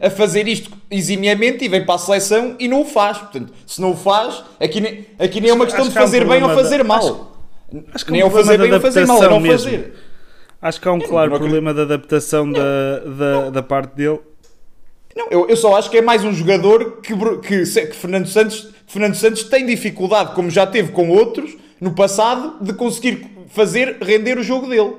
a 0.00 0.10
fazer 0.10 0.48
isto 0.48 0.70
eximiamente 0.90 1.64
e 1.64 1.68
vem 1.68 1.84
para 1.84 1.94
a 1.94 1.98
seleção 1.98 2.56
e 2.58 2.66
não 2.68 2.82
o 2.82 2.84
faz. 2.84 3.18
Portanto, 3.18 3.52
se 3.66 3.80
não 3.80 3.92
o 3.92 3.96
faz, 3.96 4.42
aqui 4.60 4.80
nem, 4.80 5.06
aqui 5.18 5.40
nem 5.40 5.50
é 5.50 5.54
uma 5.54 5.64
questão 5.64 5.82
Acho 5.82 5.90
de 5.90 5.94
que 5.94 5.98
há 5.98 6.02
um 6.02 6.06
fazer 6.06 6.24
bem 6.26 6.42
ou 6.42 6.50
fazer 6.50 6.78
da- 6.78 6.84
mal. 6.84 7.36
Acho 7.94 8.04
que 8.04 8.10
é 8.10 8.12
nem 8.12 8.22
um 8.22 8.26
é 8.26 8.28
o 8.28 8.32
fazer 8.32 8.58
bem 8.58 8.72
ou 8.72 8.80
fazer 8.80 9.06
mal, 9.06 9.22
é 9.22 9.28
não 9.28 9.40
mesmo. 9.40 9.70
fazer. 9.70 9.94
Acho 10.60 10.80
que 10.80 10.88
há 10.88 10.92
um 10.92 10.98
claro 11.00 11.30
não 11.30 11.36
acredito. 11.36 11.40
problema 11.60 11.74
de 11.74 11.80
adaptação 11.80 12.50
da, 12.50 12.98
da, 13.00 13.50
da 13.50 13.62
parte 13.62 13.94
dele. 13.96 14.20
Não, 15.16 15.28
eu, 15.30 15.48
eu 15.48 15.56
só 15.56 15.76
acho 15.76 15.90
que 15.90 15.98
é 15.98 16.02
mais 16.02 16.24
um 16.24 16.32
jogador 16.32 17.00
que, 17.02 17.14
que, 17.40 17.64
que 17.86 17.94
Fernando, 17.96 18.26
Santos, 18.28 18.68
Fernando 18.86 19.14
Santos 19.14 19.44
tem 19.44 19.66
dificuldade, 19.66 20.34
como 20.34 20.50
já 20.50 20.66
teve 20.66 20.90
com 20.92 21.08
outros 21.10 21.56
no 21.80 21.94
passado, 21.94 22.56
de 22.64 22.72
conseguir 22.72 23.26
fazer 23.48 23.98
render 24.00 24.38
o 24.38 24.42
jogo 24.42 24.68
dele. 24.68 24.94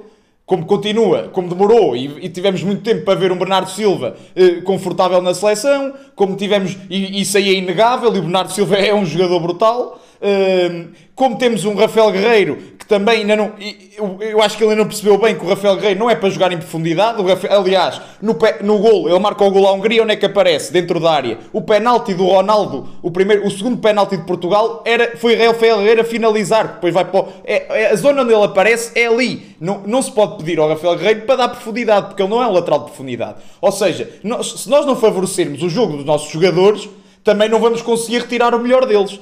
Como 0.46 0.66
continua, 0.66 1.30
como 1.30 1.48
demorou 1.48 1.96
e, 1.96 2.26
e 2.26 2.30
tivemos 2.30 2.62
muito 2.64 2.82
tempo 2.82 3.06
para 3.06 3.18
ver 3.18 3.32
um 3.32 3.38
Bernardo 3.38 3.70
Silva 3.70 4.18
eh, 4.36 4.62
confortável 4.62 5.22
na 5.22 5.34
seleção, 5.34 5.94
como 6.16 6.36
tivemos, 6.36 6.78
e 6.90 7.22
isso 7.22 7.38
aí 7.38 7.50
é 7.50 7.54
inegável, 7.54 8.14
e 8.14 8.20
o 8.20 8.22
Bernardo 8.24 8.52
Silva 8.52 8.76
é 8.78 8.94
um 8.94 9.06
jogador 9.06 9.40
brutal. 9.40 10.02
Hum, 10.22 10.90
como 11.16 11.38
temos 11.38 11.64
um 11.66 11.76
Rafael 11.76 12.12
Guerreiro 12.12 12.58
que 12.84 12.89
também 12.89 13.19
ainda 13.22 13.36
não. 13.36 13.54
Eu, 13.98 14.17
eu 14.19 14.41
acho 14.41 14.58
que 14.58 14.63
ele 14.63 14.72
ainda 14.72 14.84
não 14.84 14.89
percebeu 14.89 15.17
bem 15.17 15.36
que 15.38 15.46
o 15.46 15.48
Rafael 15.48 15.76
Guerreiro 15.78 16.00
não 16.00 16.10
é 16.10 16.15
para 16.15 16.30
jogar 16.30 16.52
em 16.52 16.58
profundidade. 16.58 17.22
Rafael- 17.24 17.60
aliás, 17.62 18.02
no, 18.22 18.38
no 18.62 18.78
gol, 18.80 19.08
ele 19.10 19.19
marca 19.19 19.43
o 19.43 19.50
gol 19.52 19.67
à 19.67 19.72
Hungria, 19.74 20.04
onde 20.04 20.12
é 20.13 20.15
que 20.15 20.26
aparece? 20.26 20.72
Dentro 20.74 21.00
da 21.00 21.12
área. 21.12 21.38
O 21.54 21.62
penalti 21.62 22.13
do 22.13 22.26
Ronaldo, 22.26 22.89
o, 23.02 23.10
primeiro, 23.10 23.48
o 23.48 23.52
segundo 23.52 23.78
penalti 23.78 24.17
de 24.17 24.24
Portugal, 24.26 24.82
era, 24.86 25.15
foi 25.17 25.36
Rafael 25.36 25.78
Guerreiro 25.78 26.02
a 26.02 26.04
finalizar. 26.04 26.74
Depois 26.76 26.93
vai 26.93 27.06
para. 27.06 27.26
é, 27.46 27.84
é- 27.84 27.91
a 27.91 27.96
zona 27.96 28.22
onde 28.22 28.34
ele 28.34 28.43
aparece 28.43 28.91
é 29.00 29.06
ali. 29.08 29.56
Não, 29.60 29.82
não 29.86 30.02
se 30.02 30.12
pode 30.12 30.38
pedir 30.38 30.60
ao 30.60 30.67
Rafael 30.67 30.96
Guerreiro 30.98 31.22
para 31.22 31.36
dar 31.38 31.50
profundidade, 31.50 32.08
porque 32.08 32.22
ele 32.22 32.30
não 32.30 32.43
é 32.43 32.48
um 32.48 32.52
lateral 32.52 32.80
de 32.80 32.86
profundidade. 32.86 33.36
Ou 33.62 33.72
seja, 33.72 34.10
nós- 34.24 34.62
se 34.62 34.69
nós 34.69 34.86
não 34.86 34.96
favorecermos 34.96 35.63
o 35.63 35.69
jogo 35.69 35.96
dos 35.98 36.06
nossos 36.06 36.30
jogadores, 36.32 36.89
também 37.24 37.48
não 37.48 37.60
vamos 37.60 37.82
conseguir 37.82 38.19
retirar 38.19 38.54
o 38.54 38.60
melhor 38.60 38.86
deles. 38.86 39.17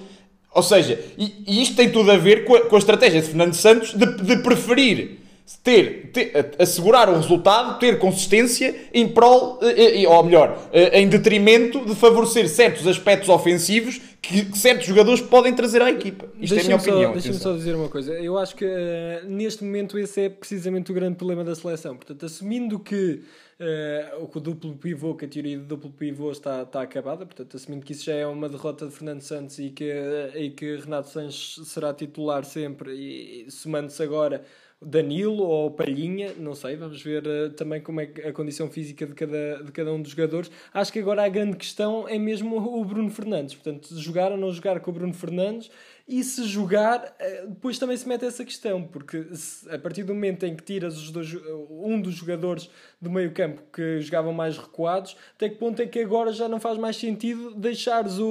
Ou 0.54 0.64
seja, 0.64 1.00
e, 1.18 1.44
e 1.48 1.62
isto 1.62 1.76
tem 1.76 1.90
tudo 1.90 2.12
a 2.12 2.18
ver 2.18 2.44
com 2.46 2.56
a, 2.56 2.62
com 2.62 2.76
a 2.76 2.80
estratégia 2.80 3.22
de 3.22 3.28
Fernando 3.28 3.54
Santos 3.54 3.94
de, 3.94 4.06
de 4.06 4.38
preferir 4.38 5.22
ter, 5.64 6.12
ter- 6.14 6.56
assegurar 6.60 7.10
o 7.10 7.16
resultado, 7.16 7.80
ter 7.80 8.00
consistência 8.00 8.76
em 8.94 9.08
prol, 9.08 9.60
eh, 9.62 10.04
eh, 10.04 10.08
ou 10.08 10.24
melhor, 10.24 10.58
eh, 10.72 11.00
em 11.02 11.08
detrimento 11.08 11.86
de 11.86 11.96
favorecer 11.96 12.48
certos 12.48 12.88
aspectos 12.88 13.30
ofensivos 13.30 14.00
que, 14.22 14.56
certos 14.58 14.86
jogadores 14.86 15.20
podem 15.20 15.54
trazer 15.54 15.82
à 15.82 15.90
equipa. 15.90 16.30
Isto 16.40 16.56
é 16.56 16.60
a 16.60 16.64
minha 16.64 16.76
opinião. 16.76 17.12
Deixa-me 17.14 17.36
só 17.36 17.54
dizer 17.54 17.76
uma 17.76 17.90
coisa. 17.90 18.14
Eu 18.14 18.38
acho 18.38 18.56
que 18.56 18.66
eh, 18.66 19.24
neste 19.26 19.64
momento 19.64 19.98
esse 19.98 20.22
é 20.22 20.30
precisamente 20.30 20.92
o 20.92 20.94
grande 20.94 21.16
problema 21.16 21.44
da 21.44 21.56
seleção. 21.56 21.96
Portanto, 21.96 22.26
assumindo 22.26 22.80
que 22.80 23.24
eh, 23.60 24.14
o 24.20 24.40
duplo 24.40 24.76
pivô, 24.76 25.16
que 25.16 25.26
a 25.26 25.28
teoria 25.28 25.58
do 25.58 25.66
duplo 25.66 25.92
pivô 25.92 26.32
está, 26.32 26.62
está 26.62 26.82
acabada, 26.82 27.26
portanto, 27.26 27.58
assumindo 27.58 27.86
que 27.86 27.94
isso 27.94 28.06
já 28.06 28.14
é 28.14 28.26
uma 28.26 28.48
derrota 28.48 28.86
de 28.88 28.92
Fernando 28.92 29.22
Santos 29.22 29.58
e 29.58 29.70
que, 29.72 29.86
eh, 29.86 30.32
e 30.36 30.50
que 30.52 30.78
Renato 30.78 31.10
Sanches 31.10 31.68
será 31.68 31.94
titular 31.94 32.46
sempre, 32.46 32.94
e, 32.94 33.48
e 33.48 33.52
somando-se 33.52 34.02
agora 34.04 34.44
Danilo 34.84 35.44
ou 35.44 35.70
Palhinha, 35.70 36.34
não 36.38 36.56
sei, 36.56 36.76
vamos 36.76 37.04
ver 37.04 37.24
eh, 37.28 37.50
também 37.50 37.80
como 37.80 38.02
é 38.02 38.06
a 38.26 38.34
condição 38.34 38.68
física 38.68 39.06
de 39.06 39.14
cada, 39.14 39.64
de 39.64 39.72
cada 39.72 39.94
um 39.94 40.02
dos 40.02 40.12
jogadores. 40.12 40.50
Acho 40.74 40.92
que 40.92 40.98
agora 40.98 41.24
a 41.24 41.30
grande 41.30 41.56
questão 41.56 42.10
é 42.10 42.18
mesmo 42.18 42.58
o 42.58 42.84
Bruno 42.84 43.12
Fernandes, 43.12 43.54
portanto, 43.54 43.96
jogar 44.00 44.32
ou 44.32 44.38
não 44.38 44.52
jogar 44.52 44.80
com 44.80 44.90
o 44.90 44.94
Bruno 44.94 45.14
Fernandes. 45.14 45.70
E 46.08 46.24
se 46.24 46.44
jogar, 46.46 47.16
eh, 47.20 47.46
depois 47.48 47.78
também 47.80 47.96
se 47.96 48.08
mete 48.08 48.26
essa 48.26 48.44
questão, 48.44 48.84
porque 48.84 49.24
a 49.72 49.78
partir 49.78 50.04
do 50.04 50.14
momento 50.14 50.46
em 50.46 50.56
que 50.56 50.64
tiras 50.64 50.98
os 50.98 51.10
dois, 51.12 51.34
um 51.70 52.02
dos 52.02 52.16
jogadores 52.16 52.70
do 53.02 53.10
meio 53.10 53.32
campo 53.32 53.62
que 53.72 54.02
jogavam 54.02 54.34
mais 54.34 54.58
recuados, 54.58 55.16
até 55.36 55.48
que 55.48 55.56
ponto 55.56 55.82
é 55.82 55.86
que 55.86 56.00
agora 56.00 56.32
já 56.34 56.50
não 56.50 56.60
faz 56.60 56.78
mais 56.78 56.98
sentido 56.98 57.54
deixares 57.56 58.18
o, 58.20 58.26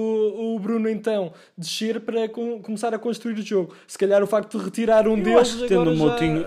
o 0.54 0.58
Bruno 0.58 0.88
então 0.90 1.32
descer 1.56 2.00
para 2.00 2.28
com- 2.28 2.60
começar 2.60 2.92
a 2.92 2.98
construir 2.98 3.34
o 3.38 3.42
jogo? 3.42 3.74
Se 3.86 3.96
calhar 3.96 4.22
o 4.22 4.26
facto 4.26 4.58
de 4.58 4.64
retirar 4.64 5.08
um 5.08 5.16
Eu 5.16 5.24
deles 5.24 5.40
acho 5.40 5.58
que 5.62 5.68
tendo 5.68 5.80
agora 5.82 5.90
o 5.90 5.96
já- 5.96 6.04
Moutinho- 6.04 6.46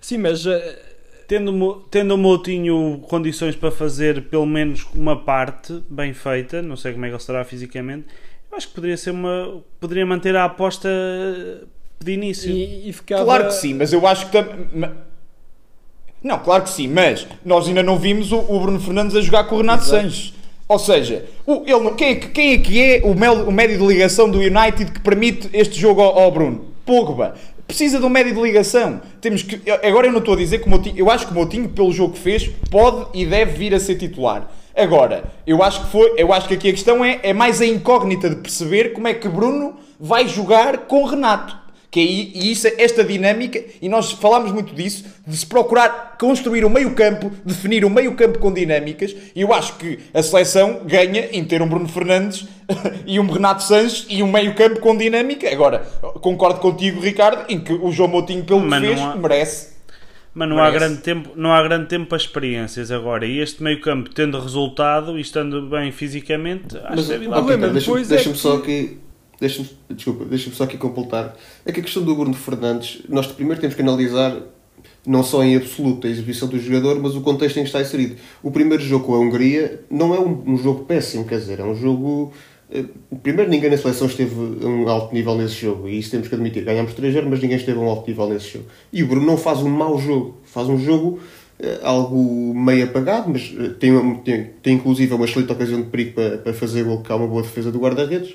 Sim, 0.00 0.18
mas 0.18 0.46
eh, 0.46 0.92
Tendo, 1.28 1.80
tendo 1.90 2.14
o 2.14 2.18
Moutinho 2.18 3.00
condições 3.08 3.56
para 3.56 3.72
fazer 3.72 4.28
pelo 4.28 4.46
menos 4.46 4.86
uma 4.94 5.24
parte 5.24 5.82
bem 5.90 6.12
feita, 6.14 6.62
não 6.62 6.76
sei 6.76 6.92
como 6.92 7.04
é 7.04 7.08
que 7.08 7.14
ele 7.14 7.20
estará 7.20 7.42
fisicamente, 7.44 8.06
acho 8.56 8.68
que 8.68 8.74
poderia 8.74 8.96
ser 8.96 9.10
uma. 9.10 9.62
poderia 9.80 10.04
manter 10.06 10.34
a 10.36 10.44
aposta 10.44 10.88
de 12.02 12.12
início. 12.12 12.50
e, 12.50 12.88
e 12.88 12.92
ficava... 12.92 13.24
Claro 13.24 13.46
que 13.48 13.54
sim, 13.54 13.74
mas 13.74 13.92
eu 13.92 14.06
acho 14.06 14.26
que 14.26 14.32
tam- 14.32 14.46
ma- 14.74 14.92
Não, 16.22 16.38
claro 16.38 16.64
que 16.64 16.70
sim, 16.70 16.88
mas 16.88 17.26
nós 17.44 17.68
ainda 17.68 17.82
não 17.82 17.98
vimos 17.98 18.32
o, 18.32 18.38
o 18.38 18.60
Bruno 18.60 18.80
Fernandes 18.80 19.14
a 19.16 19.20
jogar 19.20 19.44
com 19.44 19.54
o 19.56 19.58
Renato 19.58 19.84
Sanches. 19.84 20.32
Ou 20.68 20.78
seja, 20.78 21.24
o, 21.46 21.62
ele, 21.66 21.90
quem, 21.96 22.08
é, 22.08 22.14
que- 22.16 22.28
quem 22.28 22.52
é 22.54 22.58
que 22.58 22.80
é 22.82 23.00
o, 23.04 23.14
mel- 23.14 23.46
o 23.48 23.52
médio 23.52 23.78
de 23.78 23.86
ligação 23.86 24.28
do 24.28 24.38
United 24.38 24.90
que 24.92 25.00
permite 25.00 25.48
este 25.52 25.78
jogo 25.78 26.00
ao, 26.02 26.18
ao 26.18 26.30
Bruno? 26.32 26.66
Pogba. 26.84 27.34
Precisa 27.66 27.98
de 27.98 28.04
um 28.04 28.08
médio 28.08 28.34
de 28.34 28.40
ligação. 28.40 29.00
Temos 29.20 29.42
que, 29.42 29.60
agora 29.70 30.06
eu 30.06 30.12
não 30.12 30.20
estou 30.20 30.34
a 30.34 30.36
dizer 30.36 30.58
que 30.60 30.66
o 30.66 30.70
Moutinho, 30.70 30.96
eu 30.98 31.10
acho 31.10 31.26
que 31.26 31.32
o 31.32 31.34
Moutinho, 31.34 31.68
pelo 31.68 31.92
jogo 31.92 32.12
que 32.14 32.18
fez, 32.20 32.48
pode 32.70 33.06
e 33.18 33.26
deve 33.26 33.52
vir 33.52 33.74
a 33.74 33.80
ser 33.80 33.96
titular. 33.96 34.52
Agora, 34.76 35.24
eu 35.46 35.62
acho 35.62 35.84
que 35.84 35.90
foi, 35.90 36.12
eu 36.16 36.32
acho 36.32 36.46
que 36.48 36.54
aqui 36.54 36.68
a 36.68 36.72
questão 36.72 37.04
é, 37.04 37.18
é 37.22 37.32
mais 37.32 37.60
a 37.60 37.66
incógnita 37.66 38.28
de 38.28 38.36
perceber 38.36 38.92
como 38.92 39.08
é 39.08 39.14
que 39.14 39.28
Bruno 39.28 39.76
vai 39.98 40.28
jogar 40.28 40.78
com 40.86 41.02
o 41.02 41.06
Renato. 41.06 41.56
Que 41.90 42.00
aí, 42.00 42.32
e 42.34 42.52
isso, 42.52 42.68
esta 42.76 43.02
dinâmica, 43.02 43.62
e 43.80 43.88
nós 43.88 44.12
falámos 44.12 44.52
muito 44.52 44.74
disso, 44.74 45.06
de 45.26 45.34
se 45.34 45.46
procurar 45.46 46.16
construir 46.20 46.62
um 46.62 46.68
meio 46.68 46.94
campo, 46.94 47.32
definir 47.42 47.86
um 47.86 47.88
meio 47.88 48.14
campo 48.14 48.38
com 48.38 48.52
dinâmicas, 48.52 49.16
e 49.34 49.40
eu 49.40 49.50
acho 49.54 49.76
que 49.76 50.00
a 50.12 50.22
seleção 50.22 50.80
ganha 50.84 51.28
em 51.32 51.42
ter 51.42 51.62
um 51.62 51.68
Bruno 51.68 51.88
Fernandes 51.88 52.46
e 53.06 53.18
um 53.18 53.26
Renato 53.26 53.62
Sanches 53.62 54.04
e 54.10 54.22
um 54.22 54.30
meio 54.30 54.54
campo 54.54 54.80
com 54.80 54.94
dinâmica. 54.94 55.50
Agora, 55.50 55.86
concordo 56.20 56.60
contigo, 56.60 57.00
Ricardo, 57.00 57.44
em 57.48 57.58
que 57.60 57.72
o 57.72 57.90
João 57.90 58.10
Moutinho, 58.10 58.44
pelo 58.44 58.60
que 58.60 58.66
Mas 58.66 58.84
fez, 58.84 59.00
há- 59.00 59.16
merece. 59.16 59.75
Mas 60.36 60.48
não 60.50 60.58
há, 60.58 60.70
grande 60.70 60.98
tempo, 61.00 61.30
não 61.34 61.50
há 61.50 61.62
grande 61.62 61.86
tempo 61.86 62.06
para 62.06 62.18
experiências 62.18 62.90
agora. 62.90 63.24
E 63.24 63.38
este 63.38 63.62
meio 63.62 63.80
campo, 63.80 64.10
tendo 64.14 64.38
resultado 64.38 65.16
e 65.16 65.22
estando 65.22 65.62
bem 65.70 65.90
fisicamente, 65.90 66.76
acho 66.76 66.86
Mas, 66.90 67.06
que 67.06 67.12
deve 67.12 67.24
dar. 67.26 67.36
problema 67.36 67.54
Ricardo, 67.68 67.72
deixa-me 67.72 68.02
depois 68.02 68.12
é 68.12 68.30
que- 68.32 68.38
só 68.38 68.56
aqui. 68.56 68.98
Deixa-me, 69.40 69.68
desculpa, 69.90 70.24
deixa-me 70.26 70.54
só 70.54 70.64
aqui 70.64 70.76
completar. 70.76 71.34
É 71.64 71.72
que 71.72 71.80
a 71.80 71.82
questão 71.82 72.02
do 72.02 72.14
Bruno 72.14 72.34
Fernandes, 72.34 73.02
nós 73.08 73.26
primeiro 73.26 73.58
temos 73.60 73.74
que 73.74 73.80
analisar 73.82 74.36
não 75.06 75.22
só 75.22 75.42
em 75.42 75.56
absoluto 75.56 76.06
a 76.06 76.10
exibição 76.10 76.48
do 76.48 76.58
jogador, 76.58 77.00
mas 77.00 77.14
o 77.14 77.22
contexto 77.22 77.56
em 77.56 77.62
que 77.62 77.68
está 77.68 77.80
inserido. 77.80 78.16
O 78.42 78.50
primeiro 78.50 78.82
jogo 78.82 79.06
com 79.06 79.14
a 79.14 79.18
Hungria 79.20 79.80
não 79.90 80.14
é 80.14 80.20
um, 80.20 80.42
um 80.52 80.58
jogo 80.58 80.84
péssimo, 80.84 81.24
quer 81.24 81.38
dizer, 81.38 81.60
é 81.60 81.64
um 81.64 81.74
jogo. 81.74 82.32
Eh, 82.70 82.84
Primeiro, 83.22 83.50
ninguém 83.50 83.70
na 83.70 83.76
seleção 83.76 84.06
esteve 84.06 84.34
a 84.34 84.66
um 84.66 84.88
alto 84.88 85.14
nível 85.14 85.36
nesse 85.36 85.54
jogo, 85.54 85.88
e 85.88 85.98
isso 85.98 86.10
temos 86.10 86.28
que 86.28 86.34
admitir. 86.34 86.64
Ganhámos 86.64 86.94
3 86.94 87.14
mas 87.24 87.40
ninguém 87.40 87.56
esteve 87.56 87.78
a 87.78 87.82
um 87.82 87.88
alto 87.88 88.08
nível 88.08 88.28
nesse 88.28 88.54
jogo. 88.54 88.66
E 88.92 89.02
o 89.02 89.06
Bruno 89.06 89.26
não 89.26 89.36
faz 89.36 89.60
um 89.60 89.68
mau 89.68 89.98
jogo, 89.98 90.36
faz 90.44 90.68
um 90.68 90.78
jogo 90.78 91.20
eh, 91.58 91.80
algo 91.82 92.52
meio 92.54 92.84
apagado, 92.84 93.30
mas 93.30 93.54
eh, 93.58 93.70
tem, 93.80 94.14
tem, 94.24 94.50
tem 94.62 94.74
inclusive 94.74 95.12
uma 95.14 95.24
excelente 95.24 95.50
ocasião 95.52 95.80
de 95.80 95.88
perigo 95.88 96.12
para, 96.12 96.38
para 96.38 96.52
fazer 96.52 96.84
gol, 96.84 97.00
que 97.02 97.10
há 97.10 97.16
uma 97.16 97.26
boa 97.26 97.42
defesa 97.42 97.72
do 97.72 97.78
guarda-redes, 97.78 98.34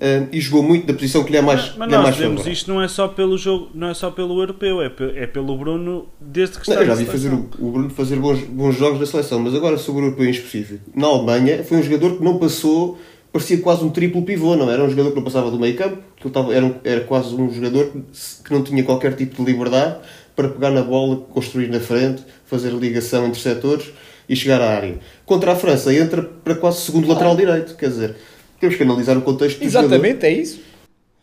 eh, 0.00 0.26
e 0.32 0.40
jogou 0.40 0.62
muito 0.62 0.86
da 0.86 0.94
posição 0.94 1.24
que 1.24 1.32
lhe 1.32 1.38
é 1.38 1.42
mais, 1.42 1.74
Mas 1.76 1.88
lhe 1.88 1.94
é 1.94 1.98
nós 1.98 2.16
vemos 2.16 2.46
isto 2.46 2.72
não 2.72 2.80
é 2.80 2.86
só 2.88 3.08
pelo 3.08 3.36
jogo, 3.36 3.70
não 3.74 3.88
é 3.88 3.94
só 3.94 4.10
pelo 4.10 4.40
europeu, 4.40 4.80
é, 4.80 4.88
pe- 4.88 5.12
é 5.16 5.26
pelo 5.26 5.56
Bruno 5.58 6.06
desde 6.20 6.56
que 6.56 6.62
está 6.62 6.74
Não, 6.76 6.82
eu 6.82 6.86
já 6.86 6.94
vi 6.94 7.04
fazer 7.06 7.32
o, 7.32 7.48
o 7.58 7.70
Bruno 7.72 7.90
fazer 7.90 8.16
bons, 8.16 8.40
bons 8.44 8.76
jogos 8.76 9.00
da 9.00 9.06
seleção, 9.06 9.40
mas 9.40 9.54
agora 9.54 9.76
sobre 9.76 10.02
o 10.02 10.04
europeu 10.06 10.26
em 10.26 10.30
específico. 10.30 10.80
Na 10.94 11.06
Alemanha 11.08 11.64
foi 11.64 11.78
um 11.78 11.82
jogador 11.82 12.16
que 12.18 12.24
não 12.24 12.38
passou, 12.38 12.98
parecia 13.32 13.58
quase 13.58 13.84
um 13.84 13.90
triplo 13.90 14.22
pivô, 14.22 14.56
não 14.56 14.70
era 14.70 14.82
um 14.82 14.88
jogador 14.90 15.10
que 15.10 15.16
não 15.16 15.24
passava 15.24 15.50
do 15.50 15.58
meio 15.58 15.76
campo, 15.76 15.98
que 16.16 16.26
estava, 16.26 16.54
era, 16.54 16.64
um- 16.66 16.74
era 16.84 17.00
quase 17.02 17.34
um 17.34 17.52
jogador 17.52 17.90
que 18.44 18.52
não 18.52 18.62
tinha 18.62 18.82
qualquer 18.82 19.14
tipo 19.14 19.42
de 19.42 19.50
liberdade 19.52 19.96
para 20.36 20.48
pegar 20.48 20.70
na 20.70 20.82
bola, 20.82 21.16
construir 21.32 21.68
na 21.68 21.80
frente, 21.80 22.22
fazer 22.46 22.70
ligação 22.72 23.26
entre 23.26 23.40
setores 23.40 23.86
e 24.28 24.34
chegar 24.36 24.60
à 24.60 24.70
área. 24.70 24.98
Contra 25.26 25.52
a 25.52 25.56
França 25.56 25.92
entra 25.94 26.22
para 26.22 26.54
quase 26.54 26.80
segundo 26.82 27.08
lateral 27.08 27.36
direito, 27.36 27.74
quer 27.76 27.88
dizer, 27.88 28.16
Temos 28.60 28.76
que 28.76 28.82
analisar 28.82 29.16
o 29.16 29.22
contexto 29.22 29.58
do 29.58 29.64
jogador. 29.70 29.86
Exatamente, 29.94 30.26
é 30.26 30.32
isso. 30.32 30.60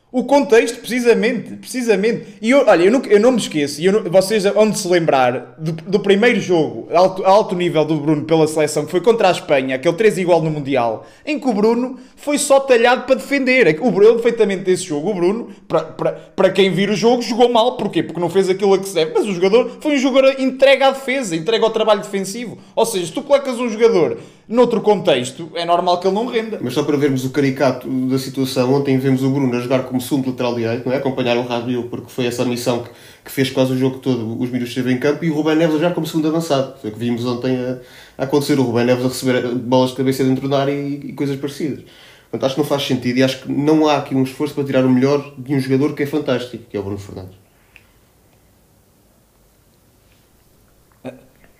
O 0.09 0.23
contexto, 0.23 0.79
precisamente, 0.79 1.55
precisamente. 1.57 2.37
E 2.41 2.51
eu, 2.51 2.65
olha, 2.65 2.83
eu 2.85 2.91
não, 2.91 3.01
eu 3.03 3.19
não 3.19 3.31
me 3.31 3.39
esqueço, 3.39 3.81
eu 3.81 4.09
vocês 4.09 4.45
vão 4.45 4.73
se 4.73 4.87
lembrar 4.87 5.55
do, 5.57 5.73
do 5.73 5.99
primeiro 5.99 6.39
jogo 6.39 6.87
alto, 6.93 7.25
alto 7.25 7.55
nível 7.55 7.83
do 7.83 7.97
Bruno 7.97 8.23
pela 8.23 8.47
seleção, 8.47 8.85
que 8.85 8.91
foi 8.91 9.01
contra 9.01 9.27
a 9.27 9.31
Espanha, 9.31 9.75
aquele 9.75 9.95
3 9.95 10.19
igual 10.19 10.41
no 10.41 10.49
Mundial, 10.49 11.05
em 11.25 11.37
que 11.37 11.47
o 11.47 11.53
Bruno 11.53 11.99
foi 12.15 12.37
só 12.37 12.61
talhado 12.61 13.03
para 13.03 13.15
defender. 13.15 13.77
O 13.81 13.91
Bruno, 13.91 14.13
perfeitamente 14.13 14.63
desse 14.63 14.83
jogo, 14.83 15.11
o 15.11 15.13
Bruno, 15.13 15.49
para, 15.67 15.81
para, 15.81 16.11
para 16.13 16.49
quem 16.51 16.71
vir 16.71 16.89
o 16.89 16.95
jogo, 16.95 17.21
jogou 17.21 17.49
mal. 17.49 17.75
Porquê? 17.75 18.01
Porque 18.01 18.19
não 18.19 18.29
fez 18.29 18.49
aquilo 18.49 18.75
a 18.75 18.79
que 18.79 18.87
se 18.87 18.95
deve. 18.95 19.11
Mas 19.13 19.25
o 19.25 19.33
jogador 19.33 19.77
foi 19.81 19.95
um 19.95 19.99
jogador 19.99 20.39
entregue 20.39 20.83
à 20.83 20.91
defesa, 20.91 21.35
entregue 21.35 21.65
ao 21.65 21.71
trabalho 21.71 21.99
defensivo. 21.99 22.57
Ou 22.73 22.85
seja, 22.85 23.07
se 23.07 23.11
tu 23.11 23.21
colocas 23.21 23.59
um 23.59 23.69
jogador 23.69 24.17
noutro 24.47 24.81
contexto, 24.81 25.51
é 25.55 25.65
normal 25.65 25.99
que 25.99 26.07
ele 26.07 26.15
não 26.15 26.25
renda. 26.25 26.59
Mas 26.61 26.73
só 26.73 26.83
para 26.83 26.95
vermos 26.95 27.25
o 27.25 27.31
caricato 27.31 27.87
da 28.07 28.17
situação, 28.17 28.73
ontem 28.73 28.97
vemos 28.97 29.23
o 29.23 29.29
Bruno 29.29 29.55
a 29.55 29.59
jogar 29.59 29.83
como 29.83 29.99
segundo 29.99 30.29
lateral 30.29 30.55
direito, 30.55 30.85
não 30.85 30.93
é? 30.93 30.97
Acompanhar 30.97 31.37
o 31.37 31.41
Rabiot, 31.41 31.89
porque 31.89 32.09
foi 32.09 32.25
essa 32.25 32.43
a 32.43 32.45
missão 32.45 32.83
que, 32.83 32.89
que 33.25 33.31
fez 33.31 33.49
quase 33.49 33.73
o 33.73 33.77
jogo 33.77 33.97
todo, 33.97 34.41
os 34.41 34.49
minutos 34.49 34.69
esteve 34.69 34.91
em 34.91 34.97
campo, 34.97 35.25
e 35.25 35.29
o 35.29 35.33
Rubén 35.33 35.55
Neves 35.55 35.75
a 35.75 35.79
jogar 35.79 35.93
como 35.93 36.07
segundo 36.07 36.29
avançado. 36.29 36.79
Foi 36.79 36.89
o 36.89 36.93
que 36.93 36.99
vimos 36.99 37.25
ontem 37.25 37.57
a, 37.57 37.77
a 38.17 38.23
acontecer, 38.23 38.57
o 38.57 38.63
Rubén 38.63 38.85
Neves 38.85 39.05
a 39.05 39.09
receber 39.09 39.55
bolas 39.55 39.89
de 39.89 39.97
cabeça 39.97 40.23
dentro 40.23 40.47
da 40.47 40.61
área 40.61 40.71
e, 40.71 41.09
e 41.09 41.13
coisas 41.13 41.35
parecidas. 41.37 41.83
Portanto, 42.31 42.45
acho 42.45 42.55
que 42.55 42.61
não 42.61 42.67
faz 42.67 42.83
sentido 42.83 43.17
e 43.17 43.23
acho 43.23 43.43
que 43.43 43.51
não 43.51 43.87
há 43.87 43.97
aqui 43.97 44.13
um 44.15 44.23
esforço 44.23 44.53
para 44.53 44.63
tirar 44.63 44.85
o 44.85 44.89
melhor 44.89 45.33
de 45.37 45.55
um 45.55 45.59
jogador 45.59 45.93
que 45.93 46.03
é 46.03 46.05
fantástico, 46.05 46.63
que 46.69 46.75
é 46.75 46.79
o 46.79 46.83
Bruno 46.83 46.99
Fernandes. 46.99 47.47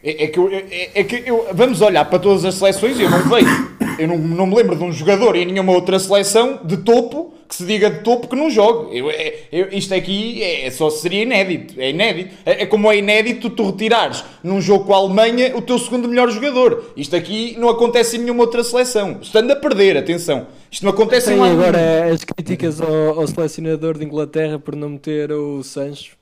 É, 0.03 0.25
é 0.25 0.27
que, 0.27 0.37
eu, 0.39 0.49
é, 0.51 0.89
é 0.95 1.03
que 1.03 1.23
eu, 1.25 1.47
vamos 1.53 1.81
olhar 1.81 2.05
para 2.05 2.19
todas 2.19 2.45
as 2.45 2.55
seleções 2.55 2.99
e 2.99 3.03
eu 3.03 3.09
não 3.09 3.19
vejo. 3.29 3.77
Eu 3.97 4.07
não, 4.07 4.17
não 4.17 4.45
me 4.45 4.55
lembro 4.55 4.75
de 4.75 4.83
um 4.83 4.91
jogador 4.91 5.35
em 5.35 5.45
nenhuma 5.45 5.71
outra 5.73 5.97
seleção 5.97 6.59
de 6.63 6.77
topo 6.77 7.33
que 7.49 7.55
se 7.55 7.65
diga 7.65 7.89
de 7.89 8.03
topo 8.03 8.27
que 8.27 8.35
não 8.35 8.49
jogue. 8.49 8.95
Eu, 8.95 9.09
é, 9.09 9.33
eu- 9.51 9.69
isto 9.71 9.93
aqui 9.95 10.43
é, 10.43 10.69
só 10.69 10.89
seria 10.91 11.23
inédito. 11.23 11.73
É 11.81 11.89
inédito. 11.89 12.35
É, 12.45 12.63
é 12.63 12.65
como 12.67 12.91
é 12.91 12.97
inédito 12.97 13.49
tu 13.49 13.65
retirares 13.71 14.23
num 14.43 14.61
jogo 14.61 14.85
com 14.85 14.93
a 14.93 14.97
Alemanha 14.97 15.55
o 15.57 15.61
teu 15.63 15.79
segundo 15.79 16.07
melhor 16.07 16.29
jogador. 16.29 16.91
Isto 16.95 17.15
aqui 17.15 17.55
não 17.57 17.69
acontece 17.69 18.17
em 18.17 18.19
nenhuma 18.19 18.43
outra 18.43 18.63
seleção. 18.63 19.17
Estando 19.21 19.49
a 19.51 19.55
perder, 19.55 19.97
atenção. 19.97 20.45
Isto 20.69 20.83
não 20.83 20.91
acontece 20.91 21.27
em 21.27 21.31
Tem 21.31 21.39
mais 21.39 21.53
agora 21.53 22.03
nenhum. 22.03 22.13
as 22.13 22.23
críticas 22.23 22.79
ao, 22.81 23.19
ao 23.21 23.25
selecionador 23.27 23.97
de 23.97 24.05
Inglaterra 24.05 24.59
por 24.59 24.75
não 24.75 24.89
meter 24.89 25.31
o 25.31 25.63
Sancho 25.63 26.15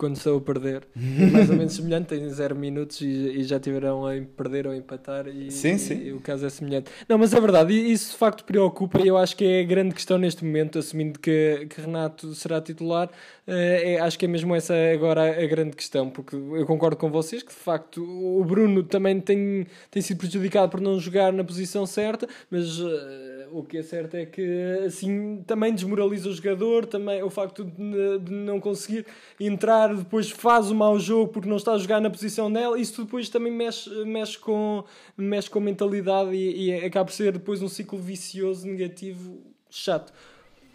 quando 0.00 0.16
estão 0.16 0.36
a 0.36 0.40
perder. 0.40 0.82
É 0.96 1.26
mais 1.30 1.50
ou 1.50 1.56
menos 1.56 1.74
semelhante, 1.74 2.06
tem 2.06 2.26
0 2.28 2.56
minutos 2.56 3.02
e, 3.02 3.04
e 3.04 3.44
já 3.44 3.60
tiveram 3.60 4.06
a 4.06 4.12
perder 4.36 4.66
ou 4.66 4.72
a 4.72 4.76
empatar 4.76 5.28
e, 5.28 5.50
Sim, 5.50 5.76
sim. 5.76 6.02
e 6.06 6.12
o 6.12 6.20
caso 6.20 6.46
é 6.46 6.50
semelhante. 6.50 6.90
Não, 7.06 7.18
mas 7.18 7.34
é 7.34 7.40
verdade, 7.40 7.74
e 7.74 7.92
isso 7.92 8.12
de 8.12 8.16
facto 8.16 8.42
preocupa 8.44 8.98
e 9.00 9.06
eu 9.08 9.18
acho 9.18 9.36
que 9.36 9.44
é 9.44 9.60
a 9.60 9.64
grande 9.64 9.94
questão 9.94 10.16
neste 10.16 10.42
momento, 10.42 10.78
assumindo 10.78 11.18
que, 11.18 11.66
que 11.68 11.80
Renato 11.82 12.34
será 12.34 12.60
titular, 12.62 13.10
eh, 13.46 13.94
é- 13.94 14.00
acho 14.00 14.18
que 14.18 14.24
é 14.24 14.28
mesmo 14.28 14.54
essa 14.54 14.74
agora 14.94 15.22
a 15.42 15.46
grande 15.46 15.76
questão, 15.76 16.08
porque 16.08 16.34
eu 16.34 16.64
concordo 16.64 16.96
com 16.96 17.10
vocês 17.10 17.42
que 17.42 17.50
de 17.50 17.58
facto 17.58 18.02
o 18.02 18.42
Bruno 18.44 18.82
também 18.82 19.20
tem, 19.20 19.66
tem 19.90 20.00
sido 20.00 20.16
prejudicado 20.18 20.70
por 20.70 20.80
não 20.80 20.98
jogar 20.98 21.30
na 21.32 21.44
posição 21.44 21.84
certa, 21.84 22.26
mas 22.50 22.66
eh, 22.80 23.29
o 23.52 23.62
que 23.62 23.78
é 23.78 23.82
certo 23.82 24.14
é 24.16 24.24
que 24.26 24.42
assim 24.86 25.42
também 25.46 25.74
desmoraliza 25.74 26.28
o 26.28 26.32
jogador, 26.32 26.86
também 26.86 27.22
o 27.22 27.30
facto 27.30 27.64
de, 27.64 28.18
de 28.18 28.32
não 28.32 28.60
conseguir 28.60 29.04
entrar, 29.38 29.94
depois 29.94 30.30
faz 30.30 30.70
o 30.70 30.74
mau 30.74 30.98
jogo 30.98 31.32
porque 31.32 31.48
não 31.48 31.56
está 31.56 31.72
a 31.72 31.78
jogar 31.78 32.00
na 32.00 32.10
posição 32.10 32.52
dela, 32.52 32.78
isso 32.78 33.04
depois 33.04 33.28
também 33.28 33.52
mexe, 33.52 33.88
mexe, 34.04 34.38
com, 34.38 34.84
mexe 35.16 35.48
com 35.50 35.58
a 35.58 35.62
mentalidade 35.62 36.34
e, 36.34 36.68
e 36.70 36.74
acaba 36.84 37.04
por 37.06 37.12
ser 37.12 37.32
depois 37.32 37.62
um 37.62 37.68
ciclo 37.68 37.98
vicioso 37.98 38.66
negativo 38.66 39.38
chato. 39.70 40.12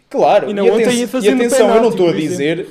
Claro, 0.08 0.48
E 0.48 0.50
e, 0.50 0.54
na 0.54 0.62
outra 0.62 0.86
aten- 0.86 0.98
ia 0.98 1.04
e 1.04 1.28
atenção, 1.28 1.74
eu 1.74 1.82
não 1.82 1.88
estou 1.90 2.08
a 2.08 2.12
dizer. 2.12 2.68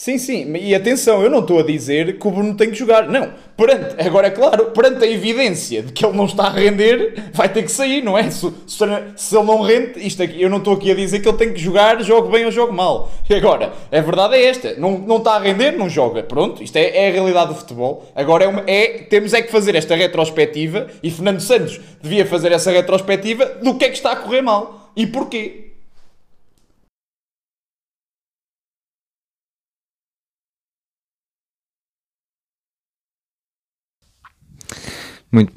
Sim, 0.00 0.16
sim, 0.16 0.50
e 0.56 0.74
atenção, 0.74 1.22
eu 1.22 1.28
não 1.28 1.40
estou 1.40 1.58
a 1.58 1.62
dizer 1.62 2.18
que 2.18 2.26
o 2.26 2.30
Bruno 2.30 2.54
tem 2.54 2.70
que 2.70 2.74
jogar. 2.74 3.06
Não, 3.06 3.34
perante, 3.54 4.00
agora 4.00 4.28
é 4.28 4.30
claro, 4.30 4.70
perante 4.70 5.04
a 5.04 5.06
evidência 5.06 5.82
de 5.82 5.92
que 5.92 6.02
ele 6.02 6.16
não 6.16 6.24
está 6.24 6.44
a 6.44 6.48
render, 6.50 7.24
vai 7.34 7.50
ter 7.50 7.62
que 7.64 7.70
sair, 7.70 8.02
não 8.02 8.16
é? 8.16 8.30
Se, 8.30 8.50
se, 8.66 8.78
se 9.14 9.36
ele 9.36 9.44
não 9.44 9.60
rende, 9.60 10.00
isto 10.00 10.22
aqui, 10.22 10.40
eu 10.40 10.48
não 10.48 10.56
estou 10.56 10.72
aqui 10.72 10.90
a 10.90 10.94
dizer 10.94 11.20
que 11.20 11.28
ele 11.28 11.36
tem 11.36 11.52
que 11.52 11.60
jogar, 11.60 12.02
jogue 12.02 12.32
bem 12.32 12.46
ou 12.46 12.50
jogue 12.50 12.72
mal. 12.72 13.12
E 13.28 13.34
agora, 13.34 13.74
a 13.92 14.00
verdade 14.00 14.36
é 14.36 14.46
esta: 14.46 14.74
não, 14.78 14.96
não 14.96 15.18
está 15.18 15.32
a 15.34 15.38
render, 15.38 15.72
não 15.72 15.86
joga. 15.86 16.22
Pronto, 16.22 16.62
isto 16.62 16.76
é, 16.76 16.96
é 16.96 17.08
a 17.10 17.12
realidade 17.12 17.48
do 17.50 17.54
futebol. 17.56 18.10
Agora 18.16 18.44
é, 18.44 18.48
uma- 18.48 18.64
é- 18.66 19.02
temos 19.10 19.34
é 19.34 19.42
que 19.42 19.52
fazer 19.52 19.74
esta 19.74 19.94
retrospectiva 19.94 20.86
e 21.02 21.10
Fernando 21.10 21.40
Santos 21.40 21.78
devia 22.02 22.24
fazer 22.24 22.52
essa 22.52 22.70
retrospectiva 22.70 23.44
do 23.62 23.74
que 23.74 23.84
é 23.84 23.88
que 23.90 23.96
está 23.96 24.12
a 24.12 24.16
correr 24.16 24.40
mal 24.40 24.90
e 24.96 25.06
porquê. 25.06 25.69
Muito. 35.32 35.52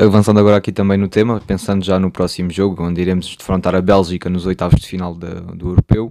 Avançando 0.00 0.38
agora 0.40 0.56
aqui 0.56 0.72
também 0.72 0.96
no 0.96 1.08
tema, 1.08 1.40
pensando 1.46 1.84
já 1.84 1.98
no 1.98 2.10
próximo 2.10 2.50
jogo, 2.50 2.82
onde 2.82 3.00
iremos 3.00 3.36
defrontar 3.36 3.74
a 3.74 3.80
Bélgica 3.82 4.30
nos 4.30 4.46
oitavos 4.46 4.80
de 4.80 4.86
final 4.86 5.14
da- 5.14 5.40
do 5.40 5.68
Europeu, 5.70 6.06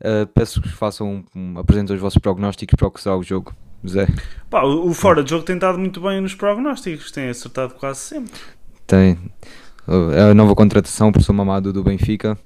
uh, 0.00 0.26
peço 0.34 0.60
que 0.60 0.68
façam, 0.68 1.24
um, 1.34 1.58
apresentem 1.58 1.94
os 1.96 2.02
vossos 2.02 2.18
prognósticos 2.18 2.74
para 2.76 2.88
o 2.88 2.90
que 2.90 3.00
será 3.00 3.16
o 3.16 3.22
jogo. 3.22 3.54
Zé, 3.88 4.06
Pá, 4.50 4.62
o 4.64 4.88
o 4.90 4.92
fora 4.92 5.22
de 5.24 5.30
jogo 5.30 5.42
tem 5.44 5.54
estado 5.56 5.78
muito 5.78 6.00
bem 6.02 6.20
nos 6.20 6.34
prognósticos, 6.34 7.10
tem 7.10 7.30
acertado 7.30 7.72
quase 7.74 8.00
sempre. 8.00 8.32
tem 8.86 9.12
uh, 9.88 10.30
a 10.30 10.34
nova 10.34 10.54
contratação, 10.54 11.08
o 11.08 11.12
professor 11.12 11.32
Mamado 11.32 11.72
do 11.72 11.82
Benfica, 11.82 12.36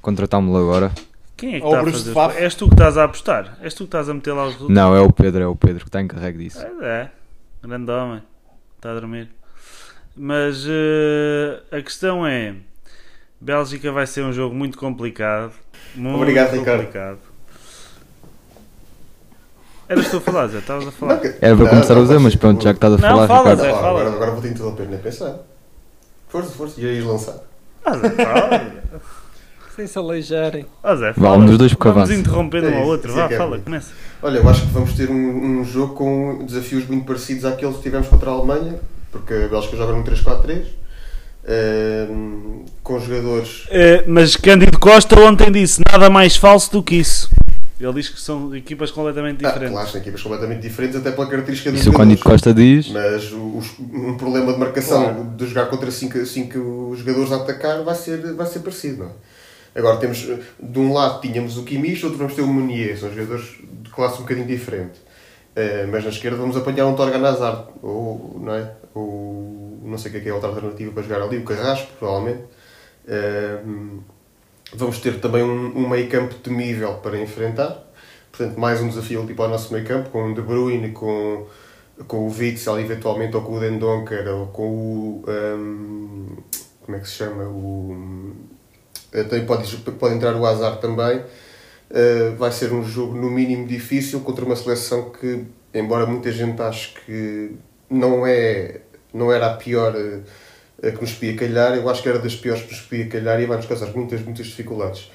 contratámo-lo 0.00 0.56
agora. 0.58 0.92
Quem 1.36 1.56
é 1.56 1.60
que 1.60 1.66
está 1.66 1.80
a 1.80 1.84
fazer? 1.84 2.12
Faf. 2.12 2.36
És 2.38 2.54
tu 2.54 2.68
que 2.68 2.74
estás 2.74 2.96
a 2.96 3.04
apostar? 3.04 3.58
És 3.60 3.74
tu 3.74 3.78
que 3.78 3.84
estás 3.84 4.08
a 4.08 4.14
meter 4.14 4.32
lá 4.32 4.42
os 4.44 4.52
resultados? 4.54 4.74
Não, 4.76 4.94
é 4.94 5.00
o 5.00 5.12
Pedro, 5.12 5.42
é 5.42 5.46
o 5.48 5.56
Pedro 5.56 5.80
que 5.80 5.88
está 5.88 6.00
encarregue 6.00 6.38
disso. 6.38 6.60
É, 6.60 6.70
é, 6.82 7.10
grande 7.66 7.90
homem, 7.90 8.22
está 8.86 8.92
a 8.92 9.00
dormir. 9.00 9.28
Mas 10.16 10.64
eh, 10.68 11.60
a 11.76 11.82
questão 11.82 12.26
é: 12.26 12.54
Bélgica 13.40 13.90
vai 13.92 14.06
ser 14.06 14.22
um 14.24 14.32
jogo 14.32 14.54
muito 14.54 14.78
complicado. 14.78 15.52
Muito 15.94 16.16
Obrigado, 16.16 16.52
Ricardo. 16.52 16.78
complicado. 16.84 17.18
Eras 19.88 20.08
tu 20.10 20.16
a 20.16 20.20
falar, 20.20 20.48
Zé, 20.48 20.58
estavas 20.58 20.88
a 20.88 20.90
falar. 20.92 21.14
Não, 21.14 21.20
que- 21.20 21.28
Era 21.40 21.54
para 21.54 21.64
não, 21.64 21.68
começar 21.70 21.94
não, 21.94 22.00
a 22.00 22.04
usar, 22.04 22.18
mas 22.18 22.34
pronto, 22.34 22.62
já 22.62 22.70
que 22.72 22.76
estás 22.78 22.94
a 22.94 22.96
Não, 22.96 23.08
falar, 23.08 23.28
fala, 23.28 23.50
Ricardo. 23.50 23.60
Zé. 23.60 23.70
Fala. 23.72 23.88
agora, 24.00 24.16
agora 24.16 24.30
vou 24.32 24.40
ter 24.42 24.48
que 24.48 24.54
interromper, 24.54 24.88
nem 24.88 24.98
pensar. 24.98 25.36
Força, 26.28 26.50
força, 26.50 26.80
e 26.80 26.86
aí 26.88 27.00
lançar. 27.02 27.38
Ah, 27.84 27.96
Zé, 27.98 28.10
fala. 28.10 28.75
Sem 29.76 29.86
se 29.86 29.98
aleijarem. 29.98 30.64
Ah, 30.82 30.96
Zé, 30.96 31.12
um 31.18 31.44
dos 31.44 31.58
dois 31.58 31.74
porque 31.74 31.88
Vamos 31.88 32.04
avança. 32.10 32.18
interrompendo 32.18 32.66
um 32.68 32.70
É 32.70 32.80
ao 32.80 32.86
outro. 32.86 33.12
é 33.12 33.14
Vá, 33.14 33.28
que 33.28 33.34
é 33.34 33.36
fala, 33.36 33.58
começa. 33.58 33.92
Olha, 34.22 34.38
eu 34.38 34.48
acho 34.48 34.62
que 34.62 34.72
vamos 34.72 34.94
ter 34.94 35.10
um, 35.10 35.60
um 35.60 35.64
jogo 35.64 35.94
com 35.94 36.44
desafios 36.46 36.86
muito 36.86 37.04
parecidos 37.04 37.44
àqueles 37.44 37.76
que 37.76 37.82
tivemos 37.82 38.08
contra 38.08 38.30
a 38.30 38.32
Alemanha, 38.32 38.80
porque 39.12 39.34
a 39.34 39.48
Bélgica 39.48 39.76
joga 39.76 39.92
num 39.92 40.02
3-4-3, 40.02 40.62
ehm, 41.46 42.64
com 42.82 42.98
jogadores. 42.98 43.64
Eh, 43.70 44.02
mas 44.06 44.34
Cândido 44.36 44.78
Costa 44.78 45.20
ontem 45.20 45.52
disse 45.52 45.82
nada 45.92 46.08
mais 46.08 46.36
falso 46.36 46.72
do 46.72 46.82
que 46.82 46.96
isso. 46.96 47.28
Ele 47.78 47.92
diz 47.92 48.08
que 48.08 48.18
são 48.18 48.56
equipas 48.56 48.90
completamente 48.90 49.44
Ah, 49.44 49.48
diferentes. 49.48 49.74
claro, 49.74 49.88
são 49.90 50.00
equipas 50.00 50.22
completamente 50.22 50.62
diferentes, 50.62 50.96
até 50.96 51.10
pela 51.10 51.26
característica 51.28 51.70
dos 51.70 51.80
Isso 51.82 51.90
o 51.90 51.92
Cândido. 51.92 52.22
Costa 52.22 52.54
diz. 52.54 52.88
Mas 52.88 53.30
o- 53.30 53.60
um 53.92 54.16
problema 54.16 54.54
de 54.54 54.58
marcação 54.58 55.02
Claro. 55.02 55.24
de 55.36 55.46
jogar 55.46 55.66
contra 55.66 55.90
5 55.90 56.94
jogadores 56.96 57.30
a 57.32 57.36
atacar 57.36 57.82
vai 57.84 57.94
ser, 57.94 58.32
vai 58.32 58.46
ser 58.46 58.60
parecido, 58.60 59.00
não 59.04 59.06
é? 59.10 59.35
Agora 59.76 59.98
temos, 59.98 60.26
de 60.58 60.78
um 60.78 60.92
lado 60.92 61.20
tínhamos 61.20 61.58
o 61.58 61.62
Kimmich, 61.62 62.02
outro 62.02 62.18
vamos 62.18 62.34
ter 62.34 62.40
o 62.40 62.46
Meunier, 62.46 62.98
são 62.98 63.10
jogadores 63.10 63.58
de 63.82 63.90
classe 63.90 64.16
um 64.16 64.22
bocadinho 64.22 64.46
diferente. 64.46 64.98
Eh, 65.54 65.86
mas 65.90 66.02
na 66.02 66.08
esquerda 66.08 66.38
vamos 66.38 66.56
apanhar 66.56 66.86
um 66.86 66.94
Torgan 66.96 67.22
Hazard, 67.26 67.68
ou, 67.82 68.40
não 68.42 68.54
é? 68.54 68.72
Ou, 68.94 69.78
não 69.82 69.98
sei 69.98 70.08
o 70.10 70.12
que 70.12 70.18
é, 70.18 70.22
que 70.22 70.28
é 70.30 70.32
outra 70.32 70.48
alternativa 70.48 70.92
para 70.92 71.02
jogar 71.02 71.22
ali, 71.22 71.36
o 71.36 71.44
Carrasco, 71.44 71.92
provavelmente. 71.98 72.44
Eh, 73.06 73.58
vamos 74.74 74.98
ter 75.00 75.20
também 75.20 75.42
um, 75.42 75.76
um 75.76 75.88
meio 75.88 76.08
campo 76.08 76.34
temível 76.36 76.94
para 76.94 77.20
enfrentar. 77.20 77.84
Portanto, 78.32 78.58
mais 78.58 78.80
um 78.80 78.88
desafio 78.88 79.22
ali 79.22 79.34
para 79.34 79.44
o 79.46 79.48
nosso 79.48 79.72
meio 79.74 79.84
campo, 79.86 80.08
com 80.10 80.30
o 80.30 80.34
De 80.34 80.40
Bruyne, 80.40 80.92
com, 80.92 81.46
com 82.08 82.28
o 82.28 82.30
Witzel, 82.30 82.80
eventualmente, 82.80 83.36
ou 83.36 83.42
com 83.42 83.56
o 83.56 83.60
Dendonker, 83.60 84.26
ou 84.28 84.46
com 84.48 84.68
o... 84.68 85.24
hum, 85.28 86.36
como 86.82 86.96
é 86.96 87.00
que 87.00 87.08
se 87.08 87.14
chama? 87.14 87.44
O, 87.44 88.34
também 89.24 89.46
pode, 89.46 89.76
pode 89.76 90.14
entrar 90.14 90.34
o 90.34 90.44
Hazard 90.46 90.80
também. 90.80 91.22
Eh, 91.90 92.34
vai 92.36 92.50
ser 92.50 92.72
um 92.72 92.82
jogo, 92.84 93.14
no 93.16 93.30
mínimo, 93.30 93.66
difícil 93.66 94.20
contra 94.20 94.44
uma 94.44 94.56
seleção 94.56 95.10
que, 95.10 95.44
embora 95.72 96.06
muita 96.06 96.32
gente 96.32 96.60
ache 96.60 96.94
que 97.04 97.52
não, 97.88 98.26
é, 98.26 98.80
não 99.14 99.32
era 99.32 99.46
a 99.46 99.54
pior 99.54 99.94
eh, 100.82 100.90
que 100.90 101.00
nos 101.00 101.12
podia 101.12 101.36
calhar, 101.36 101.74
eu 101.74 101.88
acho 101.88 102.02
que 102.02 102.08
era 102.08 102.18
das 102.18 102.34
piores 102.34 102.62
que 102.62 102.72
nos 102.72 102.80
podia 102.80 103.06
calhar 103.08 103.40
e 103.40 103.46
vai-nos 103.46 103.66
causar 103.66 103.86
muitas, 103.94 104.20
muitas 104.22 104.46
dificuldades. 104.46 105.10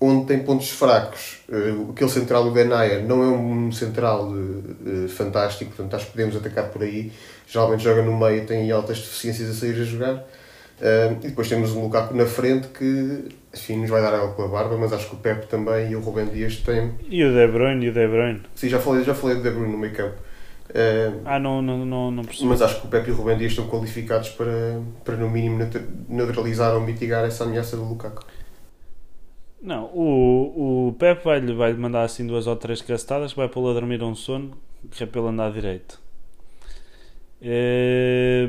onde 0.00 0.26
tem 0.26 0.40
pontos 0.40 0.68
fracos. 0.70 1.38
Uh, 1.48 1.90
aquele 1.90 2.10
central 2.10 2.44
do 2.44 2.50
Denayer 2.52 3.02
não 3.02 3.22
é 3.22 3.28
um 3.28 3.72
central 3.72 4.28
uh, 4.30 5.08
fantástico, 5.08 5.70
portanto 5.70 5.94
acho 5.94 6.06
que 6.06 6.12
podemos 6.12 6.36
atacar 6.36 6.68
por 6.70 6.82
aí. 6.82 7.12
Geralmente 7.46 7.82
joga 7.84 8.02
no 8.02 8.18
meio, 8.18 8.44
tem 8.46 8.70
altas 8.70 8.98
deficiências 8.98 9.50
a 9.50 9.54
sair 9.54 9.80
a 9.80 9.84
jogar. 9.84 10.14
Uh, 10.16 11.16
e 11.22 11.28
depois 11.28 11.48
temos 11.48 11.72
um 11.72 11.82
Lukaku 11.84 12.14
na 12.14 12.26
frente 12.26 12.68
que 12.68 13.24
enfim, 13.56 13.76
nos 13.76 13.90
vai 13.90 14.02
dar 14.02 14.14
água 14.14 14.34
pela 14.34 14.48
barba, 14.48 14.76
mas 14.76 14.92
acho 14.92 15.08
que 15.08 15.16
o 15.16 15.18
Pepe 15.18 15.46
também 15.46 15.90
e 15.90 15.96
o 15.96 16.00
Rubem 16.00 16.26
Dias 16.26 16.56
têm. 16.56 16.92
E 17.08 17.24
o 17.24 17.32
De 17.32 17.46
Bruyne, 17.48 17.86
e 17.86 17.88
o 17.88 17.92
De 17.92 18.06
Bruyne. 18.06 18.42
Sim, 18.54 18.68
já 18.68 18.78
falei, 18.78 19.02
já 19.02 19.14
falei 19.14 19.36
do 19.36 19.42
De 19.42 19.50
Bruyne 19.50 19.72
no 19.72 19.78
meio 19.78 19.94
campo. 19.94 20.16
Uh, 20.68 21.22
ah, 21.24 21.38
não, 21.38 21.62
não, 21.62 21.86
não, 21.86 22.10
não 22.10 22.24
percebi. 22.24 22.48
Mas 22.48 22.60
acho 22.60 22.80
que 22.80 22.86
o 22.86 22.90
Pepe 22.90 23.08
e 23.08 23.12
o 23.12 23.16
Rubem 23.16 23.38
Dias 23.38 23.52
estão 23.52 23.66
qualificados 23.68 24.28
para, 24.30 24.80
para 25.04 25.16
no 25.16 25.30
mínimo 25.30 25.58
neutralizar 26.08 26.74
ou 26.74 26.80
mitigar 26.80 27.24
essa 27.24 27.44
ameaça 27.44 27.76
do 27.76 27.84
Lukaku. 27.84 28.24
Não, 29.62 29.84
o, 29.86 30.88
o 30.88 30.92
Pepe 30.94 31.24
vai-lhe 31.24 31.54
vai 31.54 31.72
mandar 31.72 32.02
assim 32.02 32.26
duas 32.26 32.46
ou 32.46 32.56
três 32.56 32.82
castadas, 32.82 33.32
vai 33.32 33.48
pô-lo 33.48 33.70
a 33.70 33.72
dormir 33.72 34.02
um 34.02 34.14
sono, 34.14 34.56
que 34.90 35.02
é 35.02 35.08
ele 35.12 35.26
andar 35.26 35.50
direito. 35.52 35.98
É, 37.40 38.46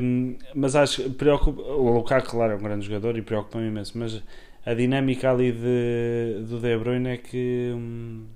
mas 0.54 0.74
acho 0.74 1.04
que 1.04 1.10
preocupa, 1.10 1.62
o 1.62 1.92
Lukaku, 1.92 2.30
claro, 2.30 2.52
é 2.52 2.56
um 2.56 2.62
grande 2.62 2.86
jogador 2.86 3.16
e 3.16 3.22
preocupa-me 3.22 3.68
imenso, 3.68 3.98
mas 3.98 4.22
a 4.68 4.74
dinâmica 4.74 5.30
ali 5.30 5.50
de, 5.50 6.44
do 6.46 6.60
De 6.60 6.76
Bruyne 6.76 7.08
é 7.08 7.16
que 7.16 7.72
hum, 7.74 8.26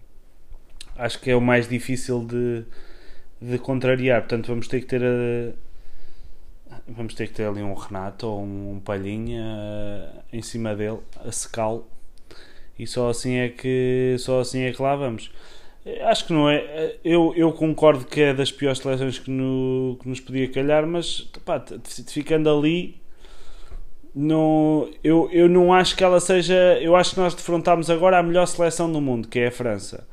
acho 0.97 1.21
que 1.21 1.31
é 1.31 1.37
o 1.37 1.43
mais 1.43 1.69
difícil 1.69 2.25
de, 2.25 2.65
de 3.41 3.59
contrariar. 3.59 4.23
Portanto, 4.23 4.47
vamos 4.47 4.67
ter 4.67 4.81
que 4.81 4.87
ter 4.87 5.03
a, 5.05 5.53
vamos 6.89 7.15
ter 7.15 7.29
que 7.29 7.35
ter 7.35 7.45
ali 7.45 7.63
um 7.63 7.75
Renato 7.75 8.27
ou 8.27 8.43
um, 8.43 8.77
um 8.77 8.81
Palhinha 8.81 9.43
uh, 9.43 10.23
em 10.33 10.41
cima 10.41 10.75
dele, 10.75 11.01
a 11.23 11.31
secá-lo, 11.31 11.87
e 12.79 12.87
só 12.87 13.11
assim 13.11 13.35
é 13.35 13.51
que 13.51 14.17
só 14.19 14.41
assim 14.41 14.63
é 14.63 14.73
que 14.73 14.81
lá 14.81 14.97
vamos. 14.97 15.31
Acho 16.07 16.27
que 16.27 16.33
não 16.33 16.49
é. 16.49 16.97
Eu, 17.05 17.35
eu 17.37 17.53
concordo 17.53 18.07
que 18.07 18.23
é 18.23 18.33
das 18.33 18.51
piores 18.51 18.79
seleções 18.79 19.19
que, 19.19 19.31
no, 19.31 19.99
que 20.01 20.09
nos 20.09 20.21
podia 20.21 20.49
calhar, 20.51 20.87
mas 20.87 21.23
pá, 21.45 21.63
ficando 22.07 22.49
ali, 22.49 23.03
não, 24.15 24.91
eu, 25.03 25.29
eu 25.33 25.49
não 25.49 25.73
acho 25.73 25.97
que 25.97 26.05
ela 26.05 26.21
seja. 26.21 26.55
Eu 26.81 26.95
acho 26.95 27.15
que 27.15 27.21
nós 27.21 27.35
defrontámos 27.35 27.89
agora 27.89 28.19
a 28.19 28.23
melhor 28.23 28.47
seleção 28.47 28.91
do 28.91 29.01
mundo, 29.01 29.29
que 29.29 29.39
é 29.39 29.47
a 29.47 29.53
França. 29.53 30.07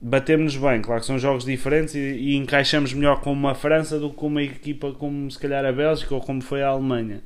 Batemos-nos 0.00 0.56
bem, 0.56 0.82
claro 0.82 1.00
que 1.00 1.06
são 1.06 1.18
jogos 1.18 1.44
diferentes 1.44 1.94
e, 1.94 1.98
e, 1.98 2.36
encaixamos 2.36 2.92
melhor 2.92 3.20
com 3.20 3.32
uma 3.32 3.54
França 3.54 4.00
do 4.00 4.10
que 4.10 4.16
com 4.16 4.26
uma 4.26 4.42
equipa 4.42 4.92
como 4.92 5.30
se 5.30 5.38
calhar 5.38 5.64
a 5.64 5.72
Bélgica 5.72 6.14
ou 6.14 6.20
como 6.20 6.42
foi 6.42 6.62
a 6.62 6.68
Alemanha. 6.68 7.22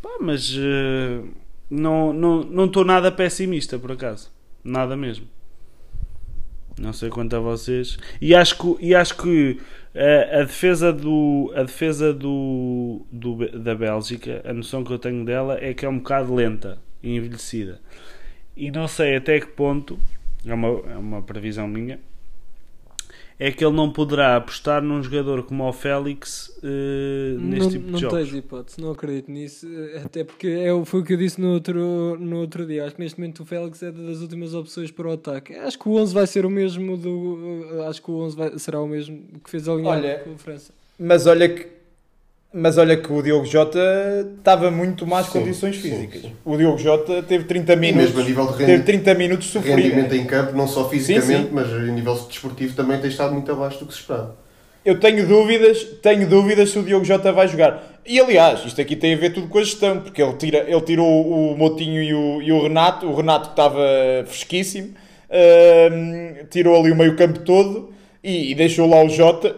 Pá, 0.00 0.10
mas 0.20 0.54
uh, 0.56 1.28
não 1.68 2.12
estou 2.12 2.14
não, 2.14 2.44
não 2.44 2.84
nada 2.84 3.10
pessimista 3.10 3.76
por 3.78 3.92
acaso, 3.92 4.30
nada 4.62 4.96
mesmo. 4.96 5.26
Não 6.78 6.92
sei 6.92 7.08
quanto 7.08 7.34
a 7.34 7.40
vocês. 7.40 7.98
E 8.20 8.34
acho 8.34 8.56
que, 8.58 8.86
e 8.86 8.94
acho 8.94 9.16
que 9.16 9.58
a, 9.96 10.42
defesa, 10.42 10.92
do, 10.92 11.52
a 11.54 11.62
defesa 11.62 12.12
do, 12.12 13.06
do, 13.10 13.48
da 13.58 13.74
Bélgica, 13.74 14.42
a 14.44 14.52
noção 14.52 14.84
que 14.84 14.92
eu 14.92 14.98
tenho 14.98 15.24
dela 15.24 15.58
é 15.60 15.72
que 15.72 15.86
é 15.86 15.88
um 15.88 15.98
bocado 15.98 16.34
lenta 16.34 16.78
e 17.02 17.16
envelhecida. 17.16 17.80
E 18.56 18.70
não 18.70 18.86
sei 18.86 19.16
até 19.16 19.40
que 19.40 19.46
ponto, 19.46 19.98
é 20.44 20.52
uma, 20.52 20.68
é 20.90 20.96
uma 20.96 21.22
previsão 21.22 21.66
minha, 21.66 21.98
é 23.38 23.52
que 23.52 23.64
ele 23.64 23.74
não 23.74 23.92
poderá 23.92 24.36
apostar 24.36 24.82
num 24.82 25.02
jogador 25.02 25.42
como 25.42 25.64
o 25.64 25.72
Félix 25.72 26.48
uh, 26.62 27.38
neste 27.38 27.58
não, 27.60 27.70
tipo 27.70 27.84
de 27.84 27.92
não 27.92 27.98
jogos. 27.98 28.18
Não 28.18 28.24
tens 28.24 28.38
hipótese, 28.38 28.80
não 28.80 28.90
acredito 28.90 29.30
nisso. 29.30 29.66
Eh, 29.68 30.02
até 30.04 30.24
porque 30.24 30.46
é, 30.46 30.84
foi 30.86 31.00
o 31.00 31.04
que 31.04 31.12
eu 31.12 31.18
disse 31.18 31.38
no 31.40 31.52
outro, 31.52 32.16
no 32.18 32.38
outro 32.38 32.66
dia. 32.66 32.86
Acho 32.86 32.94
que 32.94 33.02
neste 33.02 33.20
momento 33.20 33.42
o 33.42 33.46
Félix 33.46 33.82
é 33.82 33.92
das 33.92 34.20
últimas 34.20 34.54
opções 34.54 34.90
para 34.90 35.08
o 35.08 35.12
ataque. 35.12 35.54
Acho 35.54 35.78
que 35.78 35.86
o 35.86 35.96
11 35.96 36.14
vai 36.14 36.26
ser 36.26 36.46
o 36.46 36.50
mesmo 36.50 36.96
do. 36.96 37.68
Eh, 37.72 37.86
acho 37.88 38.02
que 38.02 38.10
o 38.10 38.14
11 38.20 38.36
vai, 38.36 38.58
será 38.58 38.80
o 38.80 38.88
mesmo 38.88 39.22
que 39.44 39.50
fez 39.50 39.68
a 39.68 39.74
linha 39.74 40.18
com 40.20 40.32
a 40.32 40.38
França. 40.38 40.72
Mas 40.98 41.26
olha 41.26 41.46
que 41.46 41.75
mas 42.58 42.78
olha 42.78 42.96
que 42.96 43.12
o 43.12 43.22
Diogo 43.22 43.44
Jota 43.44 43.78
estava 44.38 44.70
muito 44.70 45.06
más 45.06 45.26
sim, 45.26 45.32
condições 45.32 45.76
físicas. 45.76 46.22
Sim, 46.22 46.28
sim. 46.28 46.36
O 46.42 46.56
Diogo 46.56 46.78
Jota 46.78 47.22
teve 47.22 47.44
30 47.44 47.76
minutos. 47.76 48.10
E 48.10 48.14
mesmo 48.14 48.20
a 48.20 48.24
nível 48.24 48.46
de 48.46 48.52
rendi... 48.52 48.64
teve 48.64 48.82
30 48.84 49.14
minutos 49.14 49.46
sofrido. 49.48 49.76
Rendimento 49.76 50.14
em 50.14 50.24
campo, 50.24 50.56
não 50.56 50.66
só 50.66 50.88
fisicamente, 50.88 51.50
mas 51.52 51.70
a 51.70 51.78
nível 51.78 52.14
desportivo 52.14 52.74
também 52.74 52.98
tem 52.98 53.10
estado 53.10 53.34
muito 53.34 53.52
abaixo 53.52 53.80
do 53.80 53.86
que 53.86 53.92
se 53.92 54.00
esperava. 54.00 54.34
Eu 54.82 54.98
tenho 54.98 55.26
dúvidas, 55.26 55.84
tenho 56.00 56.26
dúvidas 56.26 56.70
se 56.70 56.78
o 56.78 56.82
Diogo 56.82 57.04
Jota 57.04 57.30
vai 57.30 57.46
jogar. 57.46 58.00
E 58.06 58.18
aliás, 58.18 58.64
isto 58.64 58.80
aqui 58.80 58.96
tem 58.96 59.12
a 59.12 59.18
ver 59.18 59.34
tudo 59.34 59.48
com 59.48 59.58
a 59.58 59.62
gestão, 59.62 60.00
porque 60.00 60.22
ele, 60.22 60.32
tira, 60.34 60.64
ele 60.66 60.80
tirou 60.80 61.06
o 61.06 61.58
Motinho 61.58 62.02
e 62.02 62.14
o, 62.14 62.40
e 62.40 62.52
o 62.52 62.62
Renato, 62.62 63.06
o 63.06 63.14
Renato 63.14 63.48
que 63.48 63.52
estava 63.52 63.84
fresquíssimo, 64.24 64.94
uh, 65.28 66.46
tirou 66.48 66.80
ali 66.80 66.90
o 66.90 66.96
meio 66.96 67.16
campo 67.16 67.40
todo 67.40 67.95
e, 68.26 68.50
e 68.50 68.54
deixou 68.56 68.88
lá 68.88 69.00
o 69.04 69.08
Jota, 69.08 69.54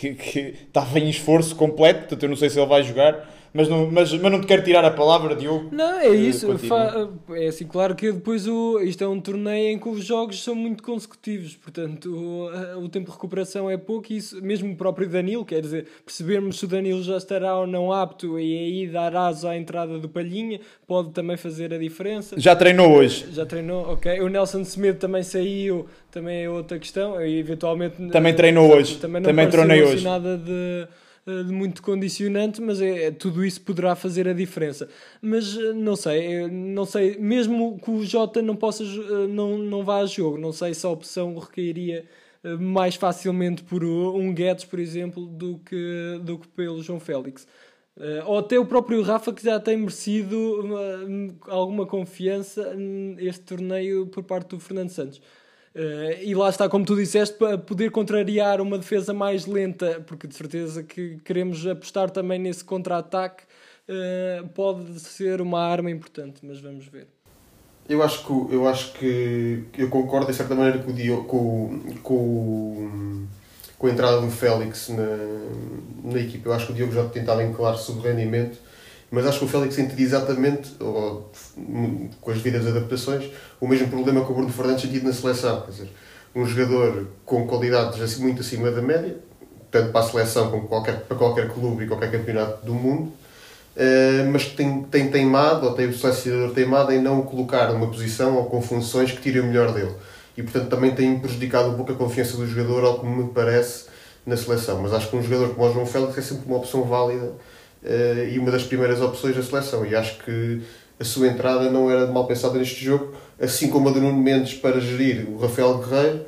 que, 0.00 0.14
que 0.14 0.54
estava 0.66 0.98
em 0.98 1.08
esforço 1.08 1.54
completo, 1.54 2.00
portanto 2.00 2.24
eu 2.24 2.28
não 2.28 2.36
sei 2.36 2.50
se 2.50 2.58
ele 2.58 2.66
vai 2.66 2.82
jogar. 2.82 3.37
Mas 3.58 3.68
não, 3.68 3.90
mas, 3.90 4.12
mas 4.12 4.30
não 4.30 4.40
te 4.40 4.46
quero 4.46 4.62
tirar 4.62 4.84
a 4.84 4.90
palavra, 4.92 5.34
Diogo. 5.34 5.70
Não, 5.72 5.98
é 5.98 6.10
isso. 6.10 6.56
Fa, 6.58 7.08
é 7.30 7.48
assim, 7.48 7.66
claro 7.66 7.96
que 7.96 8.12
depois 8.12 8.46
o, 8.46 8.78
isto 8.78 9.02
é 9.02 9.08
um 9.08 9.20
torneio 9.20 9.72
em 9.72 9.78
que 9.80 9.88
os 9.88 10.04
jogos 10.04 10.44
são 10.44 10.54
muito 10.54 10.80
consecutivos, 10.80 11.56
portanto 11.56 12.08
o, 12.08 12.84
o 12.84 12.88
tempo 12.88 13.06
de 13.06 13.12
recuperação 13.16 13.68
é 13.68 13.76
pouco. 13.76 14.12
E 14.12 14.18
isso, 14.18 14.40
mesmo 14.40 14.72
o 14.72 14.76
próprio 14.76 15.08
Danilo, 15.08 15.44
quer 15.44 15.60
dizer, 15.60 15.88
percebermos 16.04 16.60
se 16.60 16.66
o 16.66 16.68
Danilo 16.68 17.02
já 17.02 17.16
estará 17.16 17.58
ou 17.58 17.66
não 17.66 17.92
apto 17.92 18.38
e 18.38 18.56
aí 18.56 18.86
dar 18.86 19.16
asa 19.16 19.50
à 19.50 19.56
entrada 19.56 19.98
do 19.98 20.08
Palhinha 20.08 20.60
pode 20.86 21.10
também 21.10 21.36
fazer 21.36 21.74
a 21.74 21.78
diferença. 21.78 22.38
Já 22.38 22.54
treinou 22.54 22.92
hoje? 22.92 23.26
Já 23.32 23.44
treinou, 23.44 23.92
ok. 23.92 24.20
O 24.20 24.28
Nelson 24.28 24.62
Semedo 24.62 25.00
também 25.00 25.24
saiu, 25.24 25.88
também 26.12 26.44
é 26.44 26.48
outra 26.48 26.78
questão. 26.78 27.20
E 27.20 27.40
eventualmente 27.40 27.96
também 28.10 28.32
treinou 28.36 28.72
hoje. 28.72 28.98
Também, 28.98 29.20
não 29.20 29.28
também 29.28 29.48
treinei 29.48 29.82
hoje. 29.82 30.04
nada 30.04 30.38
de 30.38 30.52
eh, 30.52 30.88
de 31.44 31.52
muito 31.52 31.82
condicionante, 31.82 32.60
mas 32.60 32.80
é, 32.80 33.06
é, 33.06 33.10
tudo 33.10 33.44
isso 33.44 33.60
poderá 33.60 33.94
fazer 33.94 34.26
a 34.28 34.32
diferença. 34.32 34.88
Mas 35.20 35.56
eh, 35.56 35.72
não 35.72 35.96
sei, 35.96 36.48
não 36.48 36.84
sei, 36.84 37.18
mesmo 37.18 37.78
que 37.78 37.90
o 37.90 38.04
Jota 38.04 38.40
não 38.42 38.56
possa 38.56 38.84
eh, 38.84 39.26
não, 39.28 39.58
não 39.58 39.84
vá 39.84 39.98
a 39.98 40.06
jogo, 40.06 40.38
não 40.38 40.52
sei 40.52 40.74
se 40.74 40.86
a 40.86 40.90
opção 40.90 41.36
recairia 41.38 42.06
mais 42.60 42.94
facilmente 42.94 43.64
por 43.64 43.84
um 43.84 44.32
Guedes, 44.32 44.64
por 44.64 44.78
exemplo, 44.78 45.26
do 45.26 45.58
que, 45.58 46.20
do 46.22 46.38
que 46.38 46.46
pelo 46.48 46.80
João 46.82 47.00
Félix. 47.00 47.46
ou 48.26 48.38
até 48.38 48.58
o 48.58 48.64
próprio 48.64 49.02
Rafa 49.02 49.32
que 49.32 49.42
já 49.42 49.58
tem 49.58 49.76
merecido 49.76 50.64
alguma 51.48 51.84
confiança 51.84 52.74
neste 52.74 53.42
torneio 53.44 54.06
por 54.06 54.22
parte 54.22 54.50
do 54.50 54.60
Fernando 54.60 54.90
Santos. 54.90 55.20
Uh, 55.74 56.22
e 56.22 56.34
lá 56.34 56.48
está, 56.48 56.68
como 56.68 56.84
tu 56.84 56.96
disseste, 56.96 57.36
para 57.36 57.58
poder 57.58 57.90
contrariar 57.90 58.60
uma 58.60 58.78
defesa 58.78 59.12
mais 59.12 59.46
lenta, 59.46 60.02
porque 60.06 60.26
de 60.26 60.34
certeza 60.34 60.82
que 60.82 61.18
queremos 61.24 61.66
apostar 61.66 62.10
também 62.10 62.38
nesse 62.38 62.64
contra-ataque, 62.64 63.44
uh, 63.88 64.48
pode 64.48 64.98
ser 65.00 65.40
uma 65.40 65.60
arma 65.60 65.90
importante, 65.90 66.40
mas 66.42 66.60
vamos 66.60 66.86
ver. 66.86 67.06
Eu 67.88 68.02
acho 68.02 68.26
que, 68.26 68.54
eu, 68.54 68.68
acho 68.68 68.92
que 68.92 69.64
eu 69.78 69.88
concordo, 69.88 70.26
de 70.26 70.34
certa 70.34 70.54
maneira, 70.54 70.78
com, 70.78 70.90
o, 70.90 71.24
com, 71.24 71.80
com, 72.02 73.26
com 73.78 73.86
a 73.86 73.90
entrada 73.90 74.20
do 74.20 74.30
Félix 74.30 74.90
na, 74.90 76.12
na 76.12 76.20
equipa. 76.20 76.50
Eu 76.50 76.52
acho 76.52 76.66
que 76.66 76.72
o 76.72 76.74
Diogo 76.74 76.92
já 76.92 77.08
tentava 77.08 77.42
encalar 77.42 77.76
sobre 77.78 78.00
o 78.00 78.12
rendimento 78.12 78.58
mas 79.10 79.26
acho 79.26 79.38
que 79.38 79.44
o 79.46 79.48
Félix 79.48 79.74
sente 79.74 80.00
exatamente, 80.02 80.70
ou, 80.80 81.30
com 82.20 82.30
as 82.30 82.42
devidas 82.42 82.66
adaptações, 82.66 83.30
o 83.60 83.66
mesmo 83.66 83.88
problema 83.88 84.24
que 84.24 84.30
o 84.30 84.34
Bruno 84.34 84.52
Fernandes 84.52 84.82
sentido 84.82 85.06
na 85.06 85.12
seleção. 85.12 85.62
Quer 85.62 85.70
dizer, 85.70 85.88
um 86.34 86.44
jogador 86.44 87.08
com 87.24 87.46
qualidades 87.46 88.18
muito 88.18 88.40
acima 88.40 88.70
da 88.70 88.82
média, 88.82 89.16
tanto 89.70 89.92
para 89.92 90.00
a 90.00 90.08
seleção 90.08 90.50
como 90.50 90.68
qualquer, 90.68 91.00
para 91.00 91.16
qualquer 91.16 91.48
clube 91.48 91.84
e 91.84 91.86
qualquer 91.86 92.10
campeonato 92.10 92.64
do 92.64 92.74
mundo, 92.74 93.12
uh, 93.76 94.30
mas 94.30 94.44
que 94.44 94.56
tem, 94.56 94.82
tem 94.82 95.10
teimado, 95.10 95.66
ou 95.66 95.72
tem 95.72 95.86
o 95.86 95.96
selecionador 95.96 96.54
teimado 96.54 96.92
em 96.92 97.00
não 97.00 97.20
o 97.20 97.22
colocar 97.22 97.72
numa 97.72 97.86
posição 97.86 98.36
ou 98.36 98.44
com 98.44 98.60
funções 98.60 99.10
que 99.10 99.22
tirem 99.22 99.40
o 99.40 99.46
melhor 99.46 99.72
dele. 99.72 99.94
E 100.36 100.42
portanto 100.42 100.68
também 100.68 100.94
tem 100.94 101.18
prejudicado 101.18 101.70
um 101.70 101.74
pouco 101.74 101.92
a 101.92 101.94
confiança 101.94 102.36
do 102.36 102.46
jogador, 102.46 102.84
ao 102.84 103.00
que 103.00 103.06
me 103.06 103.28
parece, 103.30 103.86
na 104.24 104.36
seleção. 104.36 104.82
Mas 104.82 104.92
acho 104.92 105.08
que 105.08 105.16
um 105.16 105.22
jogador 105.22 105.54
como 105.54 105.68
o 105.68 105.72
João 105.72 105.86
Félix 105.86 106.18
é 106.18 106.22
sempre 106.22 106.44
uma 106.46 106.58
opção 106.58 106.84
válida 106.84 107.32
uh, 107.82 108.28
e 108.28 108.38
uma 108.38 108.50
das 108.50 108.64
primeiras 108.64 109.00
opções 109.00 109.36
da 109.36 109.42
seleção. 109.42 109.84
E 109.86 109.94
acho 109.94 110.18
que 110.24 110.62
a 110.98 111.04
sua 111.04 111.28
entrada 111.28 111.70
não 111.70 111.90
era 111.90 112.06
mal 112.06 112.26
pensada 112.26 112.58
neste 112.58 112.84
jogo, 112.84 113.14
assim 113.40 113.70
como 113.70 113.88
a 113.88 113.92
de 113.92 114.00
Nuno 114.00 114.20
Mendes 114.20 114.54
para 114.54 114.80
gerir 114.80 115.28
o 115.28 115.38
Rafael 115.38 115.78
Guerreiro 115.78 116.26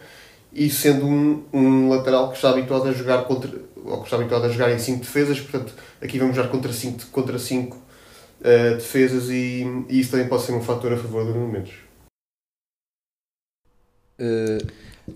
e 0.52 0.70
sendo 0.70 1.06
um, 1.06 1.44
um 1.52 1.88
lateral 1.88 2.28
que 2.30 2.36
está 2.36 2.50
habituado 2.50 2.88
a 2.88 2.92
jogar 2.92 3.24
contra 3.24 3.50
ou 3.84 3.98
que 3.98 4.04
está 4.04 4.16
habituado 4.16 4.44
a 4.44 4.48
jogar 4.48 4.70
em 4.70 4.78
5 4.78 5.00
defesas, 5.00 5.40
portanto 5.40 5.72
aqui 6.02 6.18
vamos 6.18 6.36
jogar 6.36 6.48
contra 6.48 6.72
5 6.72 7.06
contra 7.06 7.38
cinco, 7.38 7.76
uh, 8.40 8.74
defesas 8.74 9.30
e, 9.30 9.64
e, 9.88 10.00
isso 10.00 10.10
também 10.10 10.28
pode 10.28 10.42
ser 10.42 10.52
um 10.52 10.62
fator 10.62 10.92
a 10.92 10.96
favor 10.96 11.24
do 11.24 11.34
Nuno 11.34 11.52
Mendes. 11.52 11.72
Uh, 14.20 14.66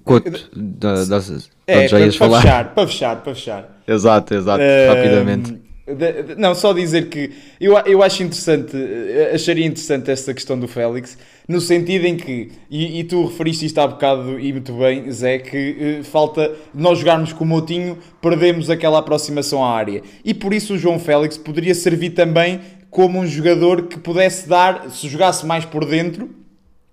Couto, 0.03 0.49
da, 0.57 1.05
das, 1.05 1.51
é, 1.67 1.87
já 1.87 2.01
ias 2.01 2.17
para 2.17 2.27
falar. 2.27 2.41
Fechar, 2.41 2.75
para 2.75 2.87
fechar, 2.89 3.23
para 3.23 3.35
fechar. 3.35 3.83
Exato, 3.87 4.35
exato, 4.35 4.63
uh, 4.63 4.95
rapidamente 4.95 5.64
De- 5.87 6.23
de- 6.23 6.35
não, 6.37 6.55
só 6.55 6.73
dizer 6.73 7.11
que 7.11 7.31
eu, 7.61 7.77
eu 7.81 8.03
acho 8.03 8.23
interessante, 8.23 8.75
eh, 8.75 9.33
acharia 9.35 9.67
interessante 9.67 10.11
esta 10.11 10.33
questão 10.33 10.59
do 10.59 10.67
Félix, 10.67 11.19
no 11.47 11.61
sentido 11.61 12.07
em 12.07 12.17
que, 12.17 12.53
e, 12.71 13.01
e 13.01 13.05
tu 13.05 13.27
referiste 13.27 13.67
isto 13.67 13.79
há 13.79 13.87
bocado 13.87 14.41
e 14.41 14.51
muito 14.51 14.73
bem, 14.73 15.11
Zé, 15.13 15.39
que 15.41 15.99
eh, 16.01 16.03
falta 16.03 16.51
nós 16.75 17.01
jogarmos 17.01 17.35
com 17.35 17.45
o 17.45 17.47
Moutinho, 17.47 17.99
perdemos 18.23 18.71
aquela 18.71 18.99
aproximação 18.99 19.63
à 19.63 19.73
área. 19.77 20.01
E 20.25 20.33
por 20.33 20.55
isso 20.55 20.73
o 20.73 20.79
João 20.79 20.99
Félix 20.99 21.37
poderia 21.37 21.75
servir 21.75 22.11
também 22.11 22.61
como 22.91 23.19
um 23.19 23.27
jogador 23.27 23.83
que 23.83 23.99
pudesse 23.99 24.49
dar, 24.49 24.91
se 24.91 25.07
jogasse 25.07 25.45
mais 25.45 25.67
por 25.67 25.85
dentro, 25.85 26.31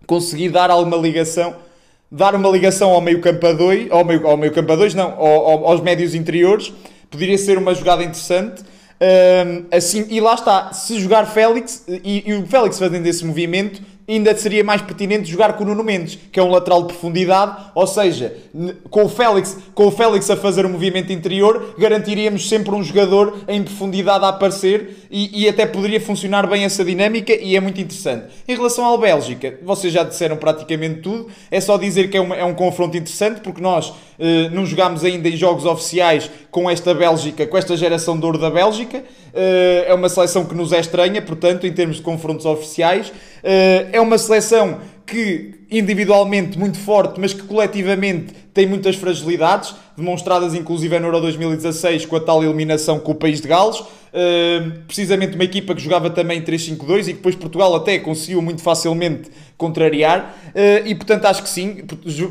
conseguir 0.05 0.49
dar 0.49 0.69
alguma 0.69 0.97
ligação, 0.97 1.55
dar 2.11 2.35
uma 2.35 2.49
ligação 2.49 2.89
ao 2.91 2.99
meio 2.99 3.21
campo 3.21 3.47
a 3.47 3.53
dois, 3.53 3.89
ao 3.89 4.03
meio, 4.03 4.27
ao 4.27 4.35
meio 4.35 4.51
campo 4.51 4.73
a 4.73 4.75
dois, 4.75 4.93
não, 4.93 5.11
ao- 5.11 5.45
ao- 5.49 5.65
aos 5.67 5.79
médios 5.81 6.13
interiores, 6.13 6.73
poderia 7.09 7.37
ser 7.37 7.57
uma 7.57 7.73
jogada 7.73 8.03
interessante. 8.03 8.63
Ahm, 9.01 9.65
assim, 9.71 10.05
e 10.09 10.21
lá 10.21 10.35
está, 10.35 10.71
se 10.73 10.99
jogar 10.99 11.25
Félix 11.25 11.83
e, 11.87 12.23
e 12.29 12.33
o 12.35 12.45
Félix 12.45 12.77
fazendo 12.77 13.07
esse 13.07 13.25
movimento, 13.25 13.81
ainda 14.07 14.35
seria 14.35 14.63
mais 14.63 14.81
pertinente 14.81 15.29
jogar 15.29 15.53
com 15.53 15.63
o 15.63 15.67
Nuno 15.67 15.83
Mendes, 15.83 16.17
que 16.31 16.39
é 16.39 16.43
um 16.43 16.49
lateral 16.51 16.81
de 16.81 16.87
profundidade, 16.89 17.55
ou 17.75 17.87
seja, 17.87 18.35
com 18.89 19.05
o 19.05 19.09
Félix, 19.09 19.57
com 19.73 19.87
o 19.87 19.91
Félix 19.91 20.29
a 20.29 20.35
fazer 20.35 20.65
o 20.65 20.69
movimento 20.69 21.11
interior, 21.13 21.75
garantiríamos 21.77 22.47
sempre 22.49 22.73
um 22.75 22.83
jogador 22.83 23.39
em 23.47 23.63
profundidade 23.63 24.25
a 24.25 24.29
aparecer 24.29 25.07
e, 25.09 25.43
e 25.43 25.49
até 25.49 25.65
poderia 25.65 25.99
funcionar 26.01 26.47
bem 26.47 26.63
essa 26.63 26.83
dinâmica 26.83 27.33
e 27.33 27.55
é 27.55 27.59
muito 27.59 27.79
interessante. 27.79 28.25
Em 28.47 28.55
relação 28.55 28.93
à 28.93 28.97
Bélgica, 28.97 29.57
vocês 29.63 29.93
já 29.93 30.03
disseram 30.03 30.35
praticamente 30.37 31.01
tudo, 31.01 31.27
é 31.49 31.61
só 31.61 31.77
dizer 31.77 32.09
que 32.09 32.17
é, 32.17 32.21
uma- 32.21 32.35
é 32.35 32.43
um 32.43 32.53
confronto 32.53 32.97
interessante 32.97 33.41
porque 33.41 33.61
nós 33.61 33.93
eh, 34.19 34.49
não 34.49 34.65
jogámos 34.65 35.03
ainda 35.03 35.29
em 35.29 35.35
jogos 35.37 35.65
oficiais 35.65 36.29
com 36.51 36.69
esta 36.69 36.93
Bélgica, 36.93 37.47
com 37.47 37.57
esta 37.57 37.75
geração 37.77 38.19
de 38.19 38.25
ouro 38.25 38.37
da 38.37 38.49
Bélgica. 38.49 39.03
Eh, 39.33 39.85
é 39.87 39.93
uma 39.93 40.09
seleção 40.09 40.45
que 40.45 40.55
nos 40.55 40.73
é 40.73 40.79
estranha, 40.79 41.21
portanto, 41.21 41.65
em 41.65 41.73
termos 41.73 41.97
de 41.97 42.01
confrontos 42.01 42.45
oficiais. 42.45 43.11
Eh, 43.43 43.87
é 43.93 44.01
uma 44.01 44.17
seleção 44.17 44.79
que 45.05 45.61
individualmente 45.69 46.57
muito 46.57 46.77
forte, 46.77 47.19
mas 47.19 47.33
que 47.33 47.43
coletivamente 47.43 48.33
tem 48.53 48.67
muitas 48.67 48.95
fragilidades, 48.95 49.73
demonstradas 49.95 50.53
inclusive 50.53 50.99
no 50.99 51.07
Euro 51.07 51.21
2016 51.21 52.05
com 52.05 52.17
a 52.17 52.19
tal 52.19 52.43
eliminação 52.43 52.99
com 52.99 53.13
o 53.13 53.15
país 53.15 53.41
de 53.41 53.47
Gales. 53.47 53.81
Precisamente 54.87 55.35
uma 55.35 55.43
equipa 55.43 55.73
que 55.73 55.81
jogava 55.81 56.09
também 56.09 56.41
3-5-2 56.41 56.99
e 56.99 57.03
que 57.05 57.13
depois 57.13 57.35
Portugal 57.35 57.73
até 57.75 57.97
conseguiu 57.99 58.41
muito 58.41 58.61
facilmente 58.61 59.29
contrariar. 59.61 60.35
Uh, 60.47 60.87
e 60.87 60.95
portanto 60.95 61.25
acho 61.25 61.43
que 61.43 61.49
sim, 61.49 61.83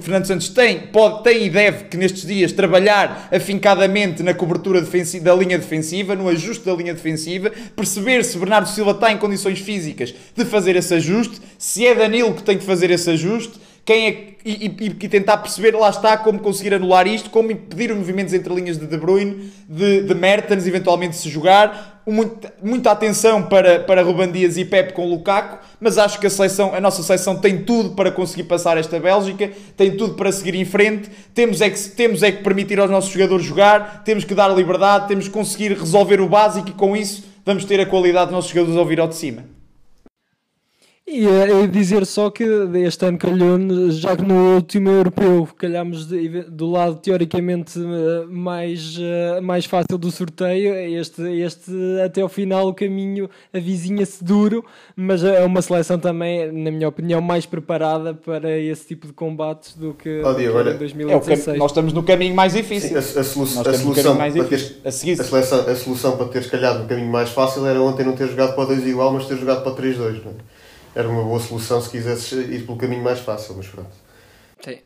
Fernando 0.03 0.26
Santos 0.26 0.49
tem, 0.49 0.81
pode, 0.89 1.22
tem 1.22 1.47
e 1.47 1.49
deve 1.49 1.85
que 1.85 1.97
nestes 1.97 2.26
dias 2.26 2.51
trabalhar 2.51 3.28
afincadamente 3.33 4.20
na 4.22 4.35
cobertura 4.35 4.83
da 4.83 5.35
linha 5.35 5.57
defensiva, 5.57 6.16
no 6.16 6.28
ajuste 6.28 6.66
da 6.66 6.74
linha 6.74 6.93
defensiva, 6.93 7.53
perceber 7.76 8.24
se 8.24 8.37
Bernardo 8.37 8.68
Silva 8.68 8.91
está 8.91 9.12
em 9.12 9.16
condições 9.16 9.61
físicas 9.61 10.12
de 10.37 10.45
fazer 10.45 10.74
esse 10.74 10.93
ajuste, 10.93 11.41
se 11.57 11.87
é 11.87 11.95
Danilo 11.95 12.35
que 12.35 12.43
tem 12.43 12.59
que 12.59 12.64
fazer 12.64 12.91
esse 12.91 13.09
ajuste 13.09 13.70
quem 13.91 14.07
é, 14.07 14.26
e, 14.45 14.66
e, 14.66 14.86
e 14.86 15.09
tentar 15.09 15.38
perceber, 15.38 15.74
lá 15.74 15.91
está, 15.91 16.16
como 16.16 16.38
conseguir 16.38 16.72
anular 16.72 17.09
isto, 17.09 17.28
como 17.28 17.51
impedir 17.51 17.91
os 17.91 17.99
movimentos 17.99 18.32
entre 18.32 18.55
linhas 18.55 18.78
de 18.78 18.86
De 18.86 18.97
Bruyne, 18.97 19.51
de, 19.68 20.03
de 20.03 20.14
Mertens, 20.14 20.64
eventualmente 20.64 21.16
se 21.16 21.28
jogar. 21.28 22.01
Muita, 22.07 22.55
muita 22.62 22.93
atenção 22.93 23.43
para, 23.43 23.80
para 23.80 24.01
Ruban 24.03 24.30
Dias 24.30 24.57
e 24.57 24.64
Pep 24.64 24.93
com 24.93 25.09
Lukaku, 25.09 25.59
mas 25.80 25.99
acho 25.99 26.20
que 26.20 26.26
a, 26.28 26.30
seleção, 26.30 26.72
a 26.72 26.80
nossa 26.80 27.03
seleção 27.03 27.41
tem 27.41 27.64
tudo 27.64 27.91
para 27.97 28.12
conseguir 28.12 28.45
passar 28.45 28.78
esta 28.78 29.01
Bélgica, 29.01 29.51
tem 29.76 29.97
tudo 29.97 30.14
para 30.14 30.30
seguir 30.30 30.55
em 30.55 30.64
frente. 30.64 31.11
Temos 31.34 31.61
é, 31.61 31.68
que, 31.68 31.80
temos 31.88 32.22
é 32.22 32.30
que 32.30 32.45
permitir 32.45 32.78
aos 32.78 32.91
nossos 32.93 33.11
jogadores 33.11 33.45
jogar, 33.45 34.05
temos 34.05 34.22
que 34.22 34.36
dar 34.36 34.47
liberdade, 34.55 35.09
temos 35.09 35.26
que 35.26 35.34
conseguir 35.34 35.72
resolver 35.72 36.20
o 36.20 36.28
básico 36.28 36.68
e 36.68 36.72
com 36.72 36.97
isso 36.97 37.24
vamos 37.45 37.64
ter 37.64 37.80
a 37.80 37.86
qualidade 37.86 38.26
dos 38.26 38.34
nossos 38.34 38.53
jogadores 38.53 38.76
a 38.76 38.80
ouvir 38.80 39.01
ao 39.01 39.09
de 39.09 39.16
cima. 39.16 39.60
E 41.13 41.27
é 41.27 41.67
dizer 41.67 42.07
só 42.07 42.31
que 42.31 42.45
este 42.85 43.05
ano 43.05 43.19
calhou, 43.19 43.59
já 43.91 44.17
que 44.17 44.23
no 44.23 44.55
último 44.55 44.91
europeu 44.91 45.49
calhámos 45.59 46.07
de, 46.07 46.43
do 46.45 46.71
lado 46.71 46.97
teoricamente 47.03 47.81
eh, 47.81 48.27
mais, 48.29 48.97
eh, 48.97 49.41
mais 49.41 49.65
fácil 49.65 49.99
do 49.99 50.09
sorteio, 50.13 50.73
este, 50.73 51.21
este 51.23 51.73
até 52.05 52.21
ao 52.21 52.29
final 52.29 52.69
o 52.69 52.73
caminho 52.75 53.29
avizinha-se 53.53 54.23
duro, 54.23 54.65
mas 54.95 55.25
é 55.25 55.45
uma 55.45 55.61
seleção 55.63 55.99
também, 55.99 56.53
na 56.53 56.71
minha 56.71 56.87
opinião, 56.89 57.21
mais 57.21 57.45
preparada 57.45 58.15
para 58.15 58.57
esse 58.57 58.87
tipo 58.87 59.09
de 59.09 59.13
combates 59.13 59.75
do 59.75 59.93
que, 59.95 60.23
Oh, 60.25 60.39
em 60.39 60.45
É 60.45 60.51
o 60.51 60.79
2016. 60.79 61.45
cam- 61.45 61.57
nós 61.57 61.73
estamos 61.73 61.93
no 61.93 62.05
caminho 62.05 62.37
mais 62.37 62.53
difícil. 62.53 62.91
Sim, 63.03 63.19
a, 63.19 63.21
a, 63.21 63.25
solu- 63.25 63.47
Nós 63.47 63.59
a 63.59 63.63
temos 63.65 63.81
um 63.81 63.83
solução 63.95 64.15
mais 64.15 64.35
difícil. 64.35 64.77
A 64.85 64.91
seleção, 64.93 65.61
a 65.69 65.75
solução 65.75 66.17
para 66.17 66.27
teres 66.29 66.47
calhado 66.49 66.79
no 66.85 66.87
caminho 66.89 67.11
mais 67.11 67.31
fácil 67.31 67.67
era 67.67 67.81
ontem 67.83 68.05
não 68.07 68.13
ter 68.13 68.29
jogado 68.29 68.55
para 68.55 68.63
o 68.63 68.67
2 68.69 68.87
igual, 68.87 69.13
mas 69.13 69.27
ter 69.27 69.37
jogado 69.37 69.65
para 69.65 69.73
o 69.73 69.75
3-2. 69.77 70.23
Não 70.25 70.31
é? 70.31 70.60
Era 70.95 71.09
uma 71.09 71.22
boa 71.22 71.38
solução 71.41 71.80
se 71.80 71.88
quisesses 71.91 72.32
ir 72.32 72.64
pelo 72.66 72.76
caminho 72.76 73.03
mais 73.03 73.20
fácil, 73.20 73.55
mas 73.57 73.66
pronto. 73.66 73.91
Sim. 74.64 74.78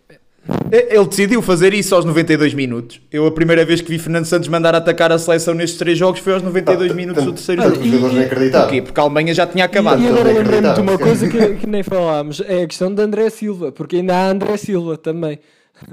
Ele 0.71 1.05
decidiu 1.07 1.41
fazer 1.41 1.73
isso 1.73 1.95
aos 1.95 2.05
92 2.05 2.53
minutos. 2.53 3.01
Eu, 3.11 3.27
a 3.27 3.31
primeira 3.31 3.65
vez 3.65 3.81
que 3.81 3.89
vi 3.89 3.99
Fernando 3.99 4.27
Santos 4.27 4.47
mandar 4.49 4.75
atacar 4.75 5.11
a 5.11 5.19
seleção 5.19 5.55
nestes 5.55 5.79
três 5.79 5.97
jogos 5.97 6.21
foi 6.21 6.35
aos 6.35 6.43
92 6.43 6.91
Ah, 6.91 6.95
minutos 6.95 7.25
do 7.25 7.33
terceiro 7.33 7.63
tanto 7.63 7.77
jogo. 7.77 7.83
que 7.83 7.89
os 7.89 7.95
jogadores 7.95 8.17
nem 8.19 8.27
acreditavam. 8.27 8.67
Porquê? 8.67 8.83
Porque 8.83 9.01
a 9.01 9.03
Alemanha 9.05 9.33
já 9.35 9.47
tinha 9.47 9.65
acabado. 9.65 10.03
E, 10.03 10.05
e 10.05 10.09
agora 10.09 10.31
lembrei-me 10.33 10.75
de 10.75 10.81
uma 10.81 10.99
coisa 10.99 11.29
que, 11.29 11.55
que 11.57 11.67
nem 11.67 11.83
falámos, 11.83 12.43
é 12.47 12.63
a 12.63 12.67
questão 12.67 12.95
de 12.95 13.01
André 13.01 13.31
Silva, 13.31 13.73
porque 13.73 13.97
ainda 13.97 14.15
há 14.15 14.29
André 14.29 14.57
Silva 14.59 14.99
também. 14.99 15.39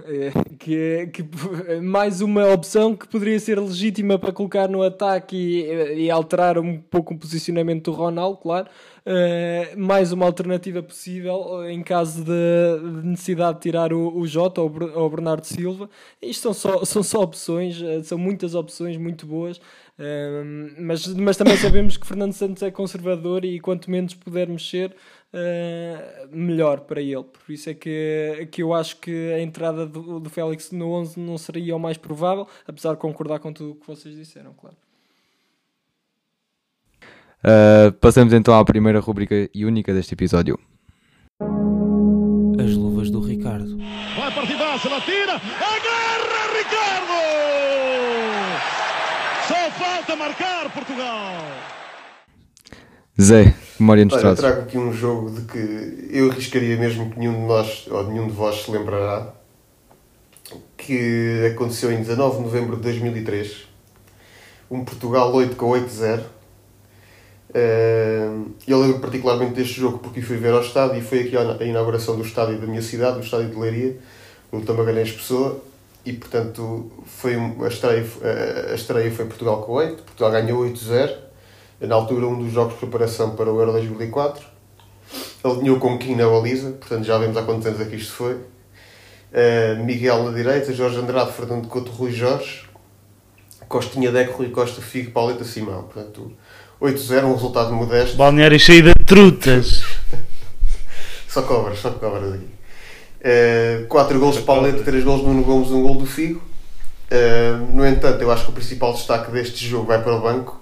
É, 0.05 0.31
que, 0.59 0.77
é- 0.77 1.05
que 1.07 1.25
é 1.67 1.79
mais 1.81 2.21
uma 2.21 2.47
opção 2.53 2.95
que 2.95 3.07
poderia 3.07 3.39
ser 3.39 3.59
legítima 3.59 4.19
para 4.19 4.31
colocar 4.31 4.69
no 4.69 4.83
ataque 4.83 5.35
e, 5.35 6.03
e 6.05 6.11
alterar 6.11 6.59
um 6.59 6.77
pouco 6.79 7.13
o 7.15 7.17
posicionamento 7.17 7.85
do 7.85 7.91
Ronaldo, 7.91 8.37
claro. 8.37 8.67
É, 9.03 9.73
mais 9.75 10.11
uma 10.11 10.27
alternativa 10.27 10.83
possível 10.83 11.67
em 11.67 11.81
caso 11.81 12.23
de, 12.23 12.31
de 13.01 13.07
necessidade 13.07 13.55
de 13.57 13.61
tirar 13.63 13.91
o, 13.91 14.15
o 14.15 14.27
Jota 14.27 14.61
ou, 14.61 14.67
o 14.69 15.09
Bernardo 15.09 15.45
Silva. 15.45 15.89
Isto 16.21 16.41
são 16.43 16.53
só, 16.53 16.85
são 16.85 17.01
só 17.01 17.21
opções, 17.23 17.81
eh, 17.81 18.03
são 18.03 18.19
muitas 18.19 18.53
opções 18.53 18.97
muito 18.97 19.25
boas. 19.25 19.59
Mas, 20.77 21.07
mas 21.13 21.37
também 21.37 21.55
sabemos 21.57 21.97
que 21.97 22.07
Fernando 22.07 22.33
Santos 22.33 22.63
é 22.63 22.71
conservador 22.71 23.45
e 23.45 23.59
quanto 23.59 23.89
menos 23.89 24.13
puder 24.13 24.47
mexer, 24.47 24.95
uh, 25.33 26.35
melhor 26.35 26.81
para 26.81 27.01
ele. 27.01 27.23
Por 27.23 27.51
isso 27.51 27.69
é 27.69 27.73
que, 27.73 28.47
que 28.51 28.61
eu 28.63 28.73
acho 28.73 28.97
que 28.97 29.31
a 29.33 29.41
entrada 29.41 29.85
do, 29.85 30.19
do 30.19 30.29
Félix 30.29 30.71
no 30.71 30.91
11 30.91 31.19
não 31.19 31.37
seria 31.37 31.75
o 31.75 31.79
mais 31.79 31.97
provável, 31.97 32.47
apesar 32.67 32.93
de 32.93 32.99
concordar 32.99 33.39
com 33.39 33.51
tudo 33.51 33.71
o 33.71 33.75
que 33.75 33.87
vocês 33.87 34.15
disseram, 34.15 34.53
claro. 34.53 34.75
Uh, 37.43 37.91
passamos 37.93 38.33
então 38.33 38.53
à 38.53 38.63
primeira 38.63 38.99
rubrica 38.99 39.49
e 39.53 39.65
única 39.65 39.93
deste 39.93 40.13
episódio. 40.13 40.59
As 42.59 42.75
luvas 42.75 43.09
do 43.09 43.19
Ricardo. 43.19 43.77
Vai 44.15 44.31
partidaça, 44.33 44.87
ela 44.87 45.01
tira, 45.01 45.33
agarra 45.33 46.41
Ricardo! 46.55 47.11
Só 49.47 49.71
falta 49.71 50.15
marcar 50.15 50.71
Portugal! 50.71 51.33
Zé, 53.19 53.53
memória 53.81 54.05
nos 54.05 54.13
Olha, 54.13 54.19
eu 54.19 54.35
trazes? 54.35 54.39
trago 54.39 54.61
aqui 54.61 54.77
um 54.77 54.93
jogo 54.93 55.31
de 55.31 55.41
que 55.41 56.07
eu 56.11 56.31
arriscaria 56.31 56.77
mesmo 56.77 57.09
que 57.09 57.19
nenhum 57.19 57.33
de 57.33 57.47
nós 57.47 57.87
ou 57.89 58.07
nenhum 58.07 58.27
de 58.27 58.33
vós 58.33 58.63
se 58.63 58.71
lembrará 58.71 59.33
que 60.77 61.51
aconteceu 61.53 61.91
em 61.91 61.97
19 61.97 62.37
de 62.37 62.43
novembro 62.43 62.75
de 62.77 62.81
2003 62.83 63.67
um 64.69 64.83
Portugal 64.85 65.33
8 65.33 65.55
com 65.55 65.69
8-0 65.71 66.21
Eh, 67.53 68.29
eu 68.65 68.79
lembro 68.79 68.99
particularmente 68.99 69.53
deste 69.55 69.73
jogo 69.81 69.97
porque 69.99 70.21
fui 70.21 70.37
ver 70.37 70.53
ao 70.53 70.61
estádio 70.61 70.97
e 70.99 71.01
foi 71.01 71.19
aqui 71.23 71.35
a 71.35 71.65
inauguração 71.65 72.15
do 72.15 72.23
estádio 72.23 72.57
da 72.57 72.65
minha 72.65 72.81
cidade, 72.81 73.17
do 73.19 73.23
estádio 73.25 73.49
de 73.49 73.59
Leiria 73.59 73.97
no 74.53 74.61
Tamagalhães 74.61 75.11
Pessoa 75.11 75.61
e 76.05 76.13
portanto 76.13 76.89
foi 77.05 77.35
a, 77.35 77.67
estreia, 77.67 78.05
a 78.71 78.73
estreia 78.73 79.11
foi 79.11 79.25
Portugal 79.25 79.61
com 79.63 79.73
8 79.73 80.01
Portugal 80.01 80.31
ganhou 80.31 80.63
8-0 80.63 81.13
na 81.81 81.95
altura 81.95 82.27
um 82.27 82.43
dos 82.43 82.53
jogos 82.53 82.73
de 82.73 82.79
preparação 82.79 83.35
para 83.35 83.51
o 83.51 83.59
Euro 83.59 83.71
2004 83.73 84.51
alinhou 85.43 85.79
com 85.79 85.97
Kim 85.97 86.15
na 86.15 86.27
baliza, 86.27 86.71
portanto 86.71 87.03
já 87.03 87.17
vemos 87.17 87.35
há 87.35 87.43
quantos 87.43 87.65
anos 87.65 87.81
é 87.81 87.85
que 87.85 87.95
isto 87.95 88.13
foi. 88.13 88.33
Uh, 88.33 89.83
Miguel 89.83 90.23
na 90.23 90.31
direita, 90.31 90.73
Jorge 90.73 90.97
Andrade, 90.97 91.31
Fernando 91.31 91.67
Couto, 91.67 91.91
Rui 91.91 92.11
Jorge, 92.11 92.63
Costinha 93.67 94.11
Deco, 94.11 94.37
Rui 94.37 94.49
Costa, 94.49 94.81
Figo, 94.81 95.11
Pauleta 95.11 95.43
Simão. 95.43 95.83
Portanto, 95.83 96.31
8-0, 96.81 97.23
um 97.23 97.33
resultado 97.33 97.73
modesto. 97.73 98.17
Balneário 98.17 98.59
cheio 98.59 98.83
de 98.83 98.93
trutas. 99.05 99.83
Só 101.27 101.43
cobras, 101.43 101.79
só 101.79 101.91
cobras 101.91 102.33
aqui. 102.33 102.47
4 103.87 104.19
golos 104.19 104.35
de 104.35 104.41
Pauleta, 104.41 104.83
3 104.83 105.01
golos 105.01 105.21
de 105.21 105.27
Nuno 105.27 105.43
Gomes, 105.43 105.69
1 105.69 105.81
gol 105.81 105.95
do 105.95 106.05
Figo. 106.05 106.41
Uh, 107.09 107.73
no 107.73 107.87
entanto, 107.87 108.21
eu 108.21 108.29
acho 108.29 108.43
que 108.43 108.49
o 108.51 108.53
principal 108.53 108.91
destaque 108.91 109.31
deste 109.31 109.65
jogo 109.65 109.85
vai 109.85 110.03
para 110.03 110.13
o 110.13 110.19
banco, 110.19 110.60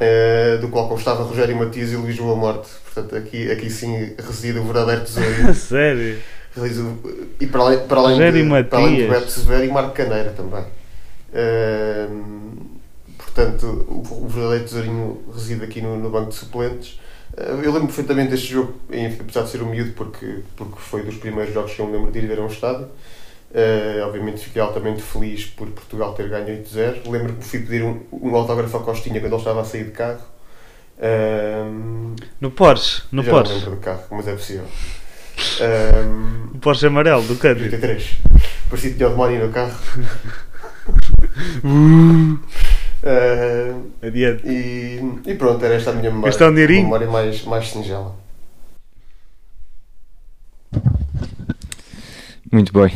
uh, 0.00 0.58
do 0.60 0.68
qual 0.68 0.88
constava 0.88 1.22
Rogério 1.22 1.56
Matias 1.56 1.92
e 1.92 1.96
Luís 1.96 2.16
Boa 2.16 2.36
Morte. 2.36 2.68
Portanto, 2.84 3.16
aqui, 3.16 3.50
aqui 3.50 3.70
sim 3.70 4.14
reside 4.18 4.58
o 4.58 4.64
verdadeiro 4.64 5.02
tesouro. 5.02 5.54
Sério. 5.54 6.18
E 7.40 7.46
para 7.46 7.60
além, 7.62 7.78
para 7.86 8.00
além, 8.00 8.12
Rogério 8.12 8.42
de, 8.44 8.64
para 8.64 8.78
além 8.78 8.96
de 8.96 9.06
Matias. 9.06 9.20
Beto 9.20 9.30
Severo 9.32 9.64
e 9.64 9.68
Marco 9.68 9.92
Caneira 9.92 10.30
também. 10.30 10.64
Ehm, 11.32 12.78
portanto 13.18 13.66
o 13.88 14.28
verdadeiro 14.28 14.64
tesourinho 14.64 15.24
reside 15.34 15.64
aqui 15.64 15.80
no, 15.80 15.96
no 15.98 16.10
banco 16.10 16.28
de 16.28 16.36
suplentes. 16.36 17.00
Eh, 17.36 17.50
Eu 17.64 17.72
lembro 17.72 17.86
perfeitamente 17.86 18.30
deste 18.30 18.52
jogo, 18.52 18.74
apesar 19.20 19.42
de 19.42 19.50
ser 19.50 19.62
um 19.62 19.66
miúdo, 19.70 19.92
porque, 19.92 20.40
porque 20.56 20.78
foi 20.78 21.02
dos 21.02 21.16
primeiros 21.16 21.52
jogos 21.52 21.72
que 21.72 21.80
eu 21.80 21.86
me 21.86 21.92
lembro 21.96 22.12
de 22.12 22.18
ir 22.20 22.26
ver 22.26 22.38
a 22.38 22.42
um 22.42 22.46
estádio. 22.46 22.88
Eh, 23.52 24.00
obviamente 24.04 24.40
fiquei 24.44 24.60
altamente 24.60 25.00
feliz 25.02 25.46
por 25.46 25.68
Portugal 25.70 26.12
ter 26.14 26.28
ganho 26.28 26.46
8-0. 26.46 27.08
Lembro 27.10 27.34
que 27.34 27.44
fui 27.44 27.60
pedir 27.60 27.82
um, 27.84 28.00
um 28.12 28.34
autógrafo 28.34 28.76
ao 28.76 28.82
Costinha 28.84 29.20
quando 29.20 29.32
ele 29.32 29.36
estava 29.40 29.60
a 29.60 29.64
sair 29.64 29.84
de 29.84 29.90
carro. 29.92 30.20
Ehm, 31.00 32.14
No 32.40 32.50
Porsche, 32.50 33.02
no 33.12 33.22
já 33.22 33.30
não 33.32 33.38
Porsche. 33.38 33.54
lembro 33.58 33.76
de 33.76 33.80
carro, 33.80 34.02
mas 34.10 34.26
é 34.28 34.32
possível. 34.32 34.64
Ehm, 35.60 36.50
O 36.54 36.58
Porsche 36.58 36.86
amarelo 36.86 37.22
do 37.22 37.36
Cândido. 37.36 37.68
33. 37.70 38.16
Parecia 38.68 38.90
que 38.90 38.96
tinha 38.96 39.08
o 39.08 39.12
demónio 39.12 39.46
no 39.46 39.52
carro. 39.52 39.76
Ehm, 43.06 43.90
Adiante. 44.02 44.46
e, 44.48 45.00
e 45.26 45.34
pronto, 45.34 45.62
era 45.64 45.74
esta 45.74 45.90
a 45.90 45.92
minha 45.92 46.10
memória. 46.10 46.30
Gastar 46.30 46.48
um 46.50 46.52
memória 46.54 47.06
mais, 47.06 47.44
mais 47.44 47.68
singela. 47.68 48.16
Muito 52.50 52.72
bem. 52.72 52.92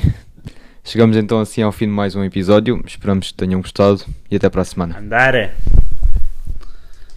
Chegamos 0.88 1.18
então 1.18 1.38
assim 1.38 1.60
ao 1.60 1.70
fim 1.70 1.84
de 1.84 1.92
mais 1.92 2.14
um 2.14 2.24
episódio. 2.24 2.82
Esperamos 2.86 3.30
que 3.30 3.34
tenham 3.34 3.60
gostado 3.60 4.06
e 4.30 4.36
até 4.36 4.48
para 4.48 4.62
a 4.62 4.64
semana. 4.64 4.98
Andare. 4.98 5.50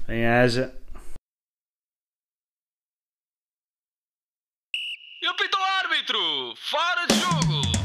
Bem 0.05 0.27
haja. 0.27 0.73
E 5.21 5.25
apita 5.25 5.57
o 5.57 5.63
árbitro! 5.85 6.19
Fora 6.57 7.07
de 7.07 7.15
jogo! 7.15 7.80